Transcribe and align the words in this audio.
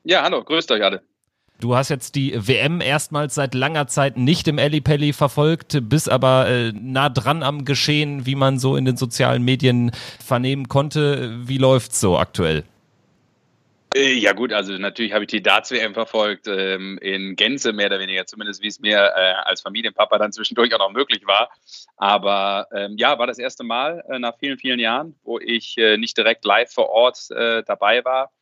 Ja, 0.04 0.22
hallo, 0.22 0.44
grüßt 0.44 0.70
euch 0.70 0.84
alle. 0.84 1.02
Du 1.58 1.74
hast 1.74 1.88
jetzt 1.88 2.14
die 2.14 2.38
WM 2.46 2.80
erstmals 2.80 3.34
seit 3.34 3.52
langer 3.52 3.88
Zeit 3.88 4.16
nicht 4.16 4.46
im 4.46 4.58
Ellipelli 4.58 5.12
verfolgt, 5.12 5.80
bist 5.88 6.08
aber 6.08 6.46
äh, 6.46 6.70
nah 6.72 7.08
dran 7.08 7.42
am 7.42 7.64
Geschehen, 7.64 8.26
wie 8.26 8.36
man 8.36 8.60
so 8.60 8.76
in 8.76 8.84
den 8.84 8.96
sozialen 8.96 9.42
Medien 9.42 9.90
vernehmen 10.24 10.68
konnte. 10.68 11.36
Wie 11.48 11.58
läuft's 11.58 11.98
so 11.98 12.16
aktuell? 12.16 12.62
Äh, 13.96 14.12
ja 14.12 14.32
gut, 14.34 14.52
also 14.52 14.76
natürlich 14.76 15.12
habe 15.14 15.24
ich 15.24 15.30
die 15.30 15.42
Darts-WM 15.42 15.94
verfolgt, 15.94 16.48
ähm, 16.48 16.98
in 16.98 17.34
Gänze 17.34 17.72
mehr 17.72 17.86
oder 17.86 17.98
weniger, 17.98 18.26
zumindest 18.26 18.62
wie 18.62 18.66
es 18.66 18.78
mir 18.78 18.98
äh, 18.98 19.32
als 19.44 19.62
Familienpapa 19.62 20.18
dann 20.18 20.32
zwischendurch 20.32 20.74
auch 20.74 20.78
noch 20.78 20.92
möglich 20.92 21.26
war. 21.26 21.48
Aber 21.96 22.68
ähm, 22.74 22.96
ja, 22.98 23.18
war 23.18 23.26
das 23.26 23.38
erste 23.38 23.64
Mal 23.64 24.04
äh, 24.10 24.18
nach 24.18 24.36
vielen, 24.38 24.58
vielen 24.58 24.80
Jahren, 24.80 25.14
wo 25.24 25.38
ich 25.38 25.78
äh, 25.78 25.96
nicht 25.96 26.18
direkt 26.18 26.44
live 26.44 26.70
vor 26.70 26.90
Ort 26.90 27.30
äh, 27.30 27.62
dabei 27.62 28.04
war, 28.04 28.32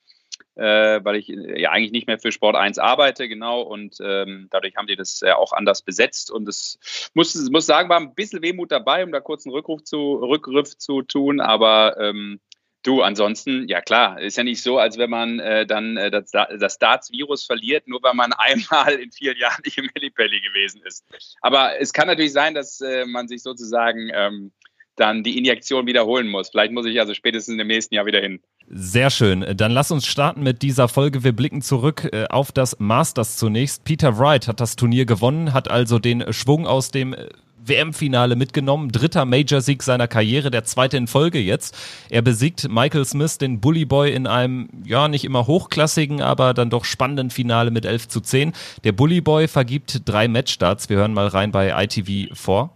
äh, 0.56 1.04
weil 1.04 1.16
ich 1.16 1.28
ja 1.28 1.70
eigentlich 1.70 1.92
nicht 1.92 2.08
mehr 2.08 2.18
für 2.18 2.32
Sport 2.32 2.56
1 2.56 2.80
arbeite, 2.80 3.28
genau. 3.28 3.62
Und 3.62 3.98
ähm, 4.00 4.48
dadurch 4.50 4.74
haben 4.74 4.88
die 4.88 4.96
das 4.96 5.20
ja 5.20 5.36
auch 5.36 5.52
anders 5.52 5.82
besetzt. 5.82 6.32
Und 6.32 6.48
es 6.48 7.10
muss, 7.14 7.32
muss 7.50 7.66
sagen, 7.66 7.88
war 7.88 8.00
ein 8.00 8.16
bisschen 8.16 8.42
Wehmut 8.42 8.72
dabei, 8.72 9.04
um 9.04 9.12
da 9.12 9.20
kurz 9.20 9.46
einen 9.46 9.54
Rückruf 9.54 9.84
zu, 9.84 10.14
Rückgriff 10.14 10.76
zu 10.78 11.02
tun. 11.02 11.40
Aber 11.40 11.96
ähm, 12.00 12.40
Du, 12.84 13.00
ansonsten, 13.00 13.66
ja 13.66 13.80
klar, 13.80 14.20
ist 14.20 14.36
ja 14.36 14.44
nicht 14.44 14.62
so, 14.62 14.78
als 14.78 14.98
wenn 14.98 15.08
man 15.08 15.40
äh, 15.40 15.66
dann 15.66 15.96
äh, 15.96 16.10
das, 16.10 16.30
das 16.30 16.78
Darts-Virus 16.78 17.44
verliert, 17.44 17.88
nur 17.88 18.02
weil 18.02 18.14
man 18.14 18.32
einmal 18.38 18.92
in 18.92 19.10
vielen 19.10 19.38
Jahren 19.38 19.60
nicht 19.64 19.78
im 19.78 19.88
Millipelli 19.94 20.40
gewesen 20.40 20.82
ist. 20.86 21.04
Aber 21.40 21.80
es 21.80 21.92
kann 21.92 22.06
natürlich 22.06 22.32
sein, 22.32 22.54
dass 22.54 22.80
äh, 22.82 23.06
man 23.06 23.26
sich 23.26 23.42
sozusagen 23.42 24.10
ähm, 24.12 24.52
dann 24.96 25.24
die 25.24 25.38
Injektion 25.38 25.86
wiederholen 25.86 26.28
muss. 26.28 26.50
Vielleicht 26.50 26.72
muss 26.72 26.86
ich 26.86 27.00
also 27.00 27.14
spätestens 27.14 27.58
im 27.58 27.66
nächsten 27.66 27.94
Jahr 27.94 28.06
wieder 28.06 28.20
hin. 28.20 28.40
Sehr 28.68 29.10
schön. 29.10 29.44
Dann 29.56 29.72
lass 29.72 29.90
uns 29.90 30.06
starten 30.06 30.42
mit 30.42 30.62
dieser 30.62 30.88
Folge. 30.88 31.24
Wir 31.24 31.32
blicken 31.32 31.62
zurück 31.62 32.08
äh, 32.12 32.26
auf 32.28 32.52
das 32.52 32.78
Masters 32.78 33.38
zunächst. 33.38 33.84
Peter 33.84 34.18
Wright 34.18 34.46
hat 34.46 34.60
das 34.60 34.76
Turnier 34.76 35.06
gewonnen, 35.06 35.54
hat 35.54 35.70
also 35.70 35.98
den 35.98 36.32
Schwung 36.32 36.66
aus 36.66 36.90
dem 36.90 37.14
äh, 37.14 37.28
WM-Finale 37.66 38.36
mitgenommen. 38.36 38.90
Dritter 38.90 39.24
Major-Sieg 39.24 39.82
seiner 39.82 40.08
Karriere, 40.08 40.50
der 40.50 40.64
zweite 40.64 40.96
in 40.96 41.06
Folge 41.06 41.38
jetzt. 41.38 41.76
Er 42.10 42.22
besiegt 42.22 42.68
Michael 42.68 43.04
Smith, 43.04 43.38
den 43.38 43.60
Bully 43.60 43.84
Boy, 43.84 44.12
in 44.12 44.26
einem, 44.26 44.68
ja, 44.84 45.08
nicht 45.08 45.24
immer 45.24 45.46
hochklassigen, 45.46 46.20
aber 46.22 46.54
dann 46.54 46.70
doch 46.70 46.84
spannenden 46.84 47.30
Finale 47.30 47.70
mit 47.70 47.84
11 47.84 48.08
zu 48.08 48.20
10. 48.20 48.52
Der 48.84 48.92
Bully 48.92 49.20
Boy 49.20 49.48
vergibt 49.48 50.02
drei 50.04 50.28
Matchstarts. 50.28 50.88
Wir 50.88 50.98
hören 50.98 51.14
mal 51.14 51.28
rein 51.28 51.50
bei 51.52 51.70
ITV 51.84 52.34
4. 52.34 52.70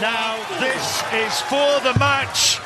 Now 0.00 0.36
this 0.60 1.04
is 1.12 1.40
for 1.42 1.80
the 1.82 1.98
match. 1.98 2.60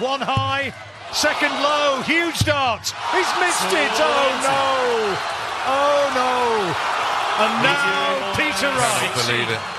One 0.00 0.24
high, 0.24 0.72
second 1.12 1.52
low, 1.60 2.02
huge 2.02 2.38
dart. 2.46 2.94
He's 3.12 3.28
missed 3.40 3.72
it. 3.72 3.90
Oh 3.98 4.30
no. 4.42 5.16
Oh 5.66 6.10
no. 6.14 6.74
And 7.40 7.62
now 7.62 8.32
Peter 8.34 8.68
Wright 8.68 9.77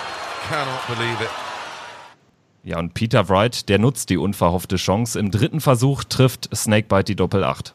cannot 0.49 0.81
believe 0.87 1.21
it. 1.21 1.29
Ja, 2.63 2.79
und 2.79 2.93
Peter 2.93 3.29
Wright, 3.29 3.69
der 3.69 3.79
nutzt 3.79 4.09
die 4.09 4.17
unverhoffte 4.17 4.75
Chance. 4.75 5.17
Im 5.17 5.31
dritten 5.31 5.61
Versuch 5.61 6.03
trifft 6.03 6.49
Snakebite 6.53 7.05
die 7.05 7.15
Doppel 7.15 7.43
8. 7.43 7.73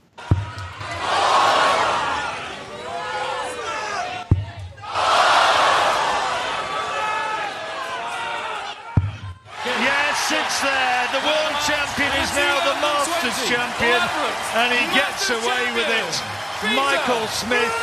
and 14.55 14.73
he 14.73 14.87
gets 14.95 15.31
away 15.31 15.65
with 15.75 15.89
it. 15.89 16.23
Michael 16.77 17.27
Smith 17.27 17.75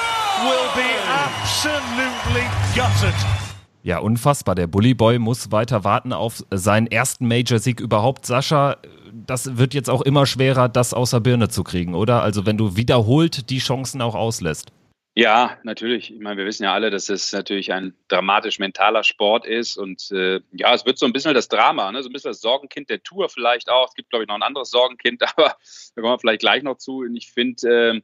will 0.47 0.69
be 0.75 0.89
absolutely 1.11 2.47
gutted. 2.75 3.50
Ja, 3.83 3.97
unfassbar. 3.99 4.55
Der 4.55 4.67
Bully 4.67 4.93
Boy 4.93 5.17
muss 5.17 5.51
weiter 5.51 5.83
warten 5.83 6.13
auf 6.13 6.43
seinen 6.51 6.87
ersten 6.87 7.27
Major-Sieg 7.27 7.79
überhaupt. 7.79 8.25
Sascha, 8.25 8.77
das 9.11 9.57
wird 9.57 9.73
jetzt 9.73 9.89
auch 9.89 10.01
immer 10.01 10.25
schwerer, 10.25 10.69
das 10.69 10.93
außer 10.93 11.19
Birne 11.19 11.49
zu 11.49 11.63
kriegen, 11.63 11.95
oder? 11.95 12.21
Also 12.21 12.45
wenn 12.45 12.57
du 12.57 12.75
wiederholt 12.75 13.49
die 13.49 13.59
Chancen 13.59 14.01
auch 14.01 14.15
auslässt. 14.15 14.71
Ja, 15.13 15.57
natürlich. 15.63 16.13
Ich 16.13 16.21
meine, 16.21 16.37
wir 16.37 16.45
wissen 16.45 16.63
ja 16.63 16.73
alle, 16.73 16.89
dass 16.89 17.09
es 17.09 17.33
natürlich 17.33 17.73
ein 17.73 17.93
dramatisch 18.07 18.59
mentaler 18.59 19.03
Sport 19.03 19.45
ist 19.45 19.75
und 19.75 20.09
äh, 20.11 20.39
ja, 20.53 20.73
es 20.73 20.85
wird 20.85 20.97
so 20.99 21.05
ein 21.05 21.11
bisschen 21.11 21.33
das 21.33 21.49
Drama, 21.49 21.91
ne? 21.91 22.01
so 22.01 22.07
ein 22.07 22.13
bisschen 22.13 22.31
das 22.31 22.39
Sorgenkind 22.39 22.89
der 22.89 23.03
Tour 23.03 23.27
vielleicht 23.27 23.69
auch. 23.69 23.89
Es 23.89 23.93
gibt, 23.93 24.09
glaube 24.09 24.23
ich, 24.23 24.29
noch 24.29 24.35
ein 24.35 24.41
anderes 24.41 24.69
Sorgenkind, 24.69 25.21
aber 25.35 25.55
da 25.95 26.01
kommen 26.01 26.13
wir 26.13 26.19
vielleicht 26.19 26.39
gleich 26.39 26.63
noch 26.63 26.77
zu. 26.77 26.99
Und 26.99 27.15
ich 27.15 27.31
finde, 27.31 27.95
äh, 27.95 28.01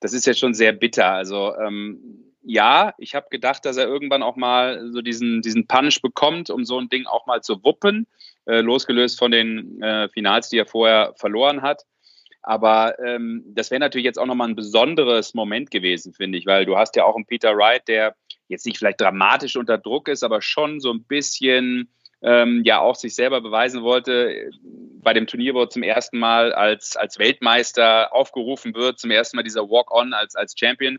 das 0.00 0.12
ist 0.12 0.26
jetzt 0.26 0.40
schon 0.40 0.52
sehr 0.52 0.72
bitter. 0.72 1.12
Also 1.12 1.54
ähm, 1.56 2.23
ja, 2.44 2.94
ich 2.98 3.14
habe 3.14 3.26
gedacht, 3.30 3.64
dass 3.64 3.76
er 3.76 3.86
irgendwann 3.86 4.22
auch 4.22 4.36
mal 4.36 4.90
so 4.92 5.00
diesen, 5.00 5.42
diesen 5.42 5.66
Punch 5.66 6.00
bekommt, 6.02 6.50
um 6.50 6.64
so 6.64 6.78
ein 6.78 6.88
Ding 6.88 7.06
auch 7.06 7.26
mal 7.26 7.42
zu 7.42 7.64
wuppen, 7.64 8.06
äh, 8.46 8.60
losgelöst 8.60 9.18
von 9.18 9.30
den 9.30 9.82
äh, 9.82 10.08
Finals, 10.08 10.50
die 10.50 10.58
er 10.58 10.66
vorher 10.66 11.14
verloren 11.16 11.62
hat. 11.62 11.84
Aber 12.42 12.98
ähm, 12.98 13.42
das 13.46 13.70
wäre 13.70 13.80
natürlich 13.80 14.04
jetzt 14.04 14.18
auch 14.18 14.26
nochmal 14.26 14.48
ein 14.48 14.56
besonderes 14.56 15.32
Moment 15.32 15.70
gewesen, 15.70 16.12
finde 16.12 16.36
ich, 16.36 16.44
weil 16.44 16.66
du 16.66 16.76
hast 16.76 16.94
ja 16.94 17.04
auch 17.04 17.16
einen 17.16 17.24
Peter 17.24 17.56
Wright, 17.56 17.88
der 17.88 18.14
jetzt 18.48 18.66
nicht 18.66 18.76
vielleicht 18.76 19.00
dramatisch 19.00 19.56
unter 19.56 19.78
Druck 19.78 20.08
ist, 20.08 20.22
aber 20.22 20.42
schon 20.42 20.78
so 20.78 20.92
ein 20.92 21.04
bisschen 21.04 21.88
ähm, 22.20 22.62
ja 22.64 22.80
auch 22.80 22.96
sich 22.96 23.14
selber 23.14 23.40
beweisen 23.40 23.82
wollte 23.82 24.50
bei 24.62 25.14
dem 25.14 25.26
Turnier, 25.26 25.54
wo 25.54 25.62
er 25.62 25.70
zum 25.70 25.82
ersten 25.82 26.18
Mal 26.18 26.52
als, 26.52 26.96
als 26.96 27.18
Weltmeister 27.18 28.12
aufgerufen 28.12 28.74
wird, 28.74 28.98
zum 28.98 29.10
ersten 29.10 29.36
Mal 29.36 29.42
dieser 29.42 29.68
Walk-on 29.68 30.12
als, 30.12 30.34
als 30.34 30.54
Champion. 30.58 30.98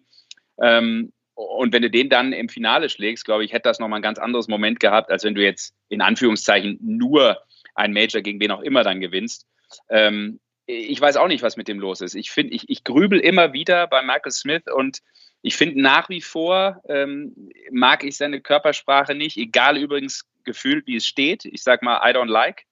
Ähm, 0.62 1.12
und 1.36 1.74
wenn 1.74 1.82
du 1.82 1.90
den 1.90 2.10
dann 2.10 2.34
im 2.34 2.50
Finale 2.50 2.90
schlägst, 2.90 3.26
glaube 3.26 3.44
ich, 3.44 3.52
hätte 3.52 3.70
das 3.70 3.80
nochmal 3.80 4.00
ein 4.00 4.04
ganz 4.04 4.20
anderes 4.20 4.48
Moment 4.48 4.80
gehabt, 4.80 5.12
als 5.12 5.24
wenn 5.24 5.36
du 5.36 5.44
jetzt 5.44 5.76
in 5.90 6.02
Anführungszeichen 6.02 6.80
nur 6.82 7.38
ein 7.76 7.94
Major 7.94 8.22
gegen 8.22 8.40
wen 8.40 8.52
auch 8.52 8.62
immer 8.62 8.84
dann 8.84 9.02
gewinnst. 9.02 9.46
Ähm, 9.90 10.40
ich 10.66 11.00
weiß 11.00 11.18
auch 11.18 11.28
nicht, 11.28 11.44
was 11.44 11.58
mit 11.58 11.68
dem 11.68 11.80
los 11.80 12.02
ist. 12.02 12.16
Ich 12.16 12.32
finde, 12.32 12.54
ich, 12.54 12.70
ich 12.70 12.84
grübel 12.84 13.20
immer 13.20 13.54
wieder 13.54 13.86
bei 13.88 14.02
Michael 14.02 14.32
Smith 14.32 14.64
und 14.74 15.02
ich 15.42 15.58
finde 15.58 15.80
nach 15.80 16.10
wie 16.10 16.22
vor 16.22 16.82
ähm, 16.90 17.52
mag 17.70 18.04
ich 18.04 18.18
seine 18.18 18.42
Körpersprache 18.42 19.14
nicht, 19.14 19.38
egal 19.38 19.78
übrigens 19.78 20.26
gefühlt, 20.44 20.88
wie 20.88 20.96
es 20.96 21.06
steht. 21.06 21.46
Ich 21.46 21.62
sage 21.62 21.86
mal, 21.86 21.98
I 21.98 22.16
don't 22.16 22.32
like. 22.32 22.64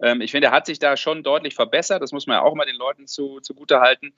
Ähm, 0.00 0.20
ich 0.20 0.32
finde, 0.32 0.48
er 0.48 0.52
hat 0.52 0.66
sich 0.66 0.78
da 0.78 0.96
schon 0.96 1.22
deutlich 1.22 1.54
verbessert. 1.54 2.02
Das 2.02 2.12
muss 2.12 2.26
man 2.26 2.38
ja 2.38 2.42
auch 2.42 2.54
mal 2.54 2.66
den 2.66 2.76
Leuten 2.76 3.06
zu, 3.06 3.40
zugute 3.40 3.80
halten. 3.80 4.14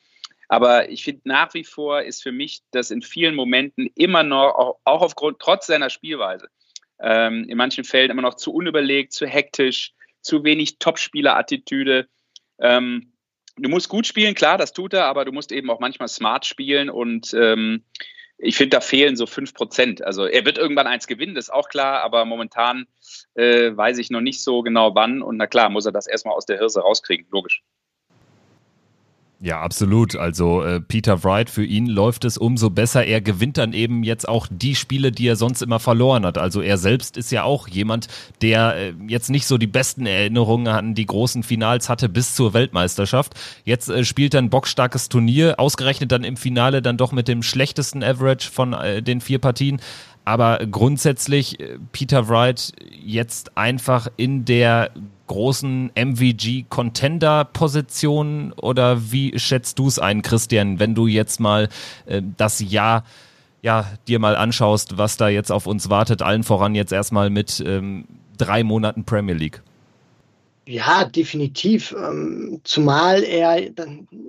Aber 0.48 0.88
ich 0.88 1.04
finde 1.04 1.22
nach 1.24 1.52
wie 1.54 1.64
vor 1.64 2.02
ist 2.02 2.22
für 2.22 2.32
mich 2.32 2.62
das 2.70 2.90
in 2.90 3.02
vielen 3.02 3.34
Momenten 3.34 3.90
immer 3.94 4.22
noch, 4.22 4.78
auch, 4.84 5.02
aufgrund, 5.02 5.38
trotz 5.38 5.66
seiner 5.66 5.90
Spielweise, 5.90 6.48
ähm, 7.00 7.44
in 7.48 7.58
manchen 7.58 7.84
Fällen 7.84 8.10
immer 8.10 8.22
noch 8.22 8.34
zu 8.34 8.52
unüberlegt, 8.52 9.12
zu 9.12 9.26
hektisch, 9.26 9.92
zu 10.22 10.44
wenig 10.44 10.78
Topspieler-Attitüde. 10.78 12.08
Ähm, 12.60 13.12
du 13.56 13.68
musst 13.68 13.90
gut 13.90 14.06
spielen, 14.06 14.34
klar, 14.34 14.56
das 14.56 14.72
tut 14.72 14.94
er, 14.94 15.04
aber 15.04 15.24
du 15.24 15.32
musst 15.32 15.52
eben 15.52 15.70
auch 15.70 15.80
manchmal 15.80 16.08
smart 16.08 16.46
spielen 16.46 16.88
und 16.88 17.34
ähm, 17.34 17.84
ich 18.38 18.56
finde, 18.56 18.76
da 18.76 18.80
fehlen 18.80 19.16
so 19.16 19.26
fünf 19.26 19.52
Prozent. 19.52 20.02
Also 20.02 20.24
er 20.24 20.44
wird 20.44 20.58
irgendwann 20.58 20.86
eins 20.86 21.08
gewinnen, 21.08 21.34
das 21.34 21.46
ist 21.46 21.50
auch 21.50 21.68
klar, 21.68 22.02
aber 22.02 22.24
momentan 22.24 22.86
äh, 23.34 23.76
weiß 23.76 23.98
ich 23.98 24.10
noch 24.10 24.20
nicht 24.20 24.42
so 24.42 24.62
genau 24.62 24.94
wann. 24.94 25.22
Und 25.22 25.36
na 25.38 25.48
klar, 25.48 25.68
muss 25.70 25.86
er 25.86 25.92
das 25.92 26.06
erstmal 26.06 26.34
aus 26.34 26.46
der 26.46 26.58
Hirse 26.58 26.80
rauskriegen, 26.80 27.26
logisch. 27.30 27.64
Ja, 29.40 29.60
absolut. 29.60 30.16
Also 30.16 30.64
äh, 30.64 30.80
Peter 30.80 31.22
Wright, 31.22 31.48
für 31.48 31.64
ihn 31.64 31.86
läuft 31.86 32.24
es 32.24 32.38
umso 32.38 32.70
besser. 32.70 33.04
Er 33.04 33.20
gewinnt 33.20 33.56
dann 33.56 33.72
eben 33.72 34.02
jetzt 34.02 34.28
auch 34.28 34.48
die 34.50 34.74
Spiele, 34.74 35.12
die 35.12 35.28
er 35.28 35.36
sonst 35.36 35.62
immer 35.62 35.78
verloren 35.78 36.26
hat. 36.26 36.38
Also 36.38 36.60
er 36.60 36.76
selbst 36.76 37.16
ist 37.16 37.30
ja 37.30 37.44
auch 37.44 37.68
jemand, 37.68 38.08
der 38.42 38.74
äh, 38.74 38.94
jetzt 39.06 39.30
nicht 39.30 39.46
so 39.46 39.56
die 39.56 39.68
besten 39.68 40.06
Erinnerungen 40.06 40.66
an 40.66 40.96
die 40.96 41.06
großen 41.06 41.44
Finals 41.44 41.88
hatte 41.88 42.08
bis 42.08 42.34
zur 42.34 42.52
Weltmeisterschaft. 42.52 43.34
Jetzt 43.64 43.88
äh, 43.88 44.04
spielt 44.04 44.34
er 44.34 44.42
ein 44.42 44.50
bockstarkes 44.50 45.08
Turnier, 45.08 45.54
ausgerechnet 45.60 46.10
dann 46.10 46.24
im 46.24 46.36
Finale 46.36 46.82
dann 46.82 46.96
doch 46.96 47.12
mit 47.12 47.28
dem 47.28 47.44
schlechtesten 47.44 48.02
Average 48.02 48.50
von 48.50 48.72
äh, 48.72 49.04
den 49.04 49.20
vier 49.20 49.38
Partien. 49.38 49.80
aber 50.24 50.58
grundsätzlich 50.66 51.60
äh, 51.60 51.78
Peter 51.92 52.28
Wright 52.28 52.72
jetzt 52.90 53.56
einfach 53.56 54.08
in 54.16 54.44
der 54.44 54.90
großen 55.28 55.92
MVG-Contender-Position 55.94 58.52
oder 58.54 59.12
wie 59.12 59.38
schätzt 59.38 59.78
du 59.78 59.86
es 59.86 60.00
ein, 60.00 60.22
Christian, 60.22 60.80
wenn 60.80 60.96
du 60.96 61.06
jetzt 61.06 61.38
mal 61.38 61.68
äh, 62.06 62.20
das 62.36 62.58
Jahr 62.58 63.04
ja, 63.62 63.86
dir 64.06 64.18
mal 64.18 64.36
anschaust, 64.36 64.98
was 64.98 65.16
da 65.16 65.28
jetzt 65.28 65.52
auf 65.52 65.66
uns 65.66 65.90
wartet, 65.90 66.22
allen 66.22 66.44
voran 66.44 66.74
jetzt 66.74 66.92
erstmal 66.92 67.30
mit 67.30 67.62
ähm, 67.64 68.04
drei 68.36 68.64
Monaten 68.64 69.04
Premier 69.04 69.34
League? 69.34 69.62
Ja, 70.70 71.06
definitiv. 71.06 71.96
Ähm, 71.98 72.60
zumal 72.62 73.22
er 73.22 73.70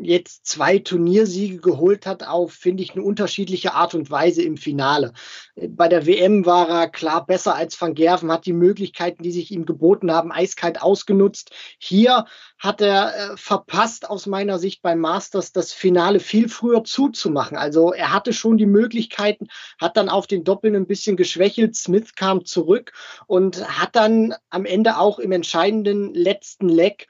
jetzt 0.02 0.46
zwei 0.46 0.80
Turniersiege 0.80 1.58
geholt 1.58 2.06
hat 2.06 2.26
auf, 2.26 2.54
finde 2.54 2.82
ich, 2.82 2.94
eine 2.94 3.04
unterschiedliche 3.04 3.74
Art 3.74 3.94
und 3.94 4.10
Weise 4.10 4.42
im 4.44 4.56
Finale. 4.56 5.12
Bei 5.58 5.90
der 5.90 6.06
WM 6.06 6.46
war 6.46 6.70
er 6.70 6.88
klar 6.88 7.26
besser 7.26 7.56
als 7.56 7.82
Van 7.82 7.94
Gerven, 7.94 8.32
hat 8.32 8.46
die 8.46 8.54
Möglichkeiten, 8.54 9.22
die 9.22 9.34
sich 9.34 9.52
ihm 9.52 9.66
geboten 9.66 10.14
haben, 10.14 10.32
eiskalt 10.32 10.82
ausgenutzt. 10.82 11.52
Hier 11.78 12.24
hat 12.60 12.82
er 12.82 13.16
äh, 13.16 13.38
verpasst, 13.38 14.10
aus 14.10 14.26
meiner 14.26 14.60
Sicht 14.60 14.82
beim 14.82 15.00
Masters 15.00 15.54
das 15.54 15.72
Finale 15.74 16.20
viel 16.20 16.50
früher 16.50 16.84
zuzumachen. 16.84 17.58
Also 17.58 17.94
er 17.94 18.14
hatte 18.14 18.34
schon 18.34 18.58
die 18.58 18.66
Möglichkeiten, 18.66 19.48
hat 19.80 19.96
dann 19.96 20.10
auf 20.10 20.28
den 20.28 20.44
Doppeln 20.44 20.76
ein 20.76 20.86
bisschen 20.86 21.16
geschwächelt. 21.16 21.76
Smith 21.76 22.16
kam 22.16 22.46
zurück 22.46 22.92
und 23.28 23.66
hat 23.80 23.96
dann 23.96 24.36
am 24.50 24.66
Ende 24.66 24.98
auch 24.98 25.20
im 25.20 25.32
entscheidenden 25.32 26.14
letzten 26.14 26.68
Leck 26.68 27.08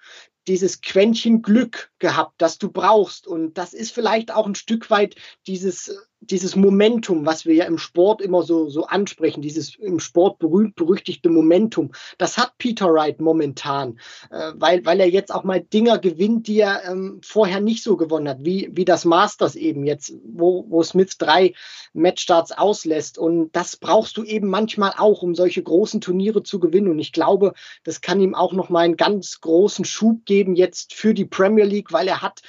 dieses 0.47 0.81
Quäntchen 0.81 1.41
Glück 1.41 1.88
gehabt, 1.99 2.35
das 2.37 2.57
du 2.57 2.71
brauchst. 2.71 3.27
Und 3.27 3.57
das 3.57 3.73
ist 3.73 3.91
vielleicht 3.91 4.33
auch 4.33 4.47
ein 4.47 4.55
Stück 4.55 4.89
weit 4.89 5.15
dieses 5.47 5.91
dieses 6.21 6.55
Momentum, 6.55 7.25
was 7.25 7.45
wir 7.45 7.55
ja 7.55 7.65
im 7.65 7.77
Sport 7.77 8.21
immer 8.21 8.43
so, 8.43 8.67
so 8.67 8.85
ansprechen, 8.85 9.41
dieses 9.41 9.75
im 9.75 9.99
Sport 9.99 10.39
berühmt 10.39 10.75
berüchtigte 10.75 11.29
Momentum, 11.29 11.91
das 12.17 12.37
hat 12.37 12.57
Peter 12.57 12.93
Wright 12.93 13.21
momentan, 13.21 13.99
äh, 14.29 14.51
weil, 14.55 14.85
weil 14.85 14.99
er 14.99 15.09
jetzt 15.09 15.33
auch 15.33 15.43
mal 15.43 15.61
Dinger 15.61 15.97
gewinnt, 15.97 16.47
die 16.47 16.59
er 16.59 16.83
ähm, 16.85 17.21
vorher 17.23 17.61
nicht 17.61 17.83
so 17.83 17.95
gewonnen 17.95 18.27
hat, 18.27 18.43
wie, 18.43 18.69
wie 18.73 18.85
das 18.85 19.05
Masters 19.05 19.55
eben 19.55 19.85
jetzt, 19.85 20.13
wo, 20.25 20.65
wo 20.67 20.83
Smith 20.83 21.17
drei 21.17 21.53
Matchstarts 21.93 22.51
auslässt. 22.51 23.17
Und 23.17 23.51
das 23.53 23.77
brauchst 23.77 24.17
du 24.17 24.23
eben 24.23 24.49
manchmal 24.49 24.93
auch, 24.97 25.21
um 25.21 25.35
solche 25.35 25.63
großen 25.63 26.01
Turniere 26.01 26.43
zu 26.43 26.59
gewinnen. 26.59 26.89
Und 26.89 26.99
ich 26.99 27.13
glaube, 27.13 27.53
das 27.83 28.01
kann 28.01 28.19
ihm 28.19 28.35
auch 28.35 28.53
noch 28.53 28.69
mal 28.69 28.81
einen 28.81 28.97
ganz 28.97 29.39
großen 29.39 29.85
Schub 29.85 30.25
geben 30.25 30.55
jetzt 30.55 30.93
für 30.93 31.13
die 31.13 31.25
Premier 31.25 31.65
League, 31.65 31.88
weil 31.91 32.07
er 32.07 32.21
hat 32.21 32.41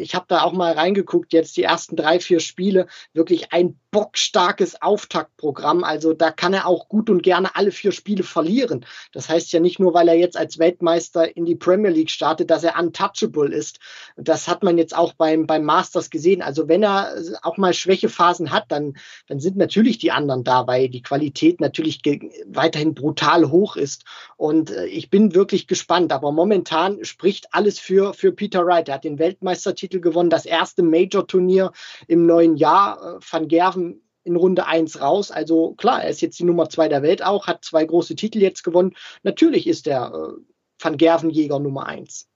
ich 0.00 0.14
habe 0.14 0.26
da 0.28 0.42
auch 0.42 0.52
mal 0.52 0.72
reingeguckt, 0.72 1.32
jetzt 1.32 1.56
die 1.56 1.62
ersten 1.62 1.96
drei, 1.96 2.20
vier 2.20 2.40
Spiele, 2.40 2.86
wirklich 3.12 3.52
ein 3.52 3.78
bockstarkes 3.90 4.80
Auftaktprogramm. 4.82 5.84
Also 5.84 6.12
da 6.12 6.30
kann 6.30 6.54
er 6.54 6.66
auch 6.66 6.88
gut 6.88 7.10
und 7.10 7.22
gerne 7.22 7.56
alle 7.56 7.72
vier 7.72 7.92
Spiele 7.92 8.22
verlieren. 8.22 8.86
Das 9.12 9.28
heißt 9.28 9.52
ja 9.52 9.60
nicht 9.60 9.80
nur, 9.80 9.94
weil 9.94 10.08
er 10.08 10.14
jetzt 10.14 10.36
als 10.36 10.58
Weltmeister 10.58 11.36
in 11.36 11.44
die 11.44 11.56
Premier 11.56 11.90
League 11.90 12.10
startet, 12.10 12.50
dass 12.50 12.62
er 12.62 12.78
untouchable 12.78 13.52
ist. 13.52 13.80
Das 14.16 14.48
hat 14.48 14.62
man 14.62 14.78
jetzt 14.78 14.96
auch 14.96 15.14
beim, 15.14 15.46
beim 15.46 15.64
Masters 15.64 16.10
gesehen. 16.10 16.42
Also 16.42 16.68
wenn 16.68 16.82
er 16.82 17.14
auch 17.42 17.56
mal 17.56 17.74
Schwächephasen 17.74 18.52
hat, 18.52 18.66
dann, 18.68 18.94
dann 19.26 19.40
sind 19.40 19.56
natürlich 19.56 19.98
die 19.98 20.12
anderen 20.12 20.44
da, 20.44 20.66
weil 20.66 20.88
die 20.88 21.02
Qualität 21.02 21.60
natürlich 21.60 22.00
weiterhin 22.46 22.94
brutal 22.94 23.50
hoch 23.50 23.76
ist. 23.76 24.04
Und 24.36 24.70
äh, 24.70 24.86
ich 24.86 25.10
bin 25.10 25.34
wirklich 25.34 25.66
gespannt. 25.66 26.12
Aber 26.12 26.32
momentan 26.32 27.04
spricht 27.04 27.48
alles 27.52 27.78
für, 27.78 28.14
für 28.14 28.32
Peter 28.32 28.64
Wright. 28.64 28.88
Er 28.88 28.96
hat 28.96 29.04
den 29.04 29.18
Weltmeister 29.18 29.69
Meistertitel 29.70 30.00
gewonnen, 30.00 30.30
das 30.30 30.46
erste 30.46 30.82
Major-Turnier 30.82 31.72
im 32.08 32.26
neuen 32.26 32.56
Jahr. 32.56 33.16
Äh, 33.16 33.20
Van 33.30 33.48
Gerven 33.48 34.02
in 34.24 34.36
Runde 34.36 34.66
1 34.66 35.00
raus. 35.00 35.30
Also 35.30 35.74
klar, 35.74 36.02
er 36.02 36.10
ist 36.10 36.20
jetzt 36.20 36.38
die 36.38 36.44
Nummer 36.44 36.68
2 36.68 36.88
der 36.88 37.02
Welt 37.02 37.24
auch, 37.24 37.46
hat 37.46 37.64
zwei 37.64 37.84
große 37.84 38.16
Titel 38.16 38.38
jetzt 38.40 38.62
gewonnen. 38.64 38.94
Natürlich 39.22 39.66
ist 39.66 39.86
der 39.86 40.12
äh, 40.12 40.40
Van 40.78 40.96
Gerven-Jäger 40.96 41.58
Nummer 41.58 41.86
1. 41.86 42.26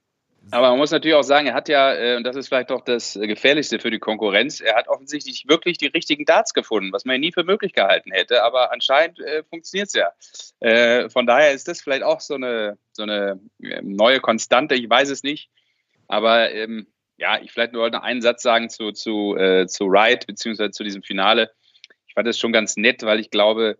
Aber 0.51 0.69
man 0.69 0.77
muss 0.77 0.91
natürlich 0.91 1.15
auch 1.15 1.23
sagen, 1.23 1.47
er 1.47 1.53
hat 1.55 1.69
ja, 1.69 1.93
äh, 1.93 2.17
und 2.17 2.23
das 2.23 2.35
ist 2.35 2.47
vielleicht 2.47 2.69
doch 2.69 2.81
das 2.81 3.17
Gefährlichste 3.19 3.79
für 3.79 3.89
die 3.89 3.99
Konkurrenz, 3.99 4.61
er 4.61 4.75
hat 4.75 4.87
offensichtlich 4.87 5.45
wirklich 5.47 5.77
die 5.77 5.87
richtigen 5.87 6.25
Darts 6.25 6.53
gefunden, 6.53 6.93
was 6.93 7.03
man 7.03 7.19
nie 7.19 7.31
für 7.31 7.43
möglich 7.43 7.73
gehalten 7.73 8.11
hätte. 8.11 8.43
Aber 8.43 8.71
anscheinend 8.71 9.19
äh, 9.19 9.43
funktioniert 9.43 9.87
es 9.87 9.93
ja. 9.93 10.11
Äh, 10.59 11.09
von 11.09 11.25
daher 11.25 11.51
ist 11.51 11.67
das 11.67 11.81
vielleicht 11.81 12.03
auch 12.03 12.19
so 12.19 12.35
eine, 12.35 12.77
so 12.91 13.03
eine 13.03 13.39
ähm, 13.61 13.95
neue 13.95 14.19
Konstante. 14.19 14.75
Ich 14.75 14.89
weiß 14.89 15.09
es 15.09 15.23
nicht. 15.23 15.49
Aber 16.07 16.51
ähm, 16.51 16.87
ja, 17.17 17.41
ich 17.41 17.51
vielleicht 17.51 17.73
nur 17.73 17.89
noch 17.89 18.01
einen 18.01 18.21
Satz 18.21 18.41
sagen 18.41 18.69
zu, 18.69 18.91
zu, 18.91 19.35
äh, 19.37 19.67
zu 19.67 19.89
Wright, 19.89 20.27
beziehungsweise 20.27 20.71
zu 20.71 20.83
diesem 20.83 21.03
Finale. 21.03 21.51
Ich 22.07 22.13
fand 22.13 22.27
das 22.27 22.39
schon 22.39 22.53
ganz 22.53 22.77
nett, 22.77 23.03
weil 23.03 23.19
ich 23.19 23.29
glaube, 23.29 23.77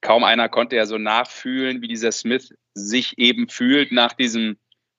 kaum 0.00 0.24
einer 0.24 0.48
konnte 0.48 0.76
ja 0.76 0.86
so 0.86 0.98
nachfühlen, 0.98 1.82
wie 1.82 1.88
dieser 1.88 2.12
Smith 2.12 2.54
sich 2.74 3.18
eben 3.18 3.48
fühlt 3.48 3.92
nach 3.92 4.12
diesem 4.12 4.58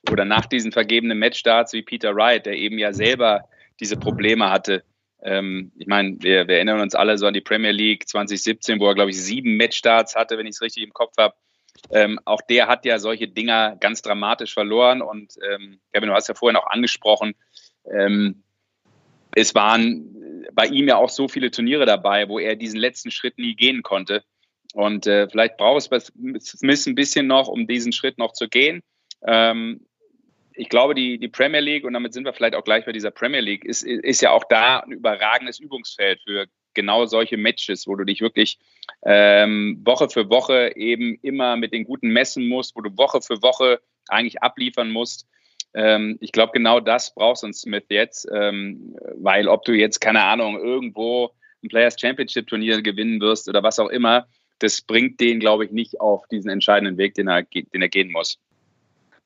oder 0.10 0.26
nach 0.26 0.46
diesen 0.46 0.72
vergebenen 0.72 1.20
Matchstarts 1.20 1.74
wie 1.74 1.82
Peter 1.82 2.16
Wright, 2.16 2.46
der 2.46 2.54
eben 2.54 2.78
ja 2.78 2.94
selber 2.94 3.50
diese 3.80 3.98
Probleme 3.98 4.50
hatte. 4.50 4.84
Ähm, 5.22 5.72
ich 5.78 5.88
meine, 5.88 6.18
wir, 6.20 6.48
wir, 6.48 6.56
erinnern 6.56 6.80
uns 6.80 6.96
alle 6.96 7.18
so 7.18 7.28
an 7.28 7.34
die 7.34 7.42
Premier 7.42 7.72
League 7.72 8.08
2017, 8.08 8.80
wo 8.80 8.88
er, 8.88 8.96
glaube 8.96 9.10
ich, 9.10 9.22
sieben 9.22 9.58
Matchstarts 9.58 10.16
hatte, 10.16 10.38
wenn 10.38 10.46
ich 10.46 10.56
es 10.56 10.62
richtig 10.62 10.84
im 10.84 10.94
Kopf 10.94 11.14
habe. 11.18 11.36
Ähm, 11.92 12.20
auch 12.26 12.42
der 12.42 12.68
hat 12.68 12.86
ja 12.86 13.00
solche 13.00 13.28
Dinger 13.28 13.76
ganz 13.80 14.02
dramatisch 14.02 14.54
verloren. 14.54 15.02
Und 15.02 15.34
ähm, 15.50 15.80
Kevin, 15.92 16.10
du 16.10 16.16
hast 16.16 16.28
ja 16.28 16.36
vorhin 16.36 16.56
auch 16.56 16.68
angesprochen, 16.68 17.36
ähm, 17.92 18.44
es 19.36 19.54
waren 19.56 20.46
bei 20.54 20.66
ihm 20.66 20.88
ja 20.88 20.98
auch 20.98 21.10
so 21.10 21.28
viele 21.28 21.52
Turniere 21.52 21.86
dabei, 21.86 22.28
wo 22.30 22.40
er 22.40 22.56
diesen 22.56 22.80
letzten 22.80 23.12
Schritt 23.12 23.38
nie 23.38 23.56
gehen 23.56 23.84
konnte. 23.84 24.24
Und 24.74 25.08
äh, 25.08 25.30
vielleicht 25.30 25.58
braucht 25.58 25.80
es 25.80 25.90
bei 25.90 26.00
Smith 26.00 26.86
ein 26.88 26.96
bisschen 26.96 27.28
noch, 27.28 27.48
um 27.48 27.68
diesen 27.68 27.92
Schritt 27.92 28.18
noch 28.18 28.34
zu 28.34 28.48
gehen. 28.48 28.82
Ähm, 29.26 29.86
ich 30.54 30.70
glaube, 30.70 30.96
die, 30.96 31.20
die 31.20 31.28
Premier 31.28 31.60
League, 31.60 31.86
und 31.86 31.94
damit 31.94 32.14
sind 32.14 32.26
wir 32.26 32.34
vielleicht 32.34 32.56
auch 32.56 32.64
gleich 32.64 32.86
bei 32.86 32.92
dieser 32.92 33.12
Premier 33.12 33.42
League, 33.42 33.64
ist, 33.64 33.84
ist 33.84 34.22
ja 34.22 34.32
auch 34.32 34.44
da 34.50 34.80
ein 34.80 34.92
überragendes 34.92 35.60
Übungsfeld 35.60 36.20
für 36.24 36.48
genau 36.74 37.06
solche 37.06 37.38
Matches, 37.38 37.88
wo 37.88 37.96
du 37.96 38.04
dich 38.04 38.22
wirklich 38.22 38.58
ähm, 39.04 39.82
Woche 39.84 40.10
für 40.10 40.30
Woche 40.30 40.74
eben 40.76 41.18
immer 41.22 41.58
mit 41.58 41.74
den 41.74 41.84
Guten 41.84 42.10
messen 42.10 42.48
musst, 42.48 42.76
wo 42.76 42.82
du 42.82 42.96
Woche 42.98 43.22
für 43.22 43.42
Woche 43.42 43.80
eigentlich 44.08 44.42
abliefern 44.42 44.92
musst. 44.92 45.28
Ähm, 45.78 46.18
ich 46.22 46.32
glaube, 46.32 46.54
genau 46.54 46.80
das 46.80 47.14
brauchst 47.14 47.44
du 47.44 47.54
Smith 47.54 47.86
jetzt, 47.90 48.28
ähm, 48.34 48.96
weil 49.16 49.48
ob 49.48 49.64
du 49.64 49.74
jetzt, 49.74 50.00
keine 50.00 50.24
Ahnung, 50.24 50.58
irgendwo 50.58 51.30
ein 51.64 51.70
Players 51.70 52.00
Championship 52.00 52.48
Turnier 52.48 52.82
gewinnen 52.82 53.22
wirst 53.22 53.48
oder 53.48 53.62
was 53.62 53.78
auch 53.78 53.90
immer, 53.90 54.28
das 54.58 54.82
bringt 54.82 55.20
den, 55.20 55.40
glaube 55.40 55.66
ich, 55.66 55.72
nicht 55.72 56.02
auf 56.02 56.28
diesen 56.30 56.50
entscheidenden 56.50 56.98
Weg, 56.98 57.14
den 57.14 57.28
er, 57.28 57.44
den 57.44 57.82
er 57.82 57.90
gehen 57.90 58.12
muss 58.12 58.40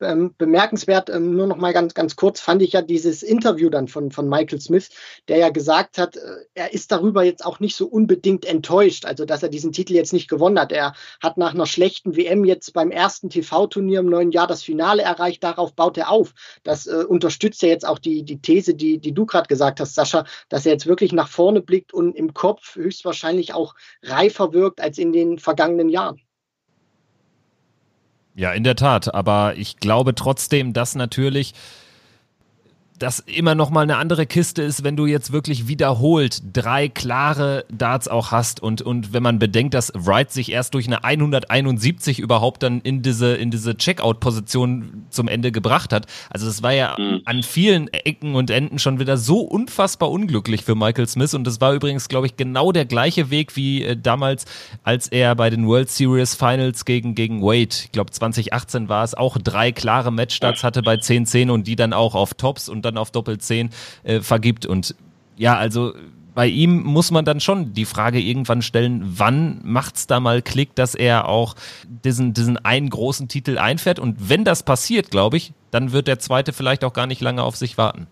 ähm, 0.02 0.36
bemerkenswert, 0.38 1.10
ähm, 1.10 1.36
nur 1.36 1.48
noch 1.48 1.58
mal 1.58 1.74
ganz, 1.74 1.94
ganz 1.94 2.16
kurz, 2.16 2.40
fand 2.40 2.62
ich 2.62 2.74
ja 2.74 2.82
dieses 2.82 3.24
Interview 3.24 3.70
dann 3.70 3.88
von, 3.88 4.12
von 4.12 4.28
Michael 4.28 4.62
Smith, 4.62 4.90
der 5.28 5.38
ja 5.38 5.50
gesagt 5.50 5.98
hat, 5.98 6.18
äh, 6.18 6.20
er 6.54 6.74
ist 6.74 6.92
darüber 6.92 7.24
jetzt 7.24 7.46
auch 7.46 7.60
nicht 7.60 7.76
so 7.76 7.88
unbedingt 7.88 8.46
enttäuscht, 8.46 9.06
also 9.06 9.26
dass 9.26 9.44
er 9.44 9.50
diesen 9.50 9.72
Titel 9.72 9.94
jetzt 9.94 10.14
nicht 10.14 10.30
gewonnen 10.30 10.60
hat. 10.60 10.72
Er 10.72 10.94
hat 11.22 11.38
nach 11.38 11.54
einer 11.54 11.66
schlechten 11.66 12.16
WM 12.16 12.46
jetzt 12.46 12.74
beim 12.74 12.92
ersten 12.92 13.30
TV-Turnier 13.30 14.00
im 14.00 14.10
neuen 14.10 14.32
Jahr 14.32 14.48
das 14.48 14.64
Finale 14.64 15.04
erreicht, 15.04 15.44
darauf 15.44 15.74
baut 15.74 15.98
er 15.98 16.10
auf. 16.10 16.34
Das 16.64 16.88
äh, 16.88 17.04
unterstützt 17.08 17.62
ja 17.62 17.70
jetzt 17.70 17.88
auch 17.88 18.00
die, 18.00 18.24
die 18.24 18.42
These, 18.42 18.74
die, 18.74 19.00
die 19.00 19.14
du 19.14 19.26
gerade 19.26 19.48
gesagt 19.48 19.80
hast, 19.80 19.96
Sascha, 19.96 20.26
dass 20.50 20.66
er 20.66 20.74
jetzt 20.74 20.88
wirklich 20.88 21.12
nach 21.14 21.28
vorne 21.28 21.62
blickt 21.62 21.94
und 21.94 22.16
im 22.16 22.34
Kopf 22.34 22.76
höchstwahrscheinlich 22.76 23.54
auch 23.54 23.76
reifer 24.04 24.54
wirkt 24.54 24.82
als 24.82 24.98
in 24.98 25.12
den 25.12 25.40
vergangenen 25.40 25.90
Jahren. 25.90 26.22
Ja, 28.36 28.54
in 28.54 28.64
der 28.64 28.76
Tat. 28.76 29.14
Aber 29.14 29.56
ich 29.58 29.78
glaube 29.78 30.16
trotzdem, 30.16 30.74
dass 30.74 30.96
natürlich 30.96 31.54
das 33.02 33.20
immer 33.20 33.56
noch 33.56 33.72
mal 33.72 33.82
eine 33.82 33.98
andere 33.98 34.26
Kiste 34.28 34.62
ist, 34.62 34.84
wenn 34.84 34.96
du 34.96 35.06
jetzt 35.06 35.32
wirklich 35.32 35.68
wiederholt 35.68 36.42
drei 36.54 36.88
klare 36.88 37.66
Darts 37.72 38.08
auch 38.08 38.32
hast 38.32 38.62
und, 38.62 38.82
und 38.82 39.12
wenn 39.12 39.24
man 39.24 39.40
bedenkt, 39.40 39.74
dass 39.74 39.92
Wright 39.96 40.32
sich 40.32 40.52
erst 40.52 40.74
durch 40.76 40.86
eine 40.86 41.04
171 41.04 42.20
überhaupt 42.20 42.62
dann 42.64 42.82
in 42.82 43.02
diese, 43.02 43.36
in 43.36 43.50
diese 43.50 43.76
Checkout-Position 43.76 45.06
zum 45.10 45.28
Ende 45.28 45.52
gebracht 45.52 45.94
hat. 45.94 46.06
Also 46.30 46.46
das 46.46 46.62
war 46.62 46.74
ja 46.74 46.96
mhm. 46.98 47.22
an 47.26 47.44
vielen 47.44 47.88
Ecken 47.88 48.36
und 48.36 48.52
Enden 48.52 48.78
schon 48.78 49.00
wieder 49.00 49.18
so 49.18 49.40
unfassbar 49.40 50.12
unglücklich 50.12 50.64
für 50.64 50.76
Michael 50.76 51.08
Smith 51.08 51.34
und 51.34 51.46
das 51.46 51.60
war 51.60 51.74
übrigens, 51.74 52.08
glaube 52.08 52.28
ich, 52.28 52.38
genau 52.38 52.72
der 52.72 52.86
gleiche 52.86 53.32
Weg 53.32 53.56
wie 53.56 53.84
äh, 53.84 53.98
damals, 53.98 54.46
als 54.84 55.08
er 55.08 55.36
bei 55.36 55.50
den 55.50 55.68
World 55.68 55.90
Series 55.90 56.36
Finals 56.36 56.86
gegen, 56.86 57.16
gegen 57.16 57.42
Wade, 57.42 57.76
ich 57.84 57.92
glaube 57.92 58.12
2018 58.12 58.90
war 58.90 59.04
es, 59.04 59.16
auch 59.16 59.38
drei 59.40 59.72
klare 59.72 60.12
Matchstarts 60.12 60.64
hatte 60.64 60.84
bei 60.84 60.96
10-10 60.96 61.50
und 61.50 61.66
die 61.66 61.76
dann 61.76 61.94
auch 61.94 62.14
auf 62.14 62.36
Tops 62.36 62.70
und 62.70 62.86
dann 62.86 62.91
dann 62.92 62.98
auf 62.98 63.12
Doppel 63.12 63.38
10 63.38 63.70
äh, 64.04 64.22
vergibt. 64.22 64.66
Und 64.66 64.96
ja, 65.38 65.56
also 65.56 65.94
bei 66.34 66.48
ihm 66.48 66.84
muss 66.84 67.12
man 67.12 67.26
dann 67.26 67.40
schon 67.40 67.74
die 67.74 67.86
Frage 67.86 68.20
irgendwann 68.20 68.62
stellen, 68.62 69.02
wann 69.04 69.60
macht's 69.64 70.08
da 70.08 70.20
mal 70.20 70.42
Klick, 70.42 70.76
dass 70.76 70.96
er 70.96 71.28
auch 71.28 71.56
diesen, 72.06 72.34
diesen 72.34 72.58
einen 72.58 72.90
großen 72.90 73.28
Titel 73.28 73.58
einfährt. 73.58 74.00
Und 74.00 74.30
wenn 74.30 74.46
das 74.46 74.64
passiert, 74.64 75.12
glaube 75.12 75.38
ich, 75.38 75.54
dann 75.72 75.92
wird 75.92 76.08
der 76.08 76.20
zweite 76.20 76.54
vielleicht 76.54 76.84
auch 76.84 76.94
gar 76.94 77.08
nicht 77.08 77.22
lange 77.22 77.44
auf 77.44 77.56
sich 77.58 77.78
warten. 77.78 78.08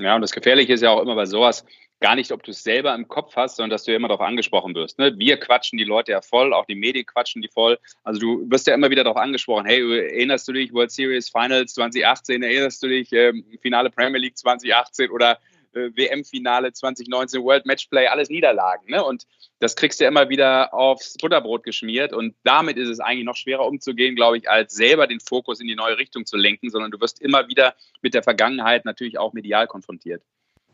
Ja, 0.00 0.14
und 0.14 0.22
das 0.22 0.32
Gefährliche 0.32 0.72
ist 0.72 0.82
ja 0.82 0.90
auch 0.90 1.00
immer 1.00 1.14
bei 1.14 1.26
sowas, 1.26 1.64
gar 2.02 2.16
nicht, 2.16 2.32
ob 2.32 2.42
du 2.42 2.50
es 2.50 2.62
selber 2.62 2.94
im 2.94 3.08
Kopf 3.08 3.36
hast, 3.36 3.56
sondern 3.56 3.70
dass 3.70 3.84
du 3.84 3.92
ja 3.92 3.96
immer 3.96 4.08
darauf 4.08 4.26
angesprochen 4.26 4.74
wirst. 4.74 4.98
Ne? 4.98 5.14
Wir 5.16 5.38
quatschen 5.38 5.78
die 5.78 5.84
Leute 5.84 6.12
ja 6.12 6.20
voll, 6.20 6.52
auch 6.52 6.66
die 6.66 6.74
Medien 6.74 7.06
quatschen 7.06 7.40
die 7.40 7.48
voll. 7.48 7.78
Also 8.04 8.20
du 8.20 8.50
wirst 8.50 8.66
ja 8.66 8.74
immer 8.74 8.90
wieder 8.90 9.04
darauf 9.04 9.16
angesprochen, 9.16 9.64
hey, 9.64 9.80
erinnerst 9.80 10.46
du 10.48 10.52
dich 10.52 10.74
World 10.74 10.90
Series 10.90 11.30
Finals 11.30 11.72
2018, 11.74 12.42
erinnerst 12.42 12.82
du 12.82 12.88
dich 12.88 13.12
ähm, 13.12 13.46
Finale 13.62 13.88
Premier 13.88 14.20
League 14.20 14.36
2018 14.36 15.10
oder 15.10 15.38
äh, 15.74 15.90
WM-Finale 15.94 16.72
2019, 16.72 17.42
World 17.42 17.66
Matchplay, 17.66 18.06
alles 18.06 18.28
Niederlagen. 18.28 18.90
Ne? 18.90 19.02
Und 19.02 19.26
das 19.60 19.76
kriegst 19.76 20.00
du 20.00 20.04
ja 20.04 20.10
immer 20.10 20.28
wieder 20.28 20.74
aufs 20.74 21.16
Butterbrot 21.18 21.62
geschmiert. 21.62 22.12
Und 22.12 22.34
damit 22.42 22.76
ist 22.76 22.88
es 22.88 23.00
eigentlich 23.00 23.24
noch 23.24 23.36
schwerer 23.36 23.66
umzugehen, 23.66 24.16
glaube 24.16 24.38
ich, 24.38 24.50
als 24.50 24.74
selber 24.74 25.06
den 25.06 25.20
Fokus 25.20 25.60
in 25.60 25.68
die 25.68 25.76
neue 25.76 25.96
Richtung 25.98 26.26
zu 26.26 26.36
lenken, 26.36 26.68
sondern 26.68 26.90
du 26.90 27.00
wirst 27.00 27.22
immer 27.22 27.48
wieder 27.48 27.74
mit 28.02 28.14
der 28.14 28.22
Vergangenheit 28.22 28.84
natürlich 28.84 29.18
auch 29.18 29.32
medial 29.32 29.66
konfrontiert. 29.66 30.22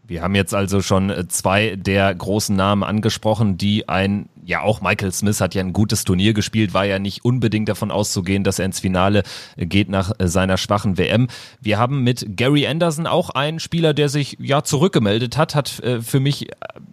Wir 0.09 0.23
haben 0.23 0.35
jetzt 0.35 0.55
also 0.55 0.81
schon 0.81 1.11
äh, 1.11 1.29
zwei 1.29 1.77
der 1.77 2.15
großen 2.15 2.57
Namen 2.57 2.83
angesprochen, 2.83 3.59
die 3.59 3.91
ein, 3.91 4.31
ja 4.43 4.63
auch 4.63 4.81
Michael 4.81 5.13
Smith 5.13 5.43
hat 5.43 5.55
ja 5.55 5.63
ein 5.63 5.75
gutes 5.75 6.05
Turnier 6.05 6.33
gespielt, 6.33 6.73
war 6.73 6.87
ja 6.87 6.99
nicht 6.99 7.27
unbedingt 7.27 7.69
davon 7.69 7.91
auszugehen, 7.91 8.43
dass 8.43 8.59
er 8.59 8.65
ins 8.65 8.81
Finale 8.81 9.23
äh, 9.57 9.67
geht 9.67 9.91
nach 9.91 10.13
äh, 10.19 10.27
seiner 10.27 10.57
schwachen 10.57 10.97
WM. 10.97 11.29
Wir 11.61 11.79
haben 11.79 12.05
mit 12.05 12.39
Gary 12.39 12.67
Anderson 12.67 13.07
auch 13.07 13.29
einen 13.29 13.61
Spieler, 13.61 13.93
der 13.93 14.09
sich 14.09 14.39
ja 14.41 14.63
zurückgemeldet 14.65 15.37
hat, 15.37 15.55
hat 15.55 15.69
für 15.69 16.21
mich 16.21 16.49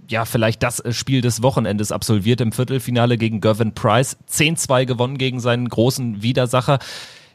ja 0.09 0.25
vielleicht 0.25 0.61
das 0.61 0.83
Spiel 0.89 1.21
des 1.21 1.41
Wochenendes 1.41 1.91
absolviert 1.93 2.41
im 2.41 2.51
Viertelfinale 2.51 3.17
gegen 3.17 3.39
Gervin 3.39 3.73
Price, 3.73 4.17
10-2 4.29 4.85
gewonnen 4.85 5.17
gegen 5.17 5.39
seinen 5.39 5.69
großen 5.69 6.21
Widersacher. 6.21 6.79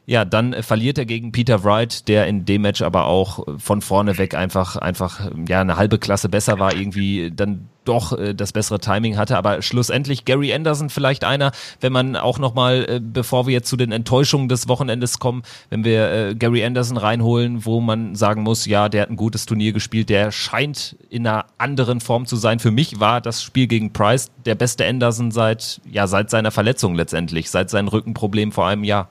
Ja, 0.07 0.25
dann 0.25 0.53
äh, 0.53 0.63
verliert 0.63 0.99
er 0.99 1.07
gegen 1.07 1.33
Peter 1.33 1.63
Wright, 1.65 2.09
der 2.09 2.27
in 2.27 2.45
dem 2.45 2.63
Match 2.63 2.83
aber 2.83 3.07
auch 3.07 3.47
äh, 3.47 3.59
von 3.59 3.81
vorne 3.81 4.19
weg 4.19 4.35
einfach, 4.35 4.77
einfach, 4.77 5.31
ja, 5.49 5.61
eine 5.61 5.77
halbe 5.77 5.99
Klasse 5.99 6.29
besser 6.29 6.59
war, 6.59 6.75
irgendwie 6.75 7.31
dann 7.31 7.69
doch 7.85 8.17
äh, 8.19 8.35
das 8.35 8.53
bessere 8.53 8.81
Timing 8.81 9.17
hatte. 9.17 9.37
Aber 9.37 9.63
schlussendlich 9.63 10.25
Gary 10.25 10.53
Anderson 10.53 10.91
vielleicht 10.91 11.25
einer, 11.25 11.53
wenn 11.81 11.93
man 11.93 12.17
auch 12.17 12.39
nochmal, 12.39 12.87
äh, 12.89 13.01
bevor 13.03 13.47
wir 13.47 13.53
jetzt 13.53 13.69
zu 13.69 13.77
den 13.77 13.93
Enttäuschungen 13.93 14.49
des 14.49 14.69
Wochenendes 14.69 15.19
kommen, 15.19 15.43
wenn 15.69 15.85
wir 15.85 16.11
äh, 16.13 16.35
Gary 16.35 16.65
Anderson 16.65 16.97
reinholen, 16.97 17.65
wo 17.65 17.81
man 17.81 18.15
sagen 18.15 18.43
muss, 18.43 18.67
ja, 18.67 18.89
der 18.89 19.03
hat 19.03 19.11
ein 19.11 19.17
gutes 19.17 19.47
Turnier 19.47 19.73
gespielt, 19.73 20.09
der 20.09 20.33
scheint 20.33 20.97
in 21.09 21.27
einer 21.27 21.47
anderen 21.59 22.01
Form 22.01 22.27
zu 22.27 22.37
sein. 22.37 22.59
Für 22.59 22.71
mich 22.71 23.01
war 23.01 23.21
das 23.21 23.43
Spiel 23.43 23.67
gegen 23.67 23.93
Price 23.93 24.31
der 24.45 24.55
beste 24.55 24.87
Anderson 24.87 25.31
seit, 25.31 25.81
ja, 25.91 26.07
seit 26.07 26.31
seiner 26.31 26.51
Verletzung 26.51 26.95
letztendlich, 26.95 27.51
seit 27.51 27.71
seinem 27.71 27.89
Rückenproblem 27.89 28.53
vor 28.53 28.67
einem 28.67 28.85
Jahr. 28.85 29.09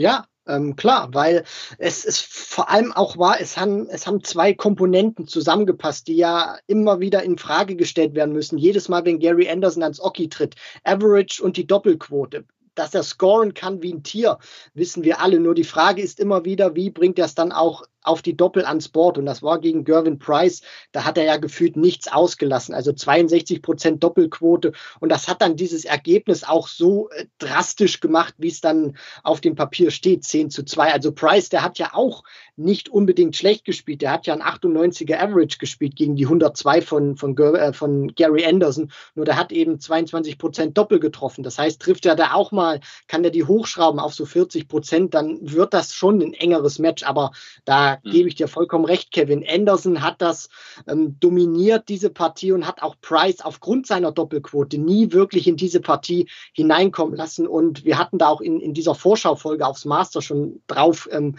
Ja, 0.00 0.24
ähm, 0.46 0.76
klar, 0.76 1.10
weil 1.12 1.44
es 1.76 2.06
ist 2.06 2.22
vor 2.22 2.70
allem 2.70 2.90
auch 2.90 3.18
war, 3.18 3.38
es 3.38 3.58
haben, 3.58 3.86
es 3.90 4.06
haben 4.06 4.24
zwei 4.24 4.54
Komponenten 4.54 5.26
zusammengepasst, 5.26 6.08
die 6.08 6.16
ja 6.16 6.56
immer 6.66 7.00
wieder 7.00 7.22
in 7.22 7.36
Frage 7.36 7.76
gestellt 7.76 8.14
werden 8.14 8.32
müssen. 8.32 8.56
Jedes 8.56 8.88
Mal, 8.88 9.04
wenn 9.04 9.18
Gary 9.18 9.50
Anderson 9.50 9.82
ans 9.82 10.00
Oki 10.00 10.30
tritt. 10.30 10.54
Average 10.84 11.42
und 11.42 11.58
die 11.58 11.66
Doppelquote 11.66 12.46
dass 12.76 12.94
er 12.94 13.02
scoren 13.02 13.52
kann 13.52 13.82
wie 13.82 13.92
ein 13.92 14.04
Tier, 14.04 14.38
wissen 14.72 15.04
wir 15.04 15.20
alle. 15.20 15.38
Nur 15.38 15.54
die 15.54 15.64
Frage 15.64 16.00
ist 16.00 16.18
immer 16.18 16.46
wieder, 16.46 16.76
wie 16.76 16.88
bringt 16.88 17.18
er 17.18 17.26
es 17.26 17.34
dann 17.34 17.52
auch 17.52 17.82
auf 18.02 18.22
die 18.22 18.36
Doppel 18.36 18.64
ans 18.64 18.88
Board. 18.88 19.18
Und 19.18 19.26
das 19.26 19.42
war 19.42 19.60
gegen 19.60 19.84
Gervin 19.84 20.18
Price. 20.18 20.62
Da 20.92 21.04
hat 21.04 21.18
er 21.18 21.24
ja 21.24 21.36
gefühlt 21.36 21.76
nichts 21.76 22.10
ausgelassen. 22.10 22.74
Also 22.74 22.92
62 22.92 23.62
Prozent 23.62 24.02
Doppelquote. 24.02 24.72
Und 25.00 25.10
das 25.10 25.28
hat 25.28 25.42
dann 25.42 25.56
dieses 25.56 25.84
Ergebnis 25.84 26.44
auch 26.44 26.68
so 26.68 27.10
äh, 27.10 27.26
drastisch 27.38 28.00
gemacht, 28.00 28.34
wie 28.38 28.48
es 28.48 28.60
dann 28.60 28.96
auf 29.22 29.40
dem 29.40 29.54
Papier 29.54 29.90
steht. 29.90 30.24
10 30.24 30.50
zu 30.50 30.64
2. 30.64 30.92
Also 30.92 31.12
Price, 31.12 31.48
der 31.48 31.62
hat 31.62 31.78
ja 31.78 31.90
auch 31.92 32.24
nicht 32.56 32.88
unbedingt 32.88 33.36
schlecht 33.36 33.64
gespielt. 33.64 34.02
Der 34.02 34.12
hat 34.12 34.26
ja 34.26 34.34
ein 34.34 34.42
98er 34.42 35.18
Average 35.18 35.58
gespielt 35.58 35.96
gegen 35.96 36.16
die 36.16 36.24
102 36.24 36.82
von, 36.82 37.16
von, 37.16 37.36
äh, 37.36 37.72
von 37.72 38.14
Gary 38.14 38.44
Anderson. 38.44 38.90
Nur 39.14 39.24
der 39.24 39.36
hat 39.36 39.52
eben 39.52 39.80
22 39.80 40.38
Prozent 40.38 40.78
Doppel 40.78 41.00
getroffen. 41.00 41.42
Das 41.42 41.58
heißt, 41.58 41.80
trifft 41.80 42.06
er 42.06 42.16
da 42.16 42.32
auch 42.32 42.52
mal, 42.52 42.80
kann 43.08 43.24
er 43.24 43.30
die 43.30 43.44
hochschrauben 43.44 44.00
auf 44.00 44.14
so 44.14 44.26
40 44.26 44.68
Prozent, 44.68 45.14
dann 45.14 45.38
wird 45.40 45.74
das 45.74 45.94
schon 45.94 46.20
ein 46.20 46.34
engeres 46.34 46.78
Match. 46.78 47.02
Aber 47.02 47.32
da 47.64 47.89
mhm. 48.02 48.10
gebe 48.10 48.28
ich 48.28 48.34
dir 48.34 48.48
vollkommen 48.48 48.84
recht, 48.84 49.12
Kevin. 49.12 49.44
Anderson 49.48 50.02
hat 50.02 50.22
das 50.22 50.48
ähm, 50.86 51.18
dominiert, 51.20 51.88
diese 51.88 52.10
Partie, 52.10 52.52
und 52.52 52.66
hat 52.66 52.82
auch 52.82 52.96
Price 53.00 53.40
aufgrund 53.40 53.86
seiner 53.86 54.12
Doppelquote 54.12 54.78
nie 54.78 55.12
wirklich 55.12 55.46
in 55.46 55.56
diese 55.56 55.80
Partie 55.80 56.28
hineinkommen 56.52 57.16
lassen. 57.16 57.46
Und 57.46 57.84
wir 57.84 57.98
hatten 57.98 58.18
da 58.18 58.28
auch 58.28 58.40
in, 58.40 58.60
in 58.60 58.74
dieser 58.74 58.94
Vorschaufolge 58.94 59.66
aufs 59.66 59.84
Master 59.84 60.22
schon 60.22 60.62
drauf 60.66 61.08
ähm, 61.10 61.36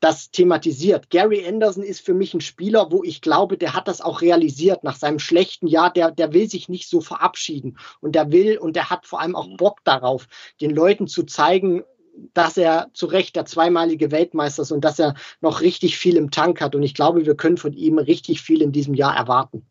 das 0.00 0.30
thematisiert. 0.30 1.10
Gary 1.10 1.46
Anderson 1.46 1.82
ist 1.82 2.04
für 2.04 2.14
mich 2.14 2.34
ein 2.34 2.40
Spieler, 2.40 2.90
wo 2.90 3.02
ich 3.02 3.20
glaube, 3.20 3.58
der 3.58 3.74
hat 3.74 3.88
das 3.88 4.00
auch 4.00 4.22
realisiert 4.22 4.84
nach 4.84 4.96
seinem 4.96 5.18
schlechten 5.18 5.66
Jahr. 5.66 5.92
Der, 5.92 6.10
der 6.10 6.32
will 6.32 6.48
sich 6.48 6.68
nicht 6.68 6.88
so 6.88 7.00
verabschieden 7.00 7.78
und 8.00 8.14
der 8.14 8.32
will 8.32 8.58
und 8.58 8.76
der 8.76 8.90
hat 8.90 9.06
vor 9.06 9.20
allem 9.20 9.36
auch 9.36 9.48
Bock 9.56 9.80
darauf, 9.84 10.26
den 10.60 10.70
Leuten 10.70 11.06
zu 11.06 11.24
zeigen, 11.24 11.84
dass 12.34 12.56
er 12.56 12.90
zu 12.92 13.06
Recht 13.06 13.36
der 13.36 13.44
zweimalige 13.44 14.10
Weltmeister 14.10 14.62
ist 14.62 14.72
und 14.72 14.84
dass 14.84 14.98
er 14.98 15.14
noch 15.40 15.60
richtig 15.60 15.96
viel 15.98 16.16
im 16.16 16.30
Tank 16.30 16.60
hat. 16.60 16.74
Und 16.74 16.82
ich 16.82 16.94
glaube, 16.94 17.26
wir 17.26 17.34
können 17.34 17.56
von 17.56 17.72
ihm 17.72 17.98
richtig 17.98 18.42
viel 18.42 18.62
in 18.62 18.72
diesem 18.72 18.94
Jahr 18.94 19.16
erwarten. 19.16 19.66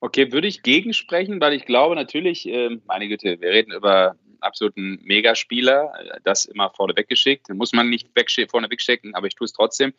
Okay, 0.00 0.32
würde 0.32 0.48
ich 0.48 0.62
gegensprechen, 0.62 1.40
weil 1.40 1.54
ich 1.54 1.64
glaube 1.64 1.94
natürlich, 1.94 2.46
äh, 2.46 2.78
meine 2.86 3.08
Güte, 3.08 3.40
wir 3.40 3.50
reden 3.50 3.72
über 3.72 4.16
absoluten 4.40 5.00
Megaspieler, 5.02 5.92
das 6.22 6.44
immer 6.44 6.70
vorne 6.70 6.94
weggeschickt. 6.96 7.48
Muss 7.54 7.72
man 7.72 7.88
nicht 7.88 8.08
vorne 8.50 8.70
wegschicken, 8.70 9.14
aber 9.14 9.26
ich 9.26 9.34
tue 9.34 9.46
es 9.46 9.52
trotzdem. 9.52 9.94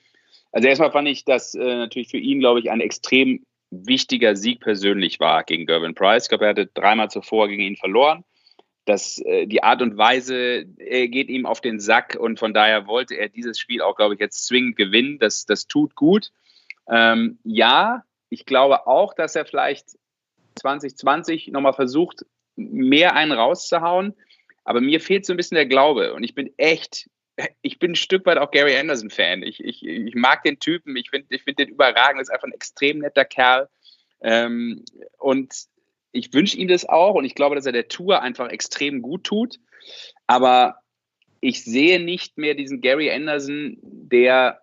Also 0.51 0.67
erstmal 0.67 0.91
fand 0.91 1.07
ich, 1.07 1.25
dass 1.25 1.55
äh, 1.55 1.59
natürlich 1.59 2.09
für 2.09 2.17
ihn, 2.17 2.39
glaube 2.39 2.59
ich, 2.59 2.69
ein 2.69 2.81
extrem 2.81 3.43
wichtiger 3.71 4.35
Sieg 4.35 4.61
persönlich 4.61 5.19
war 5.19 5.43
gegen 5.43 5.65
Gervin 5.65 5.95
Price. 5.95 6.25
Ich 6.25 6.29
glaube, 6.29 6.45
er 6.45 6.51
hatte 6.51 6.67
dreimal 6.67 7.09
zuvor 7.09 7.47
gegen 7.47 7.63
ihn 7.63 7.75
verloren. 7.75 8.23
Das, 8.85 9.19
äh, 9.19 9.47
die 9.47 9.63
Art 9.63 9.81
und 9.81 9.97
Weise 9.97 10.65
er 10.77 11.07
geht 11.07 11.29
ihm 11.29 11.45
auf 11.45 11.59
den 11.59 11.79
Sack 11.79 12.15
und 12.19 12.39
von 12.39 12.53
daher 12.53 12.87
wollte 12.87 13.15
er 13.15 13.29
dieses 13.29 13.59
Spiel 13.59 13.81
auch, 13.81 13.95
glaube 13.95 14.13
ich, 14.13 14.19
jetzt 14.19 14.45
zwingend 14.45 14.77
gewinnen. 14.77 15.17
Das, 15.19 15.45
das 15.45 15.67
tut 15.67 15.95
gut. 15.95 16.31
Ähm, 16.87 17.39
ja, 17.43 18.03
ich 18.29 18.45
glaube 18.45 18.85
auch, 18.87 19.13
dass 19.13 19.35
er 19.35 19.45
vielleicht 19.45 19.97
2020 20.55 21.47
nochmal 21.47 21.73
versucht, 21.73 22.25
mehr 22.55 23.15
einen 23.15 23.31
rauszuhauen. 23.31 24.13
Aber 24.63 24.81
mir 24.81 24.99
fehlt 24.99 25.25
so 25.25 25.33
ein 25.33 25.37
bisschen 25.37 25.55
der 25.55 25.67
Glaube 25.67 26.13
und 26.13 26.23
ich 26.23 26.33
bin 26.33 26.51
echt, 26.57 27.09
ich 27.61 27.79
bin 27.79 27.91
ein 27.91 27.95
Stück 27.95 28.25
weit 28.25 28.37
auch 28.37 28.51
Gary 28.51 28.75
Anderson-Fan. 28.77 29.43
Ich, 29.43 29.63
ich, 29.63 29.85
ich 29.85 30.15
mag 30.15 30.43
den 30.43 30.59
Typen, 30.59 30.95
ich 30.95 31.09
finde 31.09 31.27
ich 31.29 31.43
find 31.43 31.59
den 31.59 31.69
überragend, 31.69 32.21
ist 32.21 32.29
einfach 32.29 32.47
ein 32.47 32.53
extrem 32.53 32.99
netter 32.99 33.25
Kerl. 33.25 33.69
Ähm, 34.21 34.83
und 35.17 35.53
ich 36.15 36.33
wünsche 36.33 36.57
ihm 36.57 36.67
das 36.67 36.87
auch 36.87 37.15
und 37.15 37.25
ich 37.25 37.35
glaube, 37.35 37.55
dass 37.55 37.65
er 37.65 37.71
der 37.71 37.87
Tour 37.87 38.21
einfach 38.21 38.49
extrem 38.49 39.01
gut 39.01 39.23
tut. 39.25 39.59
Aber 40.27 40.77
ich 41.41 41.63
sehe 41.63 41.99
nicht 41.99 42.37
mehr 42.37 42.55
diesen 42.55 42.81
Gary 42.81 43.11
Anderson, 43.11 43.77
der 43.81 44.61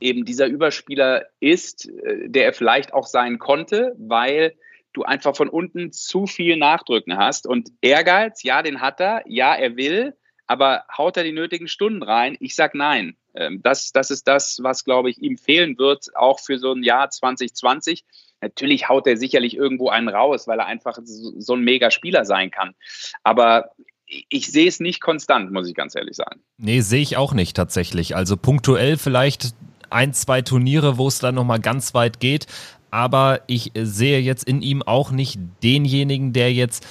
eben 0.00 0.24
dieser 0.24 0.46
Überspieler 0.46 1.26
ist, 1.40 1.88
äh, 1.88 2.28
der 2.28 2.46
er 2.46 2.52
vielleicht 2.52 2.92
auch 2.92 3.06
sein 3.06 3.38
konnte, 3.38 3.94
weil 3.98 4.54
du 4.92 5.04
einfach 5.04 5.36
von 5.36 5.48
unten 5.48 5.92
zu 5.92 6.26
viel 6.26 6.56
Nachdrücken 6.56 7.16
hast. 7.16 7.46
Und 7.46 7.70
Ehrgeiz, 7.80 8.42
ja, 8.42 8.62
den 8.62 8.80
hat 8.80 9.00
er, 9.00 9.22
ja, 9.26 9.54
er 9.54 9.76
will, 9.76 10.16
aber 10.46 10.84
haut 10.96 11.16
er 11.16 11.22
die 11.22 11.32
nötigen 11.32 11.68
Stunden 11.68 12.02
rein? 12.02 12.36
Ich 12.40 12.56
sag 12.56 12.74
nein. 12.74 13.16
Ähm, 13.34 13.62
das, 13.62 13.92
das 13.92 14.10
ist 14.10 14.26
das, 14.26 14.58
was, 14.62 14.84
glaube 14.84 15.10
ich, 15.10 15.22
ihm 15.22 15.36
fehlen 15.36 15.78
wird, 15.78 16.16
auch 16.16 16.40
für 16.40 16.58
so 16.58 16.72
ein 16.72 16.82
Jahr 16.82 17.08
2020. 17.08 18.04
Natürlich 18.40 18.88
haut 18.88 19.06
er 19.06 19.16
sicherlich 19.16 19.56
irgendwo 19.56 19.88
einen 19.88 20.08
raus, 20.08 20.46
weil 20.46 20.58
er 20.58 20.66
einfach 20.66 20.98
so 21.04 21.54
ein 21.54 21.62
mega 21.62 21.90
Spieler 21.90 22.24
sein 22.24 22.50
kann. 22.50 22.74
Aber 23.22 23.70
ich 24.06 24.50
sehe 24.50 24.66
es 24.66 24.80
nicht 24.80 25.00
konstant, 25.00 25.52
muss 25.52 25.68
ich 25.68 25.74
ganz 25.74 25.94
ehrlich 25.94 26.16
sagen. 26.16 26.40
Nee, 26.58 26.80
sehe 26.80 27.02
ich 27.02 27.16
auch 27.16 27.32
nicht 27.32 27.56
tatsächlich. 27.56 28.16
Also 28.16 28.36
punktuell 28.36 28.96
vielleicht 28.96 29.54
ein, 29.90 30.12
zwei 30.14 30.42
Turniere, 30.42 30.98
wo 30.98 31.08
es 31.08 31.18
dann 31.18 31.34
nochmal 31.34 31.60
ganz 31.60 31.94
weit 31.94 32.20
geht 32.20 32.46
aber 32.90 33.40
ich 33.46 33.72
sehe 33.74 34.20
jetzt 34.20 34.44
in 34.44 34.62
ihm 34.62 34.82
auch 34.82 35.10
nicht 35.10 35.38
denjenigen, 35.62 36.32
der 36.32 36.52
jetzt 36.52 36.86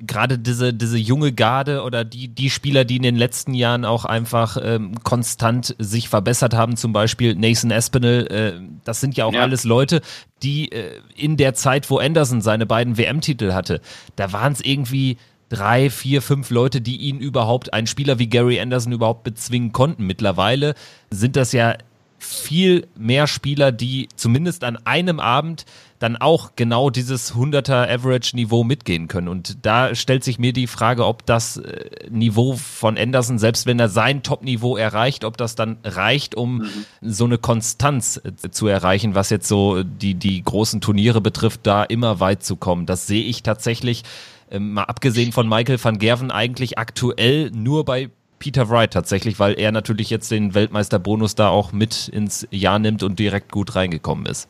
gerade 0.00 0.38
diese, 0.38 0.72
diese 0.72 0.98
junge 0.98 1.32
Garde 1.32 1.82
oder 1.82 2.04
die, 2.04 2.28
die 2.28 2.50
Spieler, 2.50 2.84
die 2.84 2.96
in 2.96 3.02
den 3.02 3.16
letzten 3.16 3.54
Jahren 3.54 3.84
auch 3.84 4.04
einfach 4.04 4.56
ähm, 4.62 4.92
konstant 5.02 5.74
sich 5.78 6.08
verbessert 6.08 6.54
haben, 6.54 6.76
zum 6.76 6.92
Beispiel 6.92 7.34
Nathan 7.34 7.70
Espinel, 7.70 8.26
äh, 8.26 8.60
das 8.84 9.00
sind 9.00 9.16
ja 9.16 9.24
auch 9.24 9.32
ja. 9.32 9.42
alles 9.42 9.64
Leute, 9.64 10.00
die 10.42 10.70
äh, 10.70 11.00
in 11.16 11.36
der 11.36 11.54
Zeit, 11.54 11.90
wo 11.90 11.98
Anderson 11.98 12.40
seine 12.40 12.66
beiden 12.66 12.96
WM-Titel 12.96 13.52
hatte, 13.52 13.80
da 14.16 14.32
waren 14.32 14.52
es 14.52 14.60
irgendwie 14.60 15.16
drei, 15.48 15.90
vier, 15.90 16.22
fünf 16.22 16.50
Leute, 16.50 16.80
die 16.80 16.96
ihn 16.96 17.18
überhaupt, 17.18 17.72
einen 17.72 17.86
Spieler 17.86 18.18
wie 18.18 18.28
Gary 18.28 18.60
Anderson 18.60 18.92
überhaupt 18.92 19.24
bezwingen 19.24 19.72
konnten. 19.72 20.06
Mittlerweile 20.06 20.74
sind 21.10 21.36
das 21.36 21.52
ja 21.52 21.74
viel 22.18 22.86
mehr 22.96 23.26
Spieler, 23.26 23.72
die 23.72 24.08
zumindest 24.16 24.64
an 24.64 24.76
einem 24.84 25.20
Abend 25.20 25.64
dann 25.98 26.16
auch 26.16 26.52
genau 26.56 26.90
dieses 26.90 27.34
100er 27.34 27.88
Average 27.88 28.36
Niveau 28.36 28.64
mitgehen 28.64 29.08
können. 29.08 29.28
Und 29.28 29.66
da 29.66 29.94
stellt 29.94 30.24
sich 30.24 30.38
mir 30.38 30.52
die 30.52 30.66
Frage, 30.66 31.06
ob 31.06 31.26
das 31.26 31.56
äh, 31.56 31.90
Niveau 32.10 32.54
von 32.56 32.96
Anderson, 32.96 33.38
selbst 33.38 33.66
wenn 33.66 33.78
er 33.78 33.88
sein 33.88 34.22
Top-Niveau 34.22 34.76
erreicht, 34.76 35.24
ob 35.24 35.36
das 35.36 35.54
dann 35.54 35.78
reicht, 35.84 36.34
um 36.34 36.58
mhm. 36.58 36.68
so 37.02 37.24
eine 37.24 37.38
Konstanz 37.38 38.20
äh, 38.22 38.50
zu 38.50 38.66
erreichen, 38.68 39.14
was 39.14 39.30
jetzt 39.30 39.48
so 39.48 39.82
die, 39.82 40.14
die 40.14 40.42
großen 40.42 40.80
Turniere 40.80 41.20
betrifft, 41.20 41.60
da 41.64 41.82
immer 41.82 42.20
weit 42.20 42.44
zu 42.44 42.56
kommen. 42.56 42.86
Das 42.86 43.06
sehe 43.06 43.24
ich 43.24 43.42
tatsächlich, 43.42 44.04
äh, 44.50 44.58
mal 44.58 44.84
abgesehen 44.84 45.32
von 45.32 45.48
Michael 45.48 45.82
van 45.82 45.98
Gerven, 45.98 46.30
eigentlich 46.30 46.78
aktuell 46.78 47.50
nur 47.50 47.84
bei 47.84 48.10
Peter 48.38 48.68
Wright 48.68 48.92
tatsächlich, 48.92 49.38
weil 49.40 49.58
er 49.58 49.72
natürlich 49.72 50.10
jetzt 50.10 50.30
den 50.30 50.54
Weltmeisterbonus 50.54 51.34
da 51.34 51.48
auch 51.48 51.72
mit 51.72 52.08
ins 52.08 52.46
Jahr 52.52 52.78
nimmt 52.78 53.02
und 53.02 53.18
direkt 53.18 53.50
gut 53.50 53.74
reingekommen 53.74 54.26
ist. 54.26 54.48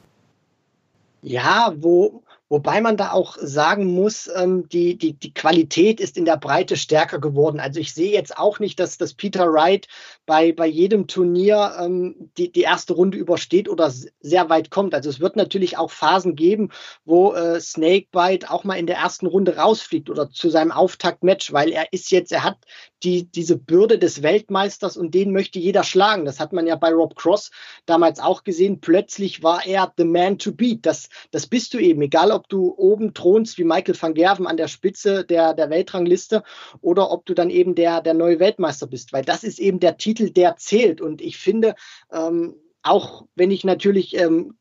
Ja, 1.22 1.74
wo, 1.76 2.22
Wobei 2.50 2.80
man 2.80 2.96
da 2.96 3.12
auch 3.12 3.36
sagen 3.38 3.84
muss, 3.84 4.30
ähm, 4.34 4.68
die, 4.70 4.96
die, 4.96 5.12
die 5.12 5.34
Qualität 5.34 6.00
ist 6.00 6.16
in 6.16 6.24
der 6.24 6.38
Breite 6.38 6.76
stärker 6.76 7.18
geworden. 7.18 7.60
Also 7.60 7.78
ich 7.78 7.92
sehe 7.92 8.10
jetzt 8.10 8.38
auch 8.38 8.58
nicht, 8.58 8.80
dass, 8.80 8.96
dass 8.96 9.12
Peter 9.12 9.52
Wright 9.52 9.86
bei, 10.28 10.52
bei 10.52 10.66
jedem 10.66 11.06
Turnier 11.06 11.74
ähm, 11.80 12.30
die, 12.36 12.52
die 12.52 12.60
erste 12.60 12.92
Runde 12.92 13.16
übersteht 13.16 13.66
oder 13.66 13.90
sehr 13.90 14.50
weit 14.50 14.70
kommt. 14.70 14.94
Also 14.94 15.08
es 15.08 15.20
wird 15.20 15.36
natürlich 15.36 15.78
auch 15.78 15.90
Phasen 15.90 16.36
geben, 16.36 16.68
wo 17.06 17.32
äh, 17.32 17.58
Snakebite 17.58 18.50
auch 18.50 18.62
mal 18.62 18.74
in 18.74 18.86
der 18.86 18.98
ersten 18.98 19.26
Runde 19.26 19.56
rausfliegt 19.56 20.10
oder 20.10 20.30
zu 20.30 20.50
seinem 20.50 20.70
Auftaktmatch, 20.70 21.54
weil 21.54 21.70
er 21.70 21.94
ist 21.94 22.10
jetzt, 22.10 22.30
er 22.30 22.44
hat 22.44 22.58
die, 23.02 23.30
diese 23.30 23.56
Bürde 23.56 23.98
des 23.98 24.22
Weltmeisters 24.22 24.98
und 24.98 25.14
den 25.14 25.32
möchte 25.32 25.58
jeder 25.58 25.82
schlagen. 25.82 26.26
Das 26.26 26.40
hat 26.40 26.52
man 26.52 26.66
ja 26.66 26.76
bei 26.76 26.92
Rob 26.92 27.16
Cross 27.16 27.50
damals 27.86 28.20
auch 28.20 28.44
gesehen. 28.44 28.82
Plötzlich 28.82 29.42
war 29.42 29.64
er 29.64 29.94
the 29.96 30.04
man 30.04 30.38
to 30.38 30.52
beat. 30.52 30.84
Das, 30.84 31.08
das 31.30 31.46
bist 31.46 31.72
du 31.72 31.78
eben, 31.78 32.02
egal 32.02 32.32
ob 32.32 32.50
du 32.50 32.74
oben 32.76 33.14
thronst 33.14 33.56
wie 33.56 33.64
Michael 33.64 33.96
van 33.98 34.12
Gerven 34.12 34.46
an 34.46 34.58
der 34.58 34.68
Spitze 34.68 35.24
der, 35.24 35.54
der 35.54 35.70
Weltrangliste 35.70 36.42
oder 36.82 37.10
ob 37.10 37.24
du 37.24 37.32
dann 37.32 37.48
eben 37.48 37.74
der, 37.74 38.02
der 38.02 38.12
neue 38.12 38.40
Weltmeister 38.40 38.86
bist, 38.86 39.14
weil 39.14 39.24
das 39.24 39.42
ist 39.42 39.58
eben 39.58 39.80
der 39.80 39.96
Titel, 39.96 40.17
der 40.18 40.56
zählt. 40.56 41.00
Und 41.00 41.20
ich 41.20 41.38
finde, 41.38 41.74
ähm, 42.12 42.54
auch 42.82 43.26
wenn 43.34 43.50
ich 43.50 43.64
natürlich 43.64 44.16
ähm, 44.16 44.54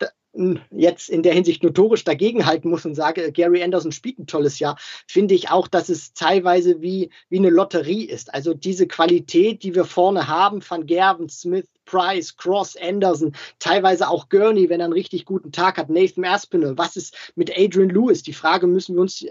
jetzt 0.71 1.09
in 1.09 1.23
der 1.23 1.33
Hinsicht 1.33 1.63
notorisch 1.63 2.03
dagegenhalten 2.03 2.69
muss 2.69 2.85
und 2.85 2.95
sage, 2.95 3.31
Gary 3.31 3.63
Anderson 3.63 3.91
spielt 3.91 4.19
ein 4.19 4.27
tolles 4.27 4.59
Jahr, 4.59 4.77
finde 5.07 5.33
ich 5.33 5.49
auch, 5.49 5.67
dass 5.67 5.89
es 5.89 6.13
teilweise 6.13 6.81
wie, 6.81 7.09
wie 7.29 7.37
eine 7.37 7.49
Lotterie 7.49 8.05
ist. 8.05 8.33
Also 8.33 8.53
diese 8.53 8.87
Qualität, 8.87 9.63
die 9.63 9.73
wir 9.73 9.85
vorne 9.85 10.27
haben, 10.27 10.61
Van 10.67 10.85
Gerven, 10.85 11.29
Smith, 11.29 11.67
Price, 11.87 12.37
Cross, 12.37 12.77
Anderson, 12.77 13.33
teilweise 13.57 14.07
auch 14.07 14.29
Gurney, 14.29 14.69
wenn 14.69 14.79
er 14.79 14.85
einen 14.85 14.93
richtig 14.93 15.25
guten 15.25 15.51
Tag 15.51 15.77
hat, 15.77 15.89
Nathan 15.89 16.25
Aspinall, 16.25 16.77
was 16.77 16.95
ist 16.95 17.33
mit 17.35 17.51
Adrian 17.57 17.89
Lewis? 17.89 18.21
Die 18.21 18.33
Frage 18.33 18.67
müssen 18.67 18.95
wir 18.95 19.01
uns 19.01 19.23
äh, 19.23 19.29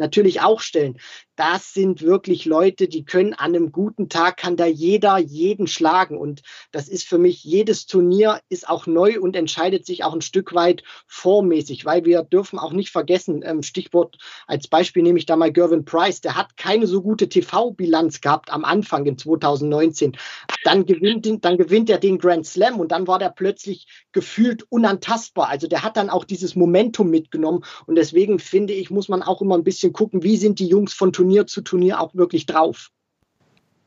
natürlich 0.00 0.40
auch 0.40 0.60
stellen. 0.60 0.98
Das 1.36 1.72
sind 1.72 2.02
wirklich 2.02 2.44
Leute, 2.44 2.88
die 2.88 3.04
können 3.04 3.34
an 3.34 3.54
einem 3.54 3.70
guten 3.70 4.08
Tag, 4.08 4.36
kann 4.38 4.56
da 4.56 4.66
jeder 4.66 5.18
jeden 5.18 5.66
schlagen. 5.68 6.18
Und 6.18 6.42
das 6.72 6.88
ist 6.88 7.06
für 7.06 7.18
mich, 7.18 7.44
jedes 7.44 7.86
Turnier 7.86 8.40
ist 8.48 8.68
auch 8.68 8.86
neu 8.86 9.20
und 9.20 9.36
entscheidet 9.36 9.86
sich 9.86 10.02
auch 10.02 10.12
ein 10.12 10.22
Stück 10.22 10.54
weit 10.54 10.82
vormäßig, 11.06 11.84
weil 11.84 12.04
wir 12.04 12.22
dürfen 12.22 12.58
auch 12.58 12.72
nicht 12.72 12.90
vergessen, 12.90 13.42
ähm, 13.44 13.62
Stichwort 13.62 14.18
als 14.46 14.68
Beispiel 14.68 15.02
nehme 15.02 15.18
ich 15.18 15.26
da 15.26 15.36
mal 15.36 15.52
Gervin 15.52 15.84
Price, 15.84 16.20
der 16.20 16.36
hat 16.36 16.56
keine 16.56 16.86
so 16.86 17.02
gute 17.02 17.28
TV-Bilanz 17.28 18.20
gehabt 18.20 18.50
am 18.50 18.64
Anfang 18.64 19.06
in 19.06 19.16
2019. 19.16 20.16
Dann 20.64 20.84
gewinnt, 20.84 21.26
dann 21.44 21.56
gewinnt 21.56 21.79
er 21.88 21.98
den 21.98 22.18
Grand 22.18 22.46
Slam 22.46 22.78
und 22.78 22.92
dann 22.92 23.06
war 23.06 23.18
der 23.18 23.30
plötzlich 23.30 23.86
gefühlt 24.12 24.64
unantastbar. 24.68 25.48
Also 25.48 25.68
der 25.68 25.82
hat 25.82 25.96
dann 25.96 26.10
auch 26.10 26.24
dieses 26.24 26.54
Momentum 26.54 27.08
mitgenommen 27.08 27.64
und 27.86 27.94
deswegen 27.94 28.38
finde 28.38 28.74
ich, 28.74 28.90
muss 28.90 29.08
man 29.08 29.22
auch 29.22 29.40
immer 29.40 29.56
ein 29.56 29.64
bisschen 29.64 29.70
bisschen 29.70 29.92
gucken, 29.92 30.22
wie 30.24 30.36
sind 30.36 30.58
die 30.58 30.66
Jungs 30.66 30.92
von 30.92 31.12
Turnier 31.12 31.46
zu 31.46 31.62
Turnier 31.62 32.00
auch 32.00 32.14
wirklich 32.14 32.44
drauf. 32.44 32.90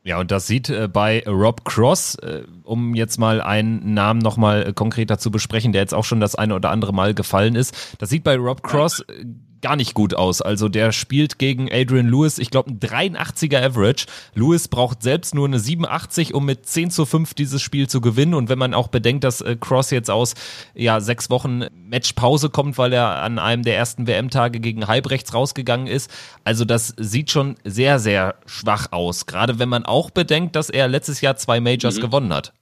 Ja, 0.02 0.18
und 0.18 0.30
das 0.30 0.46
sieht 0.46 0.68
äh, 0.68 0.88
bei 0.88 1.22
Rob 1.26 1.64
Cross, 1.64 2.16
äh, 2.16 2.42
um 2.62 2.94
jetzt 2.94 3.18
mal 3.18 3.40
einen 3.40 3.94
Namen 3.94 4.20
nochmal 4.20 4.68
äh, 4.68 4.72
konkreter 4.72 5.18
zu 5.18 5.30
besprechen, 5.30 5.72
der 5.72 5.80
jetzt 5.80 5.94
auch 5.94 6.04
schon 6.04 6.20
das 6.20 6.34
eine 6.34 6.54
oder 6.54 6.70
andere 6.70 6.92
Mal 6.92 7.14
gefallen 7.14 7.54
ist. 7.54 7.96
Das 7.98 8.10
sieht 8.10 8.24
bei 8.24 8.36
Rob 8.36 8.62
Cross 8.62 9.00
äh, 9.00 9.24
gar 9.64 9.76
nicht 9.76 9.94
gut 9.94 10.12
aus. 10.12 10.42
Also 10.42 10.68
der 10.68 10.92
spielt 10.92 11.38
gegen 11.38 11.72
Adrian 11.72 12.06
Lewis, 12.06 12.38
ich 12.38 12.50
glaube, 12.50 12.70
ein 12.70 12.80
83er 12.80 13.64
Average. 13.64 14.04
Lewis 14.34 14.68
braucht 14.68 15.02
selbst 15.02 15.34
nur 15.34 15.46
eine 15.46 15.58
87, 15.58 16.34
um 16.34 16.44
mit 16.44 16.66
10 16.66 16.90
zu 16.90 17.06
5 17.06 17.32
dieses 17.32 17.62
Spiel 17.62 17.88
zu 17.88 18.02
gewinnen. 18.02 18.34
Und 18.34 18.50
wenn 18.50 18.58
man 18.58 18.74
auch 18.74 18.88
bedenkt, 18.88 19.24
dass 19.24 19.40
äh, 19.40 19.56
Cross 19.58 19.90
jetzt 19.90 20.10
aus 20.10 20.34
ja, 20.74 21.00
sechs 21.00 21.30
Wochen 21.30 21.64
Matchpause 21.88 22.50
kommt, 22.50 22.76
weil 22.76 22.92
er 22.92 23.22
an 23.22 23.38
einem 23.38 23.62
der 23.62 23.78
ersten 23.78 24.06
WM-Tage 24.06 24.60
gegen 24.60 24.86
Halbrechts 24.86 25.32
rausgegangen 25.32 25.86
ist. 25.86 26.10
Also 26.44 26.66
das 26.66 26.94
sieht 26.98 27.30
schon 27.30 27.56
sehr, 27.64 27.98
sehr 27.98 28.34
schwach 28.44 28.92
aus. 28.92 29.24
Gerade 29.24 29.58
wenn 29.58 29.70
man 29.70 29.86
auch 29.86 30.10
bedenkt, 30.10 30.56
dass 30.56 30.68
er 30.68 30.88
letztes 30.88 31.22
Jahr 31.22 31.36
zwei 31.36 31.60
Majors 31.60 31.96
mhm. 31.96 32.02
gewonnen 32.02 32.34
hat. 32.34 32.52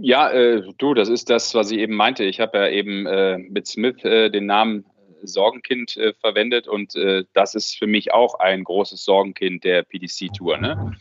Ja, 0.00 0.30
äh, 0.30 0.62
du, 0.78 0.94
das 0.94 1.10
ist 1.10 1.28
das, 1.28 1.54
was 1.54 1.70
ich 1.70 1.78
eben 1.78 1.94
meinte. 1.94 2.24
Ich 2.24 2.40
habe 2.40 2.56
ja 2.56 2.68
eben 2.68 3.04
äh, 3.04 3.36
mit 3.36 3.66
Smith 3.66 4.02
äh, 4.02 4.30
den 4.30 4.46
Namen 4.46 4.86
Sorgenkind 5.22 5.96
äh, 5.96 6.12
verwendet 6.14 6.68
und 6.68 6.94
äh, 6.96 7.24
das 7.32 7.54
ist 7.54 7.78
für 7.78 7.86
mich 7.86 8.12
auch 8.12 8.38
ein 8.38 8.64
großes 8.64 9.04
Sorgenkind 9.04 9.64
der 9.64 9.82
PDC-Tour. 9.82 10.58
Ne? 10.58 10.96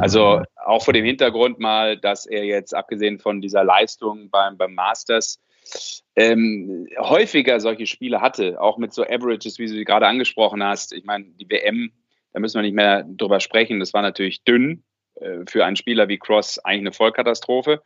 Also 0.00 0.42
auch 0.64 0.84
vor 0.84 0.94
dem 0.94 1.04
Hintergrund 1.04 1.58
mal, 1.58 1.96
dass 1.96 2.26
er 2.26 2.44
jetzt 2.44 2.74
abgesehen 2.74 3.18
von 3.18 3.40
dieser 3.40 3.64
Leistung 3.64 4.30
beim, 4.30 4.56
beim 4.56 4.74
Masters 4.74 5.40
ähm, 6.16 6.88
häufiger 6.98 7.60
solche 7.60 7.86
Spiele 7.86 8.20
hatte, 8.20 8.60
auch 8.60 8.78
mit 8.78 8.92
so 8.92 9.04
Averages, 9.04 9.58
wie 9.58 9.66
du 9.66 9.72
sie 9.72 9.84
gerade 9.84 10.06
angesprochen 10.06 10.62
hast. 10.62 10.92
Ich 10.92 11.04
meine, 11.04 11.24
die 11.24 11.48
WM, 11.48 11.92
da 12.32 12.40
müssen 12.40 12.56
wir 12.56 12.62
nicht 12.62 12.74
mehr 12.74 13.04
drüber 13.04 13.40
sprechen, 13.40 13.80
das 13.80 13.94
war 13.94 14.02
natürlich 14.02 14.44
dünn 14.44 14.82
äh, 15.16 15.38
für 15.46 15.64
einen 15.64 15.76
Spieler 15.76 16.08
wie 16.08 16.18
Cross 16.18 16.58
eigentlich 16.58 16.80
eine 16.80 16.92
Vollkatastrophe. 16.92 17.82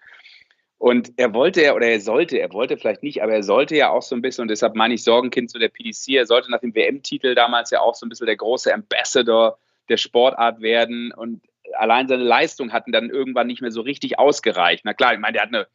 Und 0.79 1.13
er 1.17 1.33
wollte 1.33 1.75
oder 1.75 1.87
er 1.87 2.01
sollte, 2.01 2.39
er 2.39 2.53
wollte 2.53 2.77
vielleicht 2.77 3.03
nicht, 3.03 3.23
aber 3.23 3.33
er 3.33 3.43
sollte 3.43 3.77
ja 3.77 3.91
auch 3.91 4.03
so 4.03 4.15
ein 4.15 4.21
bisschen, 4.21 4.43
und 4.43 4.49
deshalb 4.49 4.75
meine 4.75 4.95
ich 4.95 5.05
Sorgenkind 5.05 5.51
zu 5.51 5.59
der 5.59 5.69
PDC, 5.69 6.09
er 6.11 6.27
sollte 6.27 6.51
nach 6.51 6.61
dem 6.61 6.75
WM-Titel 6.75 7.35
damals 7.35 7.71
ja 7.71 7.81
auch 7.81 7.95
so 7.95 8.05
ein 8.05 8.11
bisschen 8.11 8.27
der 8.27 8.37
große 8.37 8.73
Ambassador 8.73 9.59
der 9.89 9.97
Sportart 9.97 10.61
werden. 10.61 11.13
Und 11.13 11.43
allein 11.79 12.09
seine 12.09 12.25
Leistung 12.25 12.73
hatten 12.73 12.93
dann 12.93 13.09
irgendwann 13.09 13.47
nicht 13.47 13.63
mehr 13.63 13.71
so 13.71 13.81
richtig 13.81 14.19
ausgereicht. 14.19 14.85
Na 14.85 14.93
klar, 14.93 15.15
ich 15.15 15.21
meine, 15.21 15.35
der 15.35 15.43
hat 15.43 15.55
eine 15.55 15.67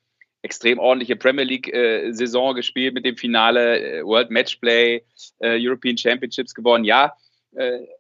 extrem 0.44 0.80
ordentliche 0.80 1.16
Premier 1.16 1.46
League-Saison 1.46 2.52
äh, 2.52 2.56
gespielt 2.56 2.94
mit 2.94 3.06
dem 3.06 3.18
Finale, 3.18 3.80
äh, 3.80 4.04
World 4.04 4.32
Matchplay, 4.32 5.04
äh, 5.40 5.58
European 5.60 5.98
Championships 5.98 6.54
gewonnen, 6.54 6.84
ja. 6.84 7.16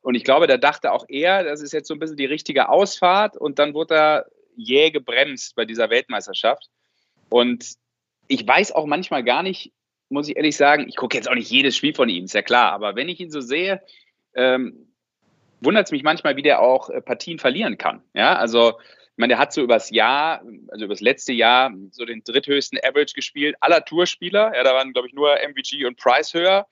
Und 0.01 0.15
ich 0.15 0.23
glaube, 0.23 0.47
da 0.47 0.55
dachte 0.55 0.93
auch 0.93 1.03
er, 1.09 1.43
das 1.43 1.61
ist 1.61 1.73
jetzt 1.73 1.89
so 1.89 1.93
ein 1.93 1.99
bisschen 1.99 2.15
die 2.15 2.25
richtige 2.25 2.69
Ausfahrt 2.69 3.35
und 3.35 3.59
dann 3.59 3.73
wurde 3.73 3.95
er 3.95 4.25
jäh 4.55 4.91
gebremst 4.91 5.57
bei 5.57 5.65
dieser 5.65 5.89
Weltmeisterschaft. 5.89 6.69
Und 7.31 7.75
ich 8.27 8.45
weiß 8.45 8.73
auch 8.73 8.85
manchmal 8.85 9.23
gar 9.23 9.41
nicht, 9.41 9.71
muss 10.09 10.27
ich 10.27 10.35
ehrlich 10.35 10.57
sagen, 10.57 10.85
ich 10.87 10.97
gucke 10.97 11.15
jetzt 11.15 11.29
auch 11.29 11.35
nicht 11.35 11.49
jedes 11.49 11.77
Spiel 11.77 11.95
von 11.95 12.09
ihm, 12.09 12.25
ist 12.25 12.33
ja 12.33 12.41
klar, 12.41 12.73
aber 12.73 12.95
wenn 12.95 13.07
ich 13.07 13.21
ihn 13.21 13.31
so 13.31 13.39
sehe, 13.39 13.81
ähm, 14.35 14.93
wundert 15.61 15.85
es 15.85 15.91
mich 15.91 16.03
manchmal, 16.03 16.35
wie 16.35 16.41
der 16.41 16.61
auch 16.61 16.89
äh, 16.89 17.01
Partien 17.01 17.39
verlieren 17.39 17.77
kann. 17.77 18.03
Ja, 18.13 18.35
also 18.35 18.79
ich 18.79 19.17
meine, 19.17 19.31
der 19.31 19.39
hat 19.39 19.53
so 19.53 19.61
übers 19.61 19.91
Jahr, 19.91 20.43
also 20.69 20.85
übers 20.85 20.99
letzte 20.99 21.31
Jahr, 21.31 21.73
so 21.91 22.03
den 22.03 22.21
dritthöchsten 22.23 22.79
Average 22.83 23.13
gespielt 23.13 23.55
aller 23.61 23.85
Tourspieler. 23.85 24.53
Ja, 24.53 24.63
da 24.63 24.73
waren, 24.73 24.91
glaube 24.91 25.07
ich, 25.07 25.13
nur 25.13 25.33
MVG 25.35 25.85
und 25.85 25.97
Price 25.97 26.33
höher. 26.33 26.67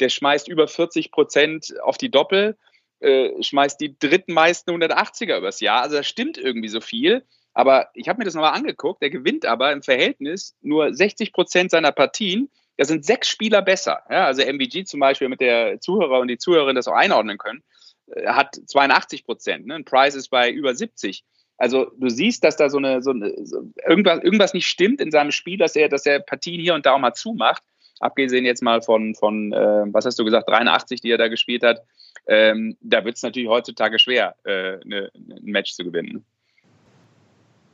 Der 0.00 0.08
schmeißt 0.08 0.48
über 0.48 0.66
40 0.66 1.12
Prozent 1.12 1.74
auf 1.82 1.98
die 1.98 2.10
Doppel, 2.10 2.56
äh, 3.00 3.30
schmeißt 3.40 3.80
die 3.80 3.96
drittmeisten 3.98 4.74
180er 4.74 5.38
übers 5.38 5.60
Jahr. 5.60 5.82
Also 5.82 5.96
da 5.96 6.02
stimmt 6.02 6.38
irgendwie 6.38 6.68
so 6.68 6.80
viel. 6.80 7.24
Aber 7.60 7.90
ich 7.92 8.08
habe 8.08 8.18
mir 8.18 8.24
das 8.24 8.32
nochmal 8.32 8.54
angeguckt. 8.54 9.02
Der 9.02 9.10
gewinnt 9.10 9.44
aber 9.44 9.70
im 9.70 9.82
Verhältnis 9.82 10.56
nur 10.62 10.94
60 10.94 11.34
Prozent 11.34 11.70
seiner 11.70 11.92
Partien. 11.92 12.48
Da 12.78 12.86
sind 12.86 13.04
sechs 13.04 13.28
Spieler 13.28 13.60
besser. 13.60 14.02
Ja, 14.08 14.24
also 14.24 14.40
MVG 14.40 14.84
zum 14.84 14.98
Beispiel, 14.98 15.28
mit 15.28 15.42
der 15.42 15.78
Zuhörer 15.78 16.20
und 16.20 16.28
die 16.28 16.38
Zuhörerin 16.38 16.74
das 16.74 16.88
auch 16.88 16.94
einordnen 16.94 17.36
können, 17.36 17.62
äh, 18.06 18.28
hat 18.28 18.58
82 18.66 19.26
Prozent. 19.26 19.66
Ne? 19.66 19.74
Ein 19.74 19.84
Price 19.84 20.14
ist 20.14 20.28
bei 20.28 20.50
über 20.50 20.74
70. 20.74 21.22
Also 21.58 21.92
du 21.98 22.08
siehst, 22.08 22.42
dass 22.44 22.56
da 22.56 22.70
so 22.70 22.78
eine, 22.78 23.02
so 23.02 23.10
eine 23.10 23.34
so 23.44 23.70
irgendwas, 23.86 24.22
irgendwas 24.22 24.54
nicht 24.54 24.66
stimmt 24.66 25.02
in 25.02 25.10
seinem 25.10 25.30
Spiel, 25.30 25.58
dass 25.58 25.76
er, 25.76 25.90
dass 25.90 26.06
er 26.06 26.18
Partien 26.20 26.62
hier 26.62 26.72
und 26.72 26.86
da 26.86 26.94
auch 26.94 26.98
mal 26.98 27.12
zumacht. 27.12 27.62
Abgesehen 27.98 28.46
jetzt 28.46 28.62
mal 28.62 28.80
von, 28.80 29.14
von 29.14 29.52
äh, 29.52 29.84
was 29.92 30.06
hast 30.06 30.18
du 30.18 30.24
gesagt, 30.24 30.48
83, 30.48 31.02
die 31.02 31.10
er 31.10 31.18
da 31.18 31.28
gespielt 31.28 31.62
hat. 31.62 31.82
Ähm, 32.26 32.78
da 32.80 33.04
wird 33.04 33.16
es 33.16 33.22
natürlich 33.22 33.50
heutzutage 33.50 33.98
schwer, 33.98 34.34
äh, 34.44 34.78
ne, 34.86 35.10
ein 35.14 35.42
Match 35.42 35.74
zu 35.74 35.84
gewinnen. 35.84 36.24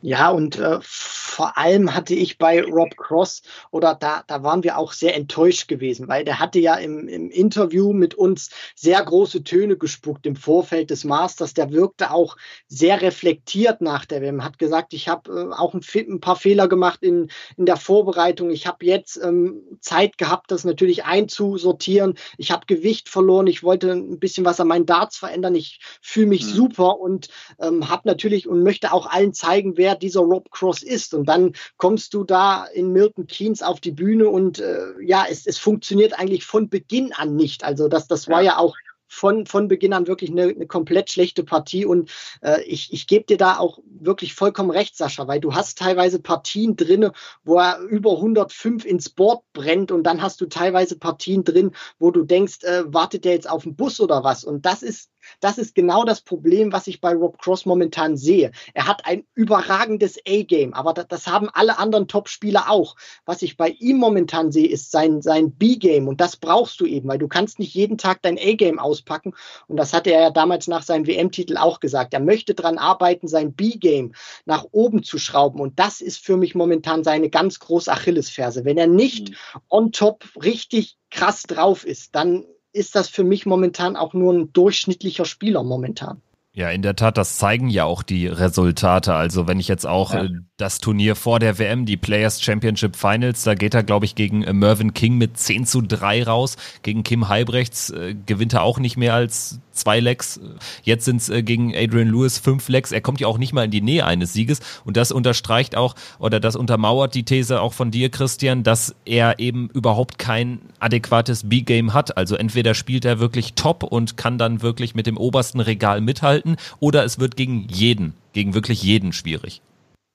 Ja, 0.06 0.30
und 0.30 0.56
äh, 0.56 0.78
vor 0.82 1.58
allem 1.58 1.92
hatte 1.92 2.14
ich 2.14 2.38
bei 2.38 2.62
Rob 2.62 2.96
Cross 2.96 3.42
oder 3.72 3.96
da, 3.96 4.22
da 4.28 4.44
waren 4.44 4.62
wir 4.62 4.78
auch 4.78 4.92
sehr 4.92 5.16
enttäuscht 5.16 5.66
gewesen, 5.66 6.06
weil 6.06 6.24
der 6.24 6.38
hatte 6.38 6.60
ja 6.60 6.76
im, 6.76 7.08
im 7.08 7.28
Interview 7.28 7.92
mit 7.92 8.14
uns 8.14 8.50
sehr 8.76 9.02
große 9.02 9.42
Töne 9.42 9.76
gespuckt 9.76 10.24
im 10.24 10.36
Vorfeld 10.36 10.90
des 10.90 11.02
Masters. 11.02 11.54
Der 11.54 11.72
wirkte 11.72 12.12
auch 12.12 12.36
sehr 12.68 13.02
reflektiert 13.02 13.80
nach 13.80 14.04
der 14.04 14.22
WM, 14.22 14.44
hat 14.44 14.60
gesagt, 14.60 14.94
ich 14.94 15.08
habe 15.08 15.28
äh, 15.28 15.52
auch 15.52 15.74
ein, 15.74 15.80
ein, 15.92 16.20
paar 16.20 16.36
Fehler 16.36 16.68
gemacht 16.68 17.02
in, 17.02 17.28
in 17.56 17.66
der 17.66 17.76
Vorbereitung. 17.76 18.52
Ich 18.52 18.68
habe 18.68 18.86
jetzt 18.86 19.20
ähm, 19.20 19.60
Zeit 19.80 20.18
gehabt, 20.18 20.52
das 20.52 20.62
natürlich 20.62 21.04
einzusortieren. 21.04 22.14
Ich 22.38 22.52
habe 22.52 22.66
Gewicht 22.66 23.08
verloren. 23.08 23.48
Ich 23.48 23.64
wollte 23.64 23.90
ein 23.90 24.20
bisschen 24.20 24.44
was 24.44 24.60
an 24.60 24.68
meinen 24.68 24.86
Darts 24.86 25.16
verändern. 25.16 25.56
Ich 25.56 25.80
fühle 26.00 26.28
mich 26.28 26.44
mhm. 26.44 26.50
super 26.50 27.00
und 27.00 27.28
ähm, 27.58 27.88
habe 27.88 28.02
natürlich 28.04 28.46
und 28.46 28.62
möchte 28.62 28.92
auch 28.92 29.06
allen 29.06 29.34
zeigen, 29.34 29.76
wer 29.76 29.95
dieser 29.96 30.20
Rob 30.20 30.50
Cross 30.50 30.82
ist. 30.82 31.14
Und 31.14 31.28
dann 31.28 31.52
kommst 31.76 32.14
du 32.14 32.24
da 32.24 32.64
in 32.64 32.92
Milton 32.92 33.26
Keynes 33.26 33.62
auf 33.62 33.80
die 33.80 33.92
Bühne 33.92 34.28
und 34.28 34.58
äh, 34.58 34.78
ja, 35.02 35.26
es, 35.28 35.46
es 35.46 35.58
funktioniert 35.58 36.18
eigentlich 36.18 36.44
von 36.44 36.68
Beginn 36.68 37.12
an 37.12 37.36
nicht. 37.36 37.64
Also 37.64 37.88
das, 37.88 38.06
das 38.08 38.28
war 38.28 38.42
ja, 38.42 38.52
ja 38.52 38.58
auch 38.58 38.76
von, 39.08 39.46
von 39.46 39.68
Beginn 39.68 39.92
an 39.92 40.06
wirklich 40.06 40.30
eine, 40.30 40.44
eine 40.44 40.66
komplett 40.66 41.10
schlechte 41.10 41.44
Partie. 41.44 41.84
Und 41.84 42.10
äh, 42.42 42.62
ich, 42.62 42.92
ich 42.92 43.06
gebe 43.06 43.24
dir 43.24 43.36
da 43.36 43.58
auch 43.58 43.78
wirklich 44.00 44.34
vollkommen 44.34 44.70
recht, 44.70 44.96
Sascha, 44.96 45.26
weil 45.28 45.40
du 45.40 45.54
hast 45.54 45.78
teilweise 45.78 46.20
Partien 46.20 46.76
drin, 46.76 47.10
wo 47.44 47.58
er 47.58 47.80
über 47.80 48.12
105 48.12 48.84
ins 48.84 49.08
Board 49.08 49.42
brennt 49.52 49.92
und 49.92 50.04
dann 50.04 50.22
hast 50.22 50.40
du 50.40 50.46
teilweise 50.46 50.98
Partien 50.98 51.44
drin, 51.44 51.72
wo 51.98 52.10
du 52.10 52.24
denkst, 52.24 52.64
äh, 52.64 52.92
wartet 52.92 53.24
der 53.24 53.32
jetzt 53.32 53.48
auf 53.48 53.62
den 53.64 53.76
Bus 53.76 54.00
oder 54.00 54.24
was? 54.24 54.44
Und 54.44 54.66
das 54.66 54.82
ist 54.82 55.10
das 55.40 55.58
ist 55.58 55.74
genau 55.74 56.04
das 56.04 56.20
Problem, 56.20 56.72
was 56.72 56.86
ich 56.86 57.00
bei 57.00 57.14
Rob 57.14 57.38
Cross 57.38 57.66
momentan 57.66 58.16
sehe. 58.16 58.52
Er 58.74 58.86
hat 58.86 59.06
ein 59.06 59.24
überragendes 59.34 60.18
A-Game, 60.26 60.74
aber 60.74 60.92
das, 60.92 61.08
das, 61.08 61.26
haben 61.26 61.48
alle 61.52 61.78
anderen 61.78 62.08
Top-Spieler 62.08 62.70
auch. 62.70 62.96
Was 63.24 63.42
ich 63.42 63.56
bei 63.56 63.70
ihm 63.70 63.96
momentan 63.96 64.52
sehe, 64.52 64.68
ist 64.68 64.90
sein, 64.90 65.22
sein 65.22 65.52
B-Game 65.52 66.08
und 66.08 66.20
das 66.20 66.36
brauchst 66.36 66.80
du 66.80 66.86
eben, 66.86 67.08
weil 67.08 67.18
du 67.18 67.28
kannst 67.28 67.58
nicht 67.58 67.74
jeden 67.74 67.98
Tag 67.98 68.22
dein 68.22 68.38
A-Game 68.38 68.78
auspacken 68.96 69.34
und 69.68 69.76
das 69.76 69.92
hatte 69.92 70.10
er 70.10 70.20
ja 70.20 70.30
damals 70.30 70.66
nach 70.66 70.82
seinem 70.82 71.06
WM-Titel 71.06 71.56
auch 71.56 71.80
gesagt. 71.80 72.14
Er 72.14 72.20
möchte 72.20 72.54
daran 72.54 72.78
arbeiten, 72.78 73.28
sein 73.28 73.52
B-Game 73.52 74.14
nach 74.44 74.64
oben 74.72 75.02
zu 75.02 75.18
schrauben 75.18 75.60
und 75.60 75.78
das 75.78 76.00
ist 76.00 76.18
für 76.18 76.36
mich 76.36 76.54
momentan 76.54 77.04
seine 77.04 77.28
ganz 77.30 77.58
große 77.58 77.92
Achillesferse. 77.92 78.64
Wenn 78.64 78.78
er 78.78 78.86
nicht 78.86 79.30
mhm. 79.30 79.60
on 79.68 79.92
top 79.92 80.24
richtig 80.42 80.96
krass 81.10 81.42
drauf 81.42 81.86
ist, 81.86 82.14
dann 82.14 82.44
ist 82.72 82.94
das 82.94 83.08
für 83.08 83.24
mich 83.24 83.46
momentan 83.46 83.96
auch 83.96 84.12
nur 84.12 84.32
ein 84.34 84.52
durchschnittlicher 84.52 85.24
Spieler 85.24 85.62
momentan. 85.62 86.22
Ja, 86.56 86.70
in 86.70 86.80
der 86.80 86.96
Tat, 86.96 87.18
das 87.18 87.36
zeigen 87.36 87.68
ja 87.68 87.84
auch 87.84 88.02
die 88.02 88.28
Resultate. 88.28 89.12
Also 89.12 89.46
wenn 89.46 89.60
ich 89.60 89.68
jetzt 89.68 89.86
auch 89.86 90.14
ja. 90.14 90.24
äh, 90.24 90.30
das 90.56 90.78
Turnier 90.78 91.14
vor 91.14 91.38
der 91.38 91.58
WM, 91.58 91.84
die 91.84 91.98
Players 91.98 92.40
Championship 92.40 92.96
Finals, 92.96 93.44
da 93.44 93.54
geht 93.54 93.74
er, 93.74 93.82
glaube 93.82 94.06
ich, 94.06 94.14
gegen 94.14 94.42
äh, 94.42 94.54
Mervyn 94.54 94.94
King 94.94 95.18
mit 95.18 95.36
10 95.36 95.66
zu 95.66 95.82
3 95.82 96.22
raus. 96.22 96.56
Gegen 96.82 97.02
Kim 97.02 97.28
Heibrechts 97.28 97.90
äh, 97.90 98.14
gewinnt 98.24 98.54
er 98.54 98.62
auch 98.62 98.78
nicht 98.78 98.96
mehr 98.96 99.12
als 99.12 99.60
zwei 99.72 100.00
Lecks. 100.00 100.40
Jetzt 100.82 101.04
sind 101.04 101.20
es 101.20 101.28
äh, 101.28 101.42
gegen 101.42 101.76
Adrian 101.76 102.08
Lewis 102.08 102.38
fünf 102.38 102.70
Lecks. 102.70 102.90
Er 102.90 103.02
kommt 103.02 103.20
ja 103.20 103.26
auch 103.26 103.36
nicht 103.36 103.52
mal 103.52 103.66
in 103.66 103.70
die 103.70 103.82
Nähe 103.82 104.06
eines 104.06 104.32
Sieges. 104.32 104.60
Und 104.86 104.96
das 104.96 105.12
unterstreicht 105.12 105.76
auch 105.76 105.94
oder 106.18 106.40
das 106.40 106.56
untermauert 106.56 107.14
die 107.14 107.24
These 107.24 107.60
auch 107.60 107.74
von 107.74 107.90
dir, 107.90 108.08
Christian, 108.08 108.62
dass 108.62 108.94
er 109.04 109.38
eben 109.40 109.68
überhaupt 109.74 110.18
kein 110.18 110.60
adäquates 110.80 111.50
B-Game 111.50 111.92
hat. 111.92 112.16
Also 112.16 112.34
entweder 112.34 112.72
spielt 112.72 113.04
er 113.04 113.18
wirklich 113.18 113.52
top 113.52 113.82
und 113.82 114.16
kann 114.16 114.38
dann 114.38 114.62
wirklich 114.62 114.94
mit 114.94 115.06
dem 115.06 115.18
obersten 115.18 115.60
Regal 115.60 116.00
mithalten 116.00 116.45
oder 116.78 117.04
es 117.04 117.18
wird 117.18 117.36
gegen 117.36 117.66
jeden, 117.68 118.14
gegen 118.32 118.54
wirklich 118.54 118.82
jeden 118.84 119.12
schwierig. 119.12 119.60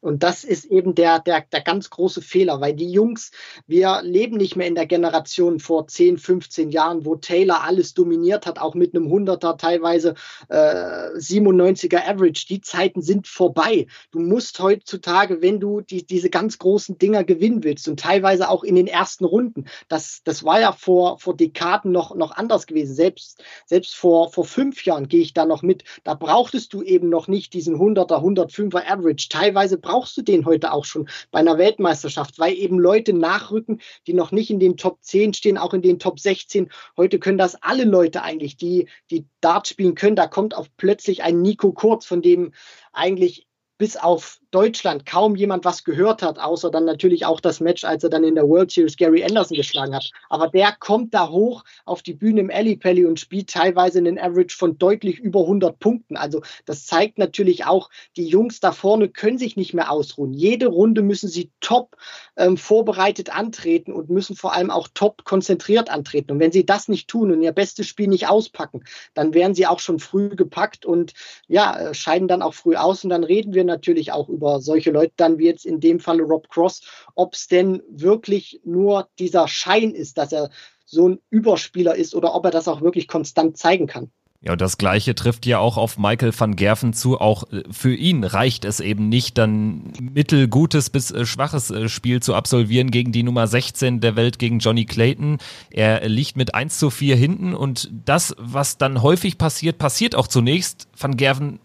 Und 0.02 0.24
das 0.24 0.44
ist 0.44 0.66
eben 0.66 0.96
der, 0.96 1.20
der, 1.20 1.46
der 1.52 1.62
ganz 1.62 1.90
große 1.92 2.22
Fehler, 2.22 2.60
weil 2.60 2.74
die 2.74 2.92
Jungs, 2.92 3.32
wir 3.68 4.02
leben 4.02 4.38
nicht 4.38 4.56
mehr 4.56 4.68
in 4.68 4.76
der 4.76 4.88
Generation 4.88 5.60
vor 5.60 5.88
10, 5.88 6.18
15 6.18 6.72
Jahren, 6.72 7.06
wo 7.06 7.16
Taylor 7.16 7.64
alles 7.64 7.94
dominiert 7.94 8.48
hat, 8.48 8.60
auch 8.60 8.74
mit 8.74 8.96
einem 8.96 9.08
100er, 9.08 9.58
teilweise 9.58 10.16
äh, 10.50 10.56
97er 10.56 12.08
Average. 12.08 12.48
Die 12.50 12.62
Zeiten 12.62 13.04
sind 13.04 13.28
vorbei. 13.28 13.86
Du 14.12 14.20
musst 14.20 14.60
heutzutage, 14.60 15.42
wenn 15.42 15.60
du 15.60 15.82
die, 15.82 16.06
diese 16.06 16.32
ganz 16.32 16.58
großen 16.58 16.98
Dinger 16.98 17.24
gewinnen 17.24 17.64
willst 17.64 17.88
und 17.88 18.00
teilweise 18.00 18.50
auch 18.50 18.64
in 18.64 18.76
den 18.76 18.88
ersten 18.88 19.26
Runden, 19.26 19.66
das, 19.88 20.22
das 20.24 20.44
war 20.44 20.60
ja 20.60 20.72
vor, 20.72 21.20
vor 21.20 21.38
Dekaden 21.38 21.92
noch, 21.92 22.16
noch 22.16 22.32
anders 22.32 22.66
gewesen. 22.66 22.96
Selbst, 22.96 23.44
selbst 23.68 23.96
vor, 23.96 24.32
vor 24.32 24.46
fünf 24.46 24.84
Jahren 24.84 25.08
gehe 25.08 25.22
ich 25.22 25.34
da 25.34 25.46
noch 25.46 25.62
mit. 25.62 25.84
Da 26.04 26.16
brauchtest 26.16 26.74
du 26.74 26.82
eben 26.82 27.10
noch 27.10 27.28
nicht 27.28 27.54
diesen 27.54 27.76
100er, 27.76 28.24
105er 28.24 28.88
Average. 28.88 29.30
Teilweise 29.30 29.78
brauchst 29.92 30.16
du 30.16 30.22
den 30.22 30.46
heute 30.46 30.72
auch 30.72 30.86
schon 30.86 31.10
bei 31.32 31.40
einer 31.40 31.58
Weltmeisterschaft, 31.58 32.40
weil 32.40 32.54
eben 32.54 32.80
Leute 32.80 33.12
nachrücken, 33.12 33.82
die 34.08 34.14
noch 34.14 34.32
nicht 34.32 34.50
in 34.50 34.60
den 34.60 34.78
Top 34.78 35.04
10 35.04 35.34
stehen, 35.34 35.58
auch 35.58 35.74
in 35.74 35.82
den 35.82 36.00
Top 36.00 36.18
16. 36.18 36.72
Heute 36.96 37.20
können 37.20 37.38
das 37.38 37.62
alle 37.62 37.84
Leute 37.84 38.24
eigentlich, 38.24 38.56
die, 38.56 38.88
die 39.10 39.26
Dart 39.42 39.68
spielen 39.68 39.96
können. 39.96 40.16
Da 40.16 40.28
kommt 40.28 40.56
auch 40.56 40.68
plötzlich 40.78 41.24
ein 41.24 41.42
Nico 41.42 41.74
Kurz, 41.74 42.06
von 42.06 42.22
dem 42.22 42.54
eigentlich 42.94 43.48
bis 43.78 43.98
auf 43.98 44.41
Deutschland 44.52 45.06
kaum 45.06 45.36
jemand 45.36 45.64
was 45.64 45.84
gehört 45.86 46.22
hat, 46.22 46.38
außer 46.38 46.70
dann 46.70 46.86
natürlich 46.86 47.26
auch 47.26 47.40
das 47.40 47.62
Match, 47.62 47.86
als 47.86 48.04
er 48.04 48.10
dann 48.10 48.26
in 48.26 48.36
der 48.36 48.48
World 48.48 48.70
Series 48.70 48.98
Gary 48.98 49.24
Anderson 49.24 49.56
geschlagen 49.56 49.96
hat. 49.96 50.12
Aber 50.30 50.50
der 50.50 50.74
kommt 50.74 51.14
da 51.14 51.30
hoch 51.30 51.64
auf 51.86 52.02
die 52.02 52.14
Bühne 52.14 52.42
im 52.42 52.52
Alley 52.52 52.76
Pally 52.76 53.06
und 53.06 53.20
spielt 53.20 53.50
teilweise 53.50 54.00
einen 54.00 54.20
Average 54.20 54.58
von 54.58 54.78
deutlich 54.78 55.20
über 55.20 55.42
100 55.42 55.80
Punkten. 55.80 56.18
Also 56.18 56.42
das 56.66 56.86
zeigt 56.86 57.18
natürlich 57.18 57.66
auch, 57.66 57.90
die 58.18 58.28
Jungs 58.28 58.60
da 58.60 58.74
vorne 58.74 59.08
können 59.08 59.38
sich 59.38 59.56
nicht 59.56 59.74
mehr 59.74 59.90
ausruhen. 59.90 60.34
Jede 60.34 60.68
Runde 60.68 61.02
müssen 61.02 61.30
sie 61.30 61.50
top 61.62 61.96
ähm, 62.36 62.58
vorbereitet 62.58 63.34
antreten 63.34 63.94
und 63.94 64.10
müssen 64.10 64.36
vor 64.36 64.54
allem 64.54 64.70
auch 64.70 64.90
top 64.94 65.24
konzentriert 65.24 65.90
antreten. 65.90 66.34
Und 66.34 66.40
wenn 66.40 66.52
sie 66.52 66.66
das 66.66 66.90
nicht 66.90 67.08
tun 67.08 67.32
und 67.32 67.42
ihr 67.42 67.54
bestes 67.54 67.88
Spiel 67.88 68.08
nicht 68.08 68.28
auspacken, 68.28 68.84
dann 69.14 69.34
werden 69.34 69.56
sie 69.56 69.66
auch 69.66 69.80
schon 69.80 70.00
früh 70.00 70.30
gepackt 70.30 70.86
und 70.86 71.14
ja, 71.48 71.78
äh, 71.78 71.94
scheiden 71.94 72.28
dann 72.28 72.42
auch 72.42 72.54
früh 72.54 72.76
aus. 72.76 73.06
Und 73.06 73.12
dann 73.12 73.24
reden 73.24 73.54
wir 73.54 73.64
natürlich 73.64 74.12
auch 74.12 74.28
über 74.28 74.41
über 74.42 74.60
solche 74.60 74.90
Leute 74.90 75.14
dann 75.18 75.38
wie 75.38 75.46
jetzt 75.46 75.66
in 75.68 75.80
dem 75.80 76.00
Falle 76.00 76.24
Rob 76.24 76.50
Cross, 76.50 76.82
ob 77.14 77.36
es 77.36 77.48
denn 77.48 77.84
wirklich 77.90 78.60
nur 78.66 79.08
dieser 79.20 79.48
Schein 79.48 79.92
ist, 79.92 80.18
dass 80.18 80.32
er 80.32 80.50
so 80.84 81.10
ein 81.10 81.20
Überspieler 81.30 81.96
ist 81.96 82.16
oder 82.16 82.34
ob 82.34 82.46
er 82.46 82.52
das 82.52 82.68
auch 82.68 82.82
wirklich 82.82 83.08
konstant 83.08 83.58
zeigen 83.58 83.86
kann. 83.86 84.12
Ja, 84.44 84.54
und 84.54 84.62
das 84.62 84.80
Gleiche 84.80 85.14
trifft 85.14 85.46
ja 85.46 85.60
auch 85.60 85.78
auf 85.78 86.00
Michael 86.00 86.34
van 86.36 86.56
Gerven 86.56 86.94
zu. 86.94 87.22
Auch 87.22 87.44
äh, 87.52 87.62
für 87.70 87.94
ihn 87.94 88.24
reicht 88.24 88.66
es 88.66 88.80
eben 88.80 89.08
nicht, 89.08 89.38
dann 89.38 89.94
mittelgutes 90.02 90.90
bis 90.90 91.12
äh, 91.12 91.28
schwaches 91.28 91.70
äh, 91.70 91.88
Spiel 91.88 92.24
zu 92.24 92.34
absolvieren 92.34 92.90
gegen 92.90 93.12
die 93.12 93.22
Nummer 93.22 93.46
16 93.46 94.02
der 94.02 94.16
Welt, 94.16 94.40
gegen 94.40 94.58
Johnny 94.58 94.86
Clayton. 94.86 95.38
Er 95.70 96.10
liegt 96.10 96.38
mit 96.38 96.56
1 96.56 96.80
zu 96.80 96.90
4 96.90 97.16
hinten 97.16 97.54
und 97.54 97.92
das, 97.92 98.36
was 98.40 98.80
dann 98.80 99.04
häufig 99.04 99.38
passiert, 99.38 99.78
passiert 99.78 100.16
auch 100.16 100.28
zunächst. 100.28 100.88
Van 100.98 101.18
Gerven 101.18 101.60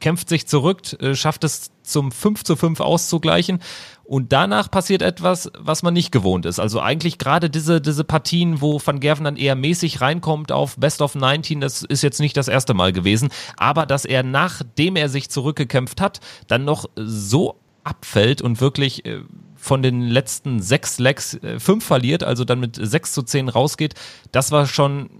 kämpft 0.00 0.28
sich 0.28 0.46
zurück, 0.46 0.80
äh, 1.00 1.14
schafft 1.14 1.44
es 1.44 1.70
zum 1.82 2.12
5 2.12 2.44
zu 2.44 2.56
5 2.56 2.80
auszugleichen. 2.80 3.60
Und 4.04 4.32
danach 4.32 4.70
passiert 4.70 5.02
etwas, 5.02 5.50
was 5.58 5.82
man 5.82 5.92
nicht 5.92 6.12
gewohnt 6.12 6.46
ist. 6.46 6.58
Also 6.58 6.80
eigentlich 6.80 7.18
gerade 7.18 7.50
diese, 7.50 7.80
diese 7.80 8.04
Partien, 8.04 8.62
wo 8.62 8.80
Van 8.82 9.00
Gerven 9.00 9.24
dann 9.24 9.36
eher 9.36 9.54
mäßig 9.54 10.00
reinkommt 10.00 10.50
auf 10.50 10.78
Best 10.78 11.02
of 11.02 11.14
19, 11.14 11.60
das 11.60 11.82
ist 11.82 12.02
jetzt 12.02 12.18
nicht 12.18 12.36
das 12.36 12.48
erste 12.48 12.72
Mal 12.72 12.94
gewesen. 12.94 13.28
Aber 13.58 13.84
dass 13.84 14.06
er, 14.06 14.22
nachdem 14.22 14.96
er 14.96 15.10
sich 15.10 15.28
zurückgekämpft 15.28 16.00
hat, 16.00 16.20
dann 16.46 16.64
noch 16.64 16.86
so 16.96 17.56
abfällt 17.84 18.40
und 18.40 18.60
wirklich 18.62 19.04
äh, 19.04 19.20
von 19.56 19.82
den 19.82 20.02
letzten 20.02 20.62
sechs 20.62 20.98
Legs 20.98 21.34
äh, 21.34 21.58
fünf 21.58 21.84
verliert, 21.84 22.22
also 22.22 22.44
dann 22.44 22.60
mit 22.60 22.78
6 22.80 23.12
zu 23.12 23.22
10 23.22 23.48
rausgeht, 23.48 23.94
das 24.32 24.52
war 24.52 24.66
schon 24.66 25.10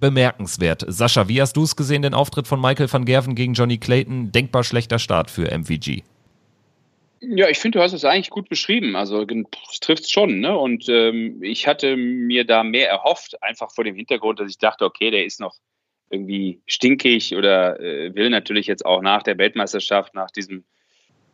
bemerkenswert. 0.00 0.84
Sascha, 0.86 1.28
wie 1.28 1.40
hast 1.40 1.56
du 1.56 1.62
es 1.62 1.76
gesehen, 1.76 2.02
den 2.02 2.14
Auftritt 2.14 2.46
von 2.46 2.60
Michael 2.60 2.92
van 2.92 3.04
Gerven 3.04 3.34
gegen 3.34 3.54
Johnny 3.54 3.78
Clayton? 3.78 4.32
Denkbar 4.32 4.64
schlechter 4.64 4.98
Start 4.98 5.30
für 5.30 5.50
MVG. 5.50 6.02
Ja, 7.20 7.48
ich 7.48 7.58
finde, 7.58 7.78
du 7.78 7.82
hast 7.82 7.92
es 7.92 8.04
eigentlich 8.04 8.30
gut 8.30 8.48
beschrieben. 8.48 8.94
Also 8.94 9.26
es 9.72 9.80
trifft 9.80 10.10
schon. 10.10 10.40
Ne? 10.40 10.56
Und 10.56 10.88
ähm, 10.88 11.42
ich 11.42 11.66
hatte 11.66 11.96
mir 11.96 12.44
da 12.44 12.62
mehr 12.62 12.88
erhofft, 12.88 13.42
einfach 13.42 13.72
vor 13.72 13.84
dem 13.84 13.96
Hintergrund, 13.96 14.40
dass 14.40 14.50
ich 14.50 14.58
dachte, 14.58 14.84
okay, 14.84 15.10
der 15.10 15.24
ist 15.24 15.40
noch 15.40 15.56
irgendwie 16.10 16.60
stinkig 16.66 17.34
oder 17.34 17.80
äh, 17.80 18.14
will 18.14 18.30
natürlich 18.30 18.66
jetzt 18.66 18.86
auch 18.86 19.02
nach 19.02 19.22
der 19.22 19.36
Weltmeisterschaft, 19.38 20.14
nach 20.14 20.30
diesem 20.30 20.64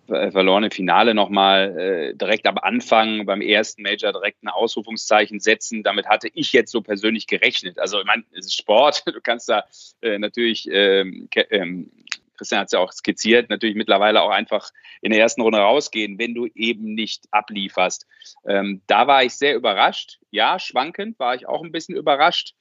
verlorene 0.06 0.70
Finale 0.70 1.14
nochmal 1.14 1.78
äh, 1.78 2.14
direkt 2.14 2.46
am 2.46 2.58
Anfang 2.58 3.26
beim 3.26 3.40
ersten 3.40 3.82
Major 3.82 4.12
direkt 4.12 4.42
ein 4.42 4.48
Ausrufungszeichen 4.48 5.40
setzen. 5.40 5.82
Damit 5.82 6.06
hatte 6.06 6.28
ich 6.32 6.52
jetzt 6.52 6.72
so 6.72 6.82
persönlich 6.82 7.26
gerechnet. 7.26 7.78
Also 7.78 8.00
ich 8.00 8.06
meine, 8.06 8.24
es 8.32 8.46
ist 8.46 8.56
Sport, 8.56 9.04
du 9.06 9.20
kannst 9.20 9.48
da 9.48 9.64
äh, 10.02 10.18
natürlich, 10.18 10.68
ähm, 10.70 11.28
ähm, 11.50 11.90
Christian 12.36 12.60
hat 12.60 12.66
es 12.66 12.72
ja 12.72 12.80
auch 12.80 12.92
skizziert, 12.92 13.48
natürlich 13.48 13.76
mittlerweile 13.76 14.22
auch 14.22 14.30
einfach 14.30 14.70
in 15.00 15.12
der 15.12 15.20
ersten 15.20 15.40
Runde 15.40 15.58
rausgehen, 15.58 16.18
wenn 16.18 16.34
du 16.34 16.46
eben 16.54 16.94
nicht 16.94 17.26
ablieferst. 17.30 18.06
Ähm, 18.46 18.82
da 18.86 19.06
war 19.06 19.22
ich 19.22 19.34
sehr 19.34 19.54
überrascht. 19.54 20.18
Ja, 20.30 20.58
schwankend 20.58 21.18
war 21.18 21.34
ich 21.34 21.46
auch 21.46 21.62
ein 21.62 21.72
bisschen 21.72 21.96
überrascht. 21.96 22.54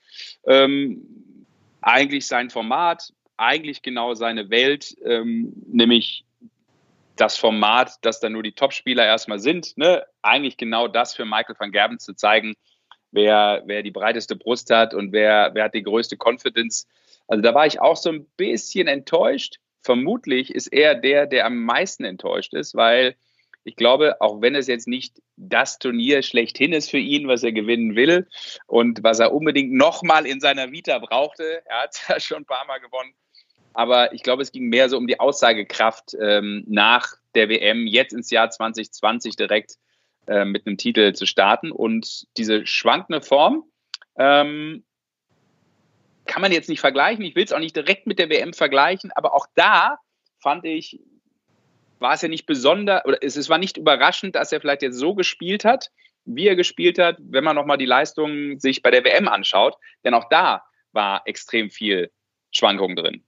Ähm, 0.45 1.01
eigentlich 1.81 2.27
sein 2.27 2.49
Format, 2.49 3.13
eigentlich 3.37 3.81
genau 3.81 4.13
seine 4.13 4.49
Welt, 4.49 4.95
ähm, 5.03 5.53
nämlich 5.65 6.25
das 7.15 7.37
Format, 7.37 7.93
dass 8.01 8.19
da 8.19 8.29
nur 8.29 8.43
die 8.43 8.53
Topspieler 8.53 9.05
erstmal 9.05 9.39
sind, 9.39 9.77
ne? 9.77 10.05
eigentlich 10.21 10.57
genau 10.57 10.87
das 10.87 11.15
für 11.15 11.25
Michael 11.25 11.55
van 11.57 11.71
Gerben 11.71 11.99
zu 11.99 12.13
zeigen, 12.13 12.55
wer, 13.11 13.63
wer 13.65 13.83
die 13.83 13.91
breiteste 13.91 14.35
Brust 14.35 14.69
hat 14.69 14.93
und 14.93 15.11
wer, 15.11 15.51
wer 15.53 15.65
hat 15.65 15.73
die 15.73 15.83
größte 15.83 16.17
Confidence. 16.17 16.87
Also 17.27 17.41
da 17.41 17.53
war 17.53 17.65
ich 17.65 17.79
auch 17.79 17.95
so 17.95 18.09
ein 18.09 18.25
bisschen 18.37 18.87
enttäuscht. 18.87 19.57
Vermutlich 19.81 20.53
ist 20.53 20.67
er 20.67 20.95
der, 20.95 21.27
der 21.27 21.45
am 21.45 21.63
meisten 21.63 22.05
enttäuscht 22.05 22.53
ist, 22.53 22.75
weil 22.75 23.15
ich 23.65 23.75
glaube, 23.75 24.19
auch 24.19 24.41
wenn 24.41 24.55
es 24.55 24.67
jetzt 24.67 24.87
nicht 24.87 25.21
das 25.37 25.79
Turnier 25.79 26.21
schlechthin 26.21 26.73
ist 26.73 26.89
für 26.89 26.97
ihn, 26.97 27.27
was 27.27 27.43
er 27.43 27.53
gewinnen 27.53 27.95
will 27.95 28.27
und 28.67 29.03
was 29.03 29.19
er 29.19 29.33
unbedingt 29.33 29.71
nochmal 29.73 30.25
in 30.25 30.41
seiner 30.41 30.71
Vita 30.71 30.99
brauchte, 30.99 31.61
er 31.65 31.83
hat 31.83 32.01
ja 32.09 32.19
schon 32.19 32.39
ein 32.39 32.45
paar 32.45 32.65
Mal 32.65 32.79
gewonnen, 32.79 33.13
aber 33.73 34.13
ich 34.13 34.23
glaube, 34.23 34.43
es 34.43 34.51
ging 34.51 34.69
mehr 34.69 34.89
so 34.89 34.97
um 34.97 35.07
die 35.07 35.19
Aussagekraft 35.19 36.15
ähm, 36.19 36.63
nach 36.67 37.15
der 37.35 37.49
WM, 37.49 37.87
jetzt 37.87 38.13
ins 38.13 38.29
Jahr 38.29 38.49
2020 38.49 39.35
direkt 39.35 39.77
äh, 40.27 40.45
mit 40.45 40.67
einem 40.67 40.77
Titel 40.77 41.13
zu 41.13 41.25
starten. 41.25 41.71
Und 41.71 42.27
diese 42.37 42.65
schwankende 42.67 43.21
Form 43.21 43.63
ähm, 44.15 44.83
kann 46.25 46.41
man 46.41 46.51
jetzt 46.51 46.69
nicht 46.69 46.81
vergleichen. 46.81 47.25
Ich 47.25 47.35
will 47.35 47.43
es 47.43 47.51
auch 47.51 47.59
nicht 47.59 47.75
direkt 47.75 48.05
mit 48.05 48.19
der 48.19 48.29
WM 48.29 48.53
vergleichen, 48.53 49.11
aber 49.11 49.33
auch 49.33 49.47
da 49.55 49.97
fand 50.39 50.65
ich, 50.65 50.99
war 51.99 52.13
es 52.13 52.21
ja 52.21 52.27
nicht 52.27 52.45
besonders, 52.45 53.03
oder 53.05 53.17
es, 53.21 53.35
es 53.35 53.49
war 53.49 53.57
nicht 53.57 53.77
überraschend, 53.77 54.35
dass 54.35 54.51
er 54.51 54.61
vielleicht 54.61 54.83
jetzt 54.83 54.97
so 54.97 55.15
gespielt 55.15 55.65
hat, 55.65 55.89
wie 56.25 56.47
er 56.47 56.55
gespielt 56.55 56.99
hat, 56.99 57.17
wenn 57.19 57.43
man 57.43 57.55
nochmal 57.55 57.77
die 57.77 57.85
Leistungen 57.85 58.59
sich 58.59 58.81
bei 58.81 58.91
der 58.91 59.03
WM 59.03 59.27
anschaut. 59.27 59.75
Denn 60.03 60.13
auch 60.13 60.29
da 60.29 60.63
war 60.91 61.23
extrem 61.25 61.69
viel 61.71 62.11
Schwankung 62.51 62.95
drin 62.95 63.25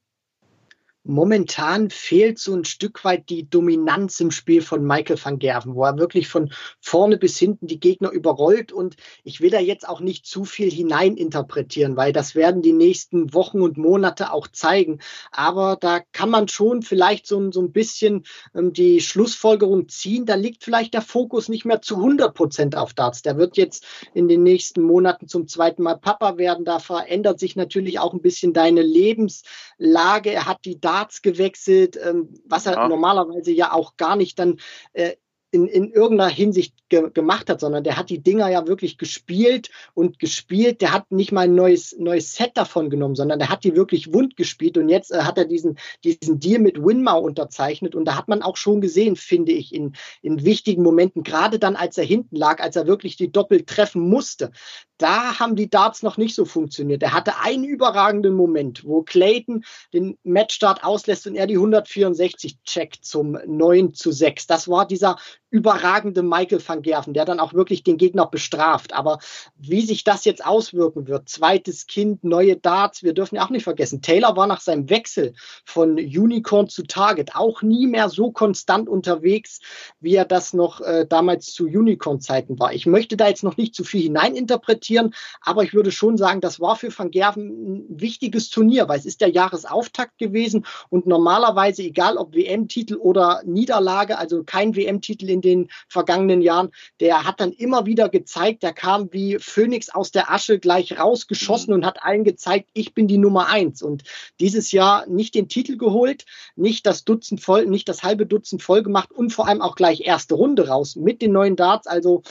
momentan 1.06 1.91
fehlt 1.91 2.39
so 2.39 2.54
ein 2.54 2.65
Stück 2.65 3.06
weit 3.06 3.30
die 3.30 3.48
Dominanz 3.48 4.20
im 4.20 4.32
Spiel 4.32 4.62
von 4.62 4.84
Michael 4.84 5.24
van 5.24 5.38
Gerven, 5.38 5.76
wo 5.76 5.84
er 5.84 5.98
wirklich 5.98 6.28
von 6.28 6.52
vorne 6.82 7.18
bis 7.18 7.38
hinten 7.38 7.68
die 7.68 7.80
Gegner 7.80 8.10
überrollt. 8.10 8.72
Und 8.72 8.96
ich 9.24 9.39
will 9.39 9.52
da 9.52 9.60
jetzt 9.60 9.88
auch 9.88 10.00
nicht 10.02 10.26
zu 10.26 10.46
viel 10.46 10.72
hineininterpretieren, 10.72 11.96
weil 11.96 12.12
das 12.12 12.34
werden 12.34 12.63
die 12.63 12.74
nächsten 12.74 13.34
Wochen 13.34 13.62
und 13.62 13.78
Monate 13.78 14.34
auch 14.34 14.48
zeigen. 14.48 15.00
Aber 15.32 15.78
da 15.80 16.00
kann 16.12 16.32
man 16.32 16.48
schon 16.48 16.82
vielleicht 16.82 17.28
so, 17.28 17.52
so 17.52 17.62
ein 17.62 17.72
bisschen 17.72 18.26
ähm, 18.56 18.74
die 18.74 19.00
Schlussfolgerung 19.00 19.88
ziehen. 19.88 20.26
Da 20.26 20.36
liegt 20.36 20.63
vielleicht 20.63 20.96
der 20.96 21.04
Fokus 21.04 21.50
nicht 21.50 21.65
mehr 21.65 21.82
zu 21.82 21.98
100 21.98 22.34
Prozent 22.34 22.76
auf 22.76 22.94
Darts. 22.94 23.22
Der 23.22 23.38
wird 23.38 23.58
jetzt 23.58 23.86
in 24.15 24.28
den 24.28 24.41
nächsten 24.41 24.82
Monaten 24.82 25.28
zum 25.28 25.48
zweiten 25.48 25.84
Mal 25.84 25.96
Papa 25.96 26.38
werden. 26.38 26.65
Da 26.65 26.80
verändert 26.80 27.39
sich 27.39 27.56
natürlich 27.56 28.00
auch 28.00 28.13
ein 28.13 28.22
bisschen 28.22 28.54
deine 28.54 28.82
Lebenslage. 28.82 30.32
Er 30.32 30.48
hat 30.48 30.65
die 30.65 30.80
Darts 30.80 30.95
Darts 30.96 31.22
gewechselt, 31.22 32.00
ähm, 32.02 32.34
was 32.46 32.66
er 32.66 32.88
normalerweise 32.88 33.52
ja 33.52 33.74
auch 33.74 33.98
gar 33.98 34.16
nicht 34.16 34.40
dann 34.40 34.60
äh, 34.94 35.16
in, 35.56 35.68
in 35.68 35.89
irgendeiner 35.91 36.30
Hinsicht 36.30 36.76
ge 36.89 37.10
gemacht 37.13 37.50
hat, 37.50 37.62
sondern 37.62 37.84
der 37.84 37.98
hat 37.98 38.10
die 38.10 38.22
Dinger 38.22 38.50
ja 38.50 38.68
wirklich 38.68 38.98
gespielt 38.98 39.70
und 39.94 40.20
gespielt. 40.20 40.82
Der 40.82 40.91
hat 40.91 41.12
nicht 41.12 41.32
mal 41.32 41.46
ein 41.46 41.56
neues, 41.56 41.96
neues 41.98 42.36
Set 42.36 42.52
davon 42.56 42.89
genommen, 42.89 43.15
sondern 43.15 43.39
der 43.39 43.50
hat 43.50 43.63
die 43.63 43.76
wirklich 43.76 44.13
wund 44.13 44.36
gespielt. 44.36 44.78
Und 44.78 44.89
jetzt 44.89 45.12
äh, 45.12 45.22
hat 45.22 45.38
er 45.38 45.46
diesen, 45.46 45.80
diesen 46.04 46.39
Deal 46.39 46.60
mit 46.60 46.84
Winmau 46.84 47.22
unterzeichnet. 47.22 47.96
Und 47.96 48.06
da 48.06 48.15
hat 48.15 48.28
man 48.28 48.41
auch 48.41 48.58
schon 48.58 48.82
gesehen, 48.82 49.15
finde 49.15 49.54
ich, 49.54 49.74
in, 49.74 49.96
in 50.22 50.44
wichtigen 50.44 50.84
Momenten, 50.84 51.24
gerade 51.24 51.58
dann, 51.58 51.76
als 51.76 51.98
er 51.98 52.04
hinten 52.04 52.36
lag, 52.36 52.62
als 52.62 52.76
er 52.76 52.86
wirklich 52.86 53.15
die 53.15 53.32
Doppel 53.32 53.63
treffen 53.65 54.02
musste, 54.02 54.52
da 54.98 55.39
haben 55.39 55.56
die 55.56 55.70
Darts 55.70 56.04
noch 56.04 56.18
nicht 56.18 56.36
so 56.36 56.46
funktioniert. 56.46 57.04
Er 57.04 57.13
hatte 57.13 57.38
einen 57.39 57.65
überragenden 57.65 58.34
Moment, 58.34 58.86
wo 58.86 59.04
Clayton 59.04 59.63
den 59.94 60.18
Matchstart 60.24 60.84
auslässt 60.84 61.28
und 61.28 61.36
er 61.36 61.48
die 61.48 61.56
164 61.56 62.62
checkt 62.63 63.04
zum 63.04 63.38
9 63.46 63.94
zu 63.94 64.12
6. 64.12 64.48
Das 64.48 64.68
war 64.68 64.88
dieser 64.88 65.18
überragende 65.50 66.24
Michael 66.24 66.62
van 66.66 66.82
Gerven, 66.82 67.14
der 67.14 67.26
dann 67.26 67.40
auch 67.40 67.54
wirklich 67.54 67.84
den 67.84 67.98
Gegner 67.98 68.26
bestraft. 68.26 68.94
Aber 68.94 69.20
wie 69.58 69.82
sich 69.82 70.04
das 70.04 70.26
jetzt 70.26 70.46
auswirken 70.46 71.08
wird, 71.08 71.30
zweites 71.30 71.88
Kind, 71.88 72.24
neue 72.24 72.58
Darts, 72.58 73.04
wir 73.04 73.14
dürfen 73.14 73.36
ja 73.36 73.46
auch 73.46 73.50
nicht 73.50 73.64
vergessen, 73.64 74.02
Taylor 74.02 74.36
war 74.36 74.48
nach 74.48 74.60
seinem 74.60 74.90
Wechsel 74.90 75.34
von 75.64 75.94
Unicorn 75.94 76.68
zu 76.68 76.84
Target 76.84 77.36
auch 77.36 77.62
nie 77.62 77.88
mehr 77.88 78.10
so 78.10 78.32
konstant 78.32 78.90
unterwegs, 78.90 79.60
wie 80.00 80.16
er 80.16 80.26
das 80.26 80.54
noch 80.54 80.82
äh, 80.82 81.06
damals 81.08 81.54
zu 81.54 81.66
Unicorn-Zeiten 81.66 82.60
war. 82.60 82.74
Ich 82.74 82.86
möchte 82.86 83.16
da 83.16 83.28
jetzt 83.28 83.44
noch 83.44 83.58
nicht 83.58 83.76
zu 83.76 83.84
viel 83.84 84.02
hineininterpretieren, 84.02 85.14
aber 85.42 85.64
ich 85.64 85.74
würde 85.74 85.92
schon 85.92 86.18
sagen, 86.18 86.42
das 86.42 86.60
war 86.60 86.76
für 86.76 86.96
Van 86.96 87.12
Gerven 87.12 87.86
ein 87.92 88.02
wichtiges 88.02 88.50
Turnier, 88.50 88.90
weil 88.90 89.00
es 89.00 89.06
ist 89.06 89.22
der 89.22 89.30
Jahresauftakt 89.30 90.18
gewesen 90.18 90.66
und 90.90 91.06
normalerweise, 91.06 91.84
egal 91.84 92.18
ob 92.18 92.36
WM-Titel 92.36 92.96
oder 92.96 93.42
Niederlage, 93.46 94.18
also 94.18 94.44
kein 94.44 94.76
WM-Titel 94.76 95.30
in 95.30 95.35
den 95.41 95.69
vergangenen 95.88 96.41
Jahren, 96.41 96.71
der 97.00 97.26
hat 97.26 97.39
dann 97.39 97.52
immer 97.52 97.86
wieder 97.86 98.10
gezeigt, 98.10 98.63
der 98.63 98.74
kam 98.74 99.12
wie 99.12 99.38
Phönix 99.39 99.89
aus 99.89 100.12
der 100.12 100.32
Asche 100.32 100.60
gleich 100.60 101.00
rausgeschossen 101.00 101.71
mhm. 101.71 101.80
und 101.80 101.86
hat 101.86 102.04
allen 102.04 102.24
gezeigt, 102.24 102.69
ich 102.74 102.93
bin 102.93 103.08
die 103.08 103.17
Nummer 103.17 103.48
eins. 103.48 103.82
Und 103.82 104.04
dieses 104.39 104.71
Jahr 104.71 105.08
nicht 105.08 105.36
den 105.36 105.48
Titel 105.48 105.78
geholt, 105.78 106.26
nicht 106.56 106.86
das 106.86 107.06
Dutzend 107.06 107.41
voll, 107.41 107.65
nicht 107.65 107.88
das 107.89 108.04
halbe 108.04 108.26
Dutzend 108.26 108.63
voll 108.63 108.84
gemacht 108.84 109.12
und 109.12 109.32
vor 109.32 109.48
allem 109.48 109.62
auch 109.62 109.76
gleich 109.76 110.02
erste 110.02 110.36
Runde 110.36 110.67
raus 110.67 110.95
mit 110.95 111.21
den 111.21 111.32
neuen 111.32 111.56
Darts. 111.56 111.88
Also 111.88 112.24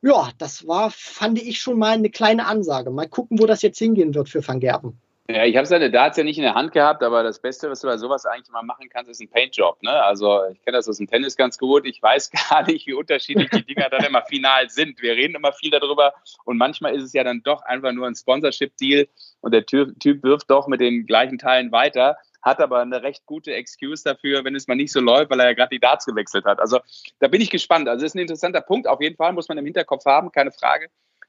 ja, 0.00 0.30
das 0.38 0.66
war, 0.66 0.90
fand 0.90 1.42
ich 1.42 1.60
schon 1.60 1.78
mal 1.78 1.94
eine 1.94 2.10
kleine 2.10 2.46
Ansage. 2.46 2.90
Mal 2.90 3.08
gucken, 3.08 3.40
wo 3.40 3.46
das 3.46 3.62
jetzt 3.62 3.78
hingehen 3.78 4.14
wird 4.14 4.28
für 4.28 4.46
Van 4.46 4.60
Gerben. 4.60 5.00
Ja, 5.30 5.44
ich 5.44 5.58
habe 5.58 5.66
seine 5.66 5.90
Darts 5.90 6.16
ja 6.16 6.24
nicht 6.24 6.38
in 6.38 6.44
der 6.44 6.54
Hand 6.54 6.72
gehabt, 6.72 7.02
aber 7.02 7.22
das 7.22 7.38
Beste, 7.38 7.68
was 7.68 7.82
du 7.82 7.86
bei 7.86 7.98
sowas 7.98 8.24
eigentlich 8.24 8.48
mal 8.50 8.62
machen 8.62 8.88
kannst, 8.88 9.10
ist 9.10 9.20
ein 9.20 9.28
Paintjob. 9.28 9.82
Ne? 9.82 9.90
Also 9.90 10.46
ich 10.46 10.62
kenne 10.62 10.78
das 10.78 10.88
aus 10.88 10.96
dem 10.96 11.06
Tennis 11.06 11.36
ganz 11.36 11.58
gut. 11.58 11.86
Ich 11.86 12.02
weiß 12.02 12.30
gar 12.50 12.62
nicht, 12.66 12.86
wie 12.86 12.94
unterschiedlich 12.94 13.50
die 13.50 13.62
Dinger 13.62 13.90
dann 13.90 14.06
immer 14.06 14.22
final 14.22 14.70
sind. 14.70 15.02
Wir 15.02 15.12
reden 15.12 15.34
immer 15.34 15.52
viel 15.52 15.70
darüber 15.70 16.14
und 16.46 16.56
manchmal 16.56 16.96
ist 16.96 17.02
es 17.02 17.12
ja 17.12 17.24
dann 17.24 17.42
doch 17.42 17.60
einfach 17.60 17.92
nur 17.92 18.06
ein 18.06 18.14
Sponsorship-Deal 18.14 19.06
und 19.42 19.52
der 19.52 19.66
Typ, 19.66 20.22
wirft 20.22 20.50
doch 20.50 20.66
mit 20.66 20.80
den 20.80 21.04
gleichen 21.04 21.36
Teilen 21.36 21.72
weiter, 21.72 22.16
hat 22.40 22.60
aber 22.60 22.80
eine 22.80 23.02
recht 23.02 23.26
gute 23.26 23.52
Excuse 23.52 24.02
dafür, 24.04 24.44
wenn 24.44 24.56
es 24.56 24.66
mal 24.66 24.76
nicht 24.76 24.92
so 24.92 25.00
läuft, 25.00 25.30
weil 25.30 25.40
er 25.40 25.48
ja 25.48 25.52
gerade 25.52 25.74
die 25.74 25.80
Darts 25.80 26.06
gewechselt 26.06 26.46
hat. 26.46 26.58
Also 26.58 26.80
da 27.18 27.28
bin 27.28 27.42
ich 27.42 27.50
gespannt. 27.50 27.86
Also 27.86 28.02
das 28.02 28.12
ist 28.12 28.14
ein 28.14 28.20
interessanter 28.20 28.62
Punkt. 28.62 28.88
Auf 28.88 29.02
jeden 29.02 29.16
Fall 29.16 29.34
muss 29.34 29.48
man 29.48 29.58
im 29.58 29.66
Hinterkopf 29.66 30.06
haben, 30.06 30.32
keine 30.32 30.52
Frage. 30.52 30.88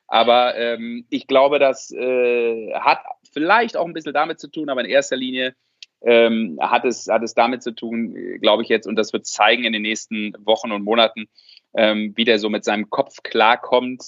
Aber 0.09 0.55
ähm, 0.55 1.05
ich 1.09 1.27
glaube, 1.27 1.59
das 1.59 1.91
äh, 1.91 2.73
hat 2.73 2.99
vielleicht 3.31 3.77
auch 3.77 3.85
ein 3.85 3.93
bisschen 3.93 4.13
damit 4.13 4.39
zu 4.39 4.49
tun, 4.49 4.69
aber 4.69 4.81
in 4.81 4.89
erster 4.89 5.15
Linie 5.15 5.55
ähm, 6.01 6.57
hat, 6.61 6.83
es, 6.85 7.07
hat 7.07 7.23
es 7.23 7.35
damit 7.35 7.61
zu 7.61 7.71
tun, 7.71 8.15
glaube 8.41 8.63
ich 8.63 8.69
jetzt, 8.69 8.87
und 8.87 8.95
das 8.95 9.13
wird 9.13 9.27
zeigen 9.27 9.65
in 9.65 9.73
den 9.73 9.83
nächsten 9.83 10.33
Wochen 10.39 10.71
und 10.71 10.83
Monaten, 10.83 11.27
ähm, 11.75 12.13
wie 12.15 12.25
der 12.25 12.39
so 12.39 12.49
mit 12.49 12.63
seinem 12.63 12.89
Kopf 12.89 13.21
klarkommt, 13.21 14.03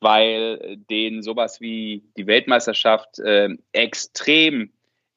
weil 0.00 0.76
den 0.90 1.22
sowas 1.22 1.60
wie 1.60 2.04
die 2.16 2.26
Weltmeisterschaft 2.26 3.18
äh, 3.20 3.48
extrem, 3.72 4.72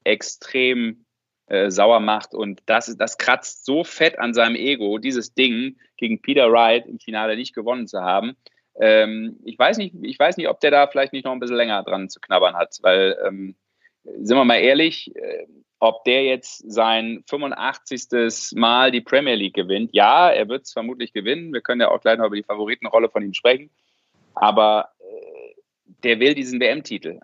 extrem 0.05 1.05
äh, 1.47 1.69
sauer 1.69 1.99
macht. 1.99 2.33
Und 2.33 2.61
das, 2.67 2.95
das 2.97 3.17
kratzt 3.17 3.65
so 3.65 3.83
fett 3.83 4.17
an 4.17 4.33
seinem 4.33 4.55
Ego, 4.55 4.97
dieses 4.97 5.33
Ding 5.33 5.77
gegen 5.97 6.21
Peter 6.21 6.51
Wright 6.51 6.85
im 6.85 6.99
Finale 6.99 7.35
nicht 7.35 7.53
gewonnen 7.53 7.87
zu 7.87 8.01
haben. 8.01 8.37
Ähm, 8.79 9.39
ich, 9.43 9.57
weiß 9.57 9.77
nicht, 9.77 9.95
ich 10.01 10.17
weiß 10.17 10.37
nicht, 10.37 10.47
ob 10.47 10.59
der 10.59 10.71
da 10.71 10.87
vielleicht 10.87 11.13
nicht 11.13 11.25
noch 11.25 11.31
ein 11.31 11.39
bisschen 11.39 11.57
länger 11.57 11.83
dran 11.83 12.09
zu 12.09 12.19
knabbern 12.19 12.55
hat, 12.55 12.77
weil, 12.81 13.17
ähm, 13.25 13.55
sind 14.03 14.37
wir 14.37 14.45
mal 14.45 14.59
ehrlich, 14.59 15.15
äh, 15.15 15.45
ob 15.79 16.03
der 16.03 16.23
jetzt 16.23 16.71
sein 16.71 17.23
85. 17.27 18.55
Mal 18.55 18.91
die 18.91 19.01
Premier 19.01 19.33
League 19.35 19.55
gewinnt. 19.55 19.89
Ja, 19.93 20.29
er 20.29 20.47
wird 20.47 20.65
es 20.65 20.73
vermutlich 20.73 21.11
gewinnen. 21.11 21.53
Wir 21.53 21.61
können 21.61 21.81
ja 21.81 21.89
auch 21.89 22.01
gleich 22.01 22.17
noch 22.17 22.27
über 22.27 22.35
die 22.35 22.43
Favoritenrolle 22.43 23.09
von 23.09 23.23
ihm 23.23 23.33
sprechen. 23.33 23.71
Aber 24.35 24.89
äh, 24.99 25.55
der 26.03 26.19
will 26.19 26.35
diesen 26.35 26.59
WM-Titel. 26.59 27.19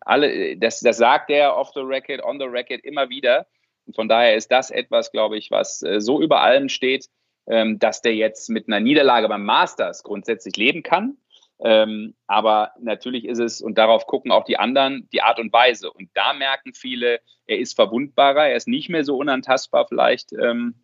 Das, 0.57 0.79
das 0.79 0.97
sagt 0.97 1.29
er 1.29 1.55
off 1.55 1.71
the 1.75 1.81
record, 1.81 2.23
on 2.23 2.39
the 2.39 2.45
record 2.45 2.83
immer 2.83 3.09
wieder. 3.09 3.45
Und 3.85 3.95
von 3.95 4.09
daher 4.09 4.35
ist 4.35 4.51
das 4.51 4.71
etwas, 4.71 5.11
glaube 5.11 5.37
ich, 5.37 5.51
was 5.51 5.83
äh, 5.83 6.01
so 6.01 6.19
über 6.19 6.41
allem 6.41 6.67
steht, 6.67 7.09
ähm, 7.47 7.77
dass 7.77 8.01
der 8.01 8.15
jetzt 8.15 8.49
mit 8.49 8.67
einer 8.67 8.79
Niederlage 8.79 9.29
beim 9.29 9.45
Masters 9.45 10.03
grundsätzlich 10.03 10.57
leben 10.57 10.81
kann. 10.81 11.17
Ähm, 11.59 12.13
aber 12.27 12.71
natürlich 12.79 13.25
ist 13.25 13.39
es, 13.39 13.61
und 13.61 13.77
darauf 13.77 14.05
gucken 14.05 14.31
auch 14.31 14.45
die 14.45 14.59
anderen, 14.59 15.07
die 15.11 15.21
Art 15.21 15.39
und 15.39 15.51
Weise. 15.51 15.91
Und 15.91 16.09
da 16.13 16.33
merken 16.33 16.73
viele, 16.73 17.19
er 17.47 17.57
ist 17.57 17.75
verwundbarer, 17.75 18.47
er 18.47 18.55
ist 18.55 18.67
nicht 18.67 18.89
mehr 18.89 19.03
so 19.03 19.17
unantastbar 19.17 19.87
vielleicht. 19.87 20.33
Ähm, 20.33 20.75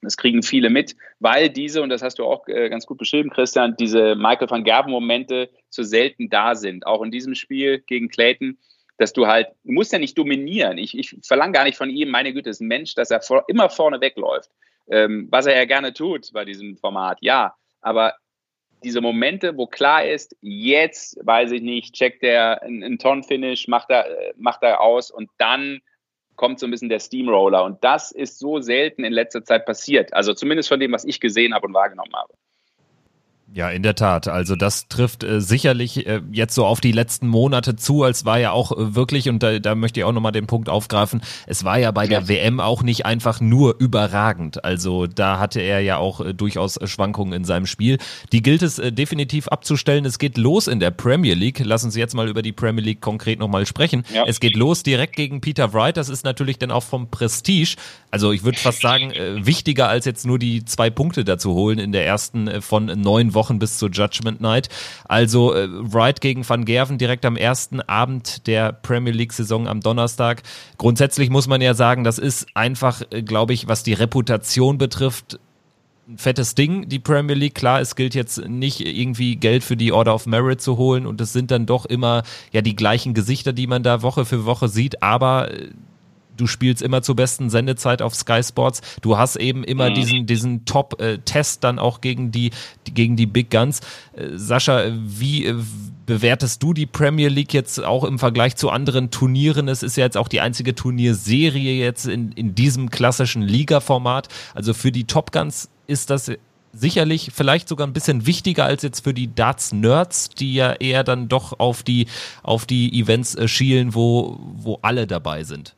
das 0.00 0.16
kriegen 0.16 0.42
viele 0.42 0.70
mit, 0.70 0.94
weil 1.18 1.48
diese, 1.48 1.82
und 1.82 1.88
das 1.88 2.02
hast 2.02 2.18
du 2.18 2.24
auch 2.24 2.46
äh, 2.46 2.68
ganz 2.68 2.86
gut 2.86 2.98
beschrieben, 2.98 3.30
Christian, 3.30 3.74
diese 3.76 4.14
Michael 4.14 4.48
van 4.48 4.62
Gerben-Momente 4.62 5.50
so 5.70 5.82
selten 5.82 6.28
da 6.28 6.54
sind. 6.54 6.86
Auch 6.86 7.02
in 7.02 7.10
diesem 7.10 7.34
Spiel 7.34 7.80
gegen 7.80 8.08
Clayton, 8.08 8.58
dass 8.96 9.12
du 9.12 9.26
halt, 9.26 9.48
du 9.64 9.72
musst 9.72 9.92
ja 9.92 9.98
nicht 9.98 10.16
dominieren. 10.16 10.78
Ich, 10.78 10.96
ich 10.96 11.16
verlange 11.22 11.52
gar 11.52 11.64
nicht 11.64 11.76
von 11.76 11.90
ihm, 11.90 12.10
meine 12.10 12.32
Güte, 12.32 12.50
ist 12.50 12.60
ein 12.60 12.68
Mensch, 12.68 12.94
dass 12.94 13.10
er 13.10 13.22
vor, 13.22 13.44
immer 13.48 13.70
vorne 13.70 14.00
wegläuft. 14.00 14.50
Ähm, 14.90 15.28
was 15.30 15.46
er 15.46 15.56
ja 15.56 15.64
gerne 15.64 15.92
tut 15.92 16.32
bei 16.32 16.44
diesem 16.44 16.76
Format, 16.76 17.18
ja. 17.20 17.54
Aber 17.80 18.14
diese 18.82 19.00
Momente, 19.00 19.56
wo 19.56 19.66
klar 19.66 20.04
ist, 20.04 20.36
jetzt, 20.40 21.18
weiß 21.24 21.52
ich 21.52 21.62
nicht, 21.62 21.94
checkt 21.94 22.22
er 22.22 22.62
einen 22.62 22.98
Ton-Finish, 22.98 23.68
macht 23.68 23.90
er, 23.90 24.06
macht 24.36 24.62
er 24.62 24.80
aus 24.80 25.10
und 25.10 25.30
dann 25.38 25.80
kommt 26.36 26.60
so 26.60 26.66
ein 26.66 26.70
bisschen 26.70 26.88
der 26.88 27.00
Steamroller. 27.00 27.64
Und 27.64 27.82
das 27.84 28.12
ist 28.12 28.38
so 28.38 28.60
selten 28.60 29.04
in 29.04 29.12
letzter 29.12 29.44
Zeit 29.44 29.66
passiert. 29.66 30.14
Also 30.14 30.34
zumindest 30.34 30.68
von 30.68 30.80
dem, 30.80 30.92
was 30.92 31.04
ich 31.04 31.20
gesehen 31.20 31.52
habe 31.52 31.66
und 31.66 31.74
wahrgenommen 31.74 32.14
habe. 32.14 32.32
Ja, 33.54 33.70
in 33.70 33.82
der 33.82 33.94
Tat. 33.94 34.28
Also 34.28 34.56
das 34.56 34.88
trifft 34.88 35.24
äh, 35.24 35.40
sicherlich 35.40 36.06
äh, 36.06 36.20
jetzt 36.30 36.54
so 36.54 36.66
auf 36.66 36.80
die 36.80 36.92
letzten 36.92 37.26
Monate 37.26 37.76
zu, 37.76 38.02
als 38.02 38.26
war 38.26 38.38
ja 38.38 38.52
auch 38.52 38.72
äh, 38.72 38.94
wirklich, 38.94 39.30
und 39.30 39.42
da, 39.42 39.58
da 39.58 39.74
möchte 39.74 40.00
ich 40.00 40.04
auch 40.04 40.12
nochmal 40.12 40.32
den 40.32 40.46
Punkt 40.46 40.68
aufgreifen, 40.68 41.22
es 41.46 41.64
war 41.64 41.78
ja 41.78 41.90
bei 41.90 42.04
ja. 42.04 42.20
der 42.20 42.28
WM 42.28 42.60
auch 42.60 42.82
nicht 42.82 43.06
einfach 43.06 43.40
nur 43.40 43.76
überragend. 43.78 44.64
Also 44.64 45.06
da 45.06 45.38
hatte 45.38 45.60
er 45.60 45.80
ja 45.80 45.96
auch 45.96 46.20
äh, 46.20 46.34
durchaus 46.34 46.78
Schwankungen 46.84 47.32
in 47.32 47.44
seinem 47.44 47.64
Spiel. 47.64 47.96
Die 48.32 48.42
gilt 48.42 48.62
es 48.62 48.78
äh, 48.78 48.92
definitiv 48.92 49.48
abzustellen. 49.48 50.04
Es 50.04 50.18
geht 50.18 50.36
los 50.36 50.68
in 50.68 50.78
der 50.78 50.90
Premier 50.90 51.34
League. 51.34 51.62
Lass 51.64 51.84
uns 51.84 51.96
jetzt 51.96 52.14
mal 52.14 52.28
über 52.28 52.42
die 52.42 52.52
Premier 52.52 52.84
League 52.84 53.00
konkret 53.00 53.38
nochmal 53.38 53.64
sprechen. 53.64 54.04
Ja. 54.12 54.24
Es 54.26 54.40
geht 54.40 54.56
los 54.56 54.82
direkt 54.82 55.16
gegen 55.16 55.40
Peter 55.40 55.72
Wright. 55.72 55.96
Das 55.96 56.10
ist 56.10 56.22
natürlich 56.22 56.58
dann 56.58 56.70
auch 56.70 56.84
vom 56.84 57.10
Prestige. 57.10 57.76
Also 58.10 58.30
ich 58.30 58.44
würde 58.44 58.58
fast 58.58 58.82
sagen, 58.82 59.10
äh, 59.10 59.46
wichtiger 59.46 59.88
als 59.88 60.04
jetzt 60.04 60.26
nur 60.26 60.38
die 60.38 60.66
zwei 60.66 60.90
Punkte 60.90 61.24
dazu 61.24 61.54
holen 61.54 61.78
in 61.78 61.92
der 61.92 62.06
ersten 62.06 62.46
äh, 62.46 62.60
von 62.60 62.86
neun 62.86 63.32
Wochen 63.32 63.37
Wochen 63.38 63.60
bis 63.60 63.78
zur 63.78 63.90
Judgment 63.90 64.40
Night. 64.40 64.68
Also 65.04 65.54
äh, 65.54 65.68
Wright 65.70 66.20
gegen 66.20 66.46
Van 66.48 66.64
Gerven 66.64 66.98
direkt 66.98 67.24
am 67.24 67.36
ersten 67.36 67.80
Abend 67.80 68.48
der 68.48 68.72
Premier 68.72 69.12
League-Saison 69.12 69.68
am 69.68 69.80
Donnerstag. 69.80 70.42
Grundsätzlich 70.76 71.30
muss 71.30 71.46
man 71.46 71.60
ja 71.60 71.74
sagen, 71.74 72.02
das 72.02 72.18
ist 72.18 72.48
einfach, 72.54 73.02
äh, 73.10 73.22
glaube 73.22 73.52
ich, 73.52 73.68
was 73.68 73.84
die 73.84 73.92
Reputation 73.92 74.76
betrifft, 74.76 75.38
ein 76.08 76.18
fettes 76.18 76.54
Ding, 76.54 76.88
die 76.88 76.98
Premier 76.98 77.36
League. 77.36 77.54
Klar, 77.54 77.80
es 77.80 77.94
gilt 77.94 78.14
jetzt 78.14 78.38
nicht 78.48 78.80
irgendwie 78.80 79.36
Geld 79.36 79.62
für 79.62 79.76
die 79.76 79.92
Order 79.92 80.14
of 80.14 80.26
Merit 80.26 80.60
zu 80.60 80.78
holen 80.78 81.06
und 81.06 81.20
es 81.20 81.32
sind 81.32 81.50
dann 81.50 81.66
doch 81.66 81.84
immer 81.84 82.22
ja 82.50 82.62
die 82.62 82.74
gleichen 82.74 83.14
Gesichter, 83.14 83.52
die 83.52 83.66
man 83.66 83.82
da 83.82 84.02
Woche 84.02 84.24
für 84.24 84.44
Woche 84.46 84.68
sieht, 84.68 85.02
aber 85.02 85.52
äh, 85.52 85.68
du 86.38 86.46
spielst 86.46 86.80
immer 86.80 87.02
zur 87.02 87.16
besten 87.16 87.50
Sendezeit 87.50 88.00
auf 88.00 88.14
Sky 88.14 88.42
Sports. 88.42 88.80
Du 89.02 89.18
hast 89.18 89.36
eben 89.36 89.64
immer 89.64 89.90
mhm. 89.90 89.94
diesen, 89.94 90.26
diesen 90.26 90.64
Top-Test 90.64 91.64
dann 91.64 91.78
auch 91.78 92.00
gegen 92.00 92.32
die, 92.32 92.50
gegen 92.84 93.16
die 93.16 93.26
Big 93.26 93.50
Guns. 93.50 93.80
Äh, 94.14 94.36
Sascha, 94.36 94.84
wie 94.94 95.44
äh, 95.46 95.54
bewertest 96.06 96.62
du 96.62 96.72
die 96.72 96.86
Premier 96.86 97.28
League 97.28 97.52
jetzt 97.52 97.84
auch 97.84 98.04
im 98.04 98.18
Vergleich 98.18 98.56
zu 98.56 98.70
anderen 98.70 99.10
Turnieren? 99.10 99.68
Es 99.68 99.82
ist 99.82 99.96
ja 99.96 100.04
jetzt 100.04 100.16
auch 100.16 100.28
die 100.28 100.40
einzige 100.40 100.74
Turnierserie 100.74 101.78
jetzt 101.78 102.06
in, 102.06 102.32
in 102.32 102.54
diesem 102.54 102.90
klassischen 102.90 103.42
Liga-Format. 103.42 104.28
Also 104.54 104.72
für 104.72 104.90
die 104.90 105.04
Top 105.04 105.32
Guns 105.32 105.68
ist 105.86 106.10
das 106.10 106.30
sicherlich 106.72 107.30
vielleicht 107.34 107.68
sogar 107.68 107.86
ein 107.86 107.92
bisschen 107.92 108.26
wichtiger 108.26 108.64
als 108.64 108.82
jetzt 108.82 109.04
für 109.04 109.14
die 109.14 109.34
Darts-Nerds, 109.34 110.30
die 110.30 110.54
ja 110.54 110.72
eher 110.72 111.04
dann 111.04 111.28
doch 111.28 111.58
auf 111.58 111.82
die, 111.82 112.06
auf 112.42 112.66
die 112.66 112.98
Events 112.98 113.34
äh, 113.34 113.48
schielen, 113.48 113.94
wo, 113.94 114.38
wo 114.54 114.78
alle 114.82 115.06
dabei 115.06 115.44
sind. 115.44 115.74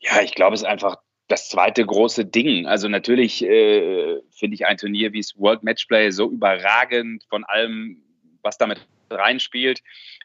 Ja, 0.00 0.22
ich 0.22 0.34
glaube, 0.34 0.54
es 0.54 0.62
ist 0.62 0.66
einfach 0.66 0.96
das 1.28 1.48
zweite 1.48 1.86
große 1.86 2.24
Ding. 2.24 2.66
Also 2.66 2.88
natürlich 2.88 3.44
äh, 3.44 4.20
finde 4.30 4.54
ich 4.54 4.66
ein 4.66 4.76
Turnier 4.76 5.12
wie 5.12 5.20
das 5.20 5.38
World 5.38 5.62
Matchplay 5.62 6.10
so 6.10 6.30
überragend 6.30 7.24
von 7.28 7.44
allem, 7.44 8.02
was 8.42 8.58
damit 8.58 8.86
reinspielt, 9.10 9.80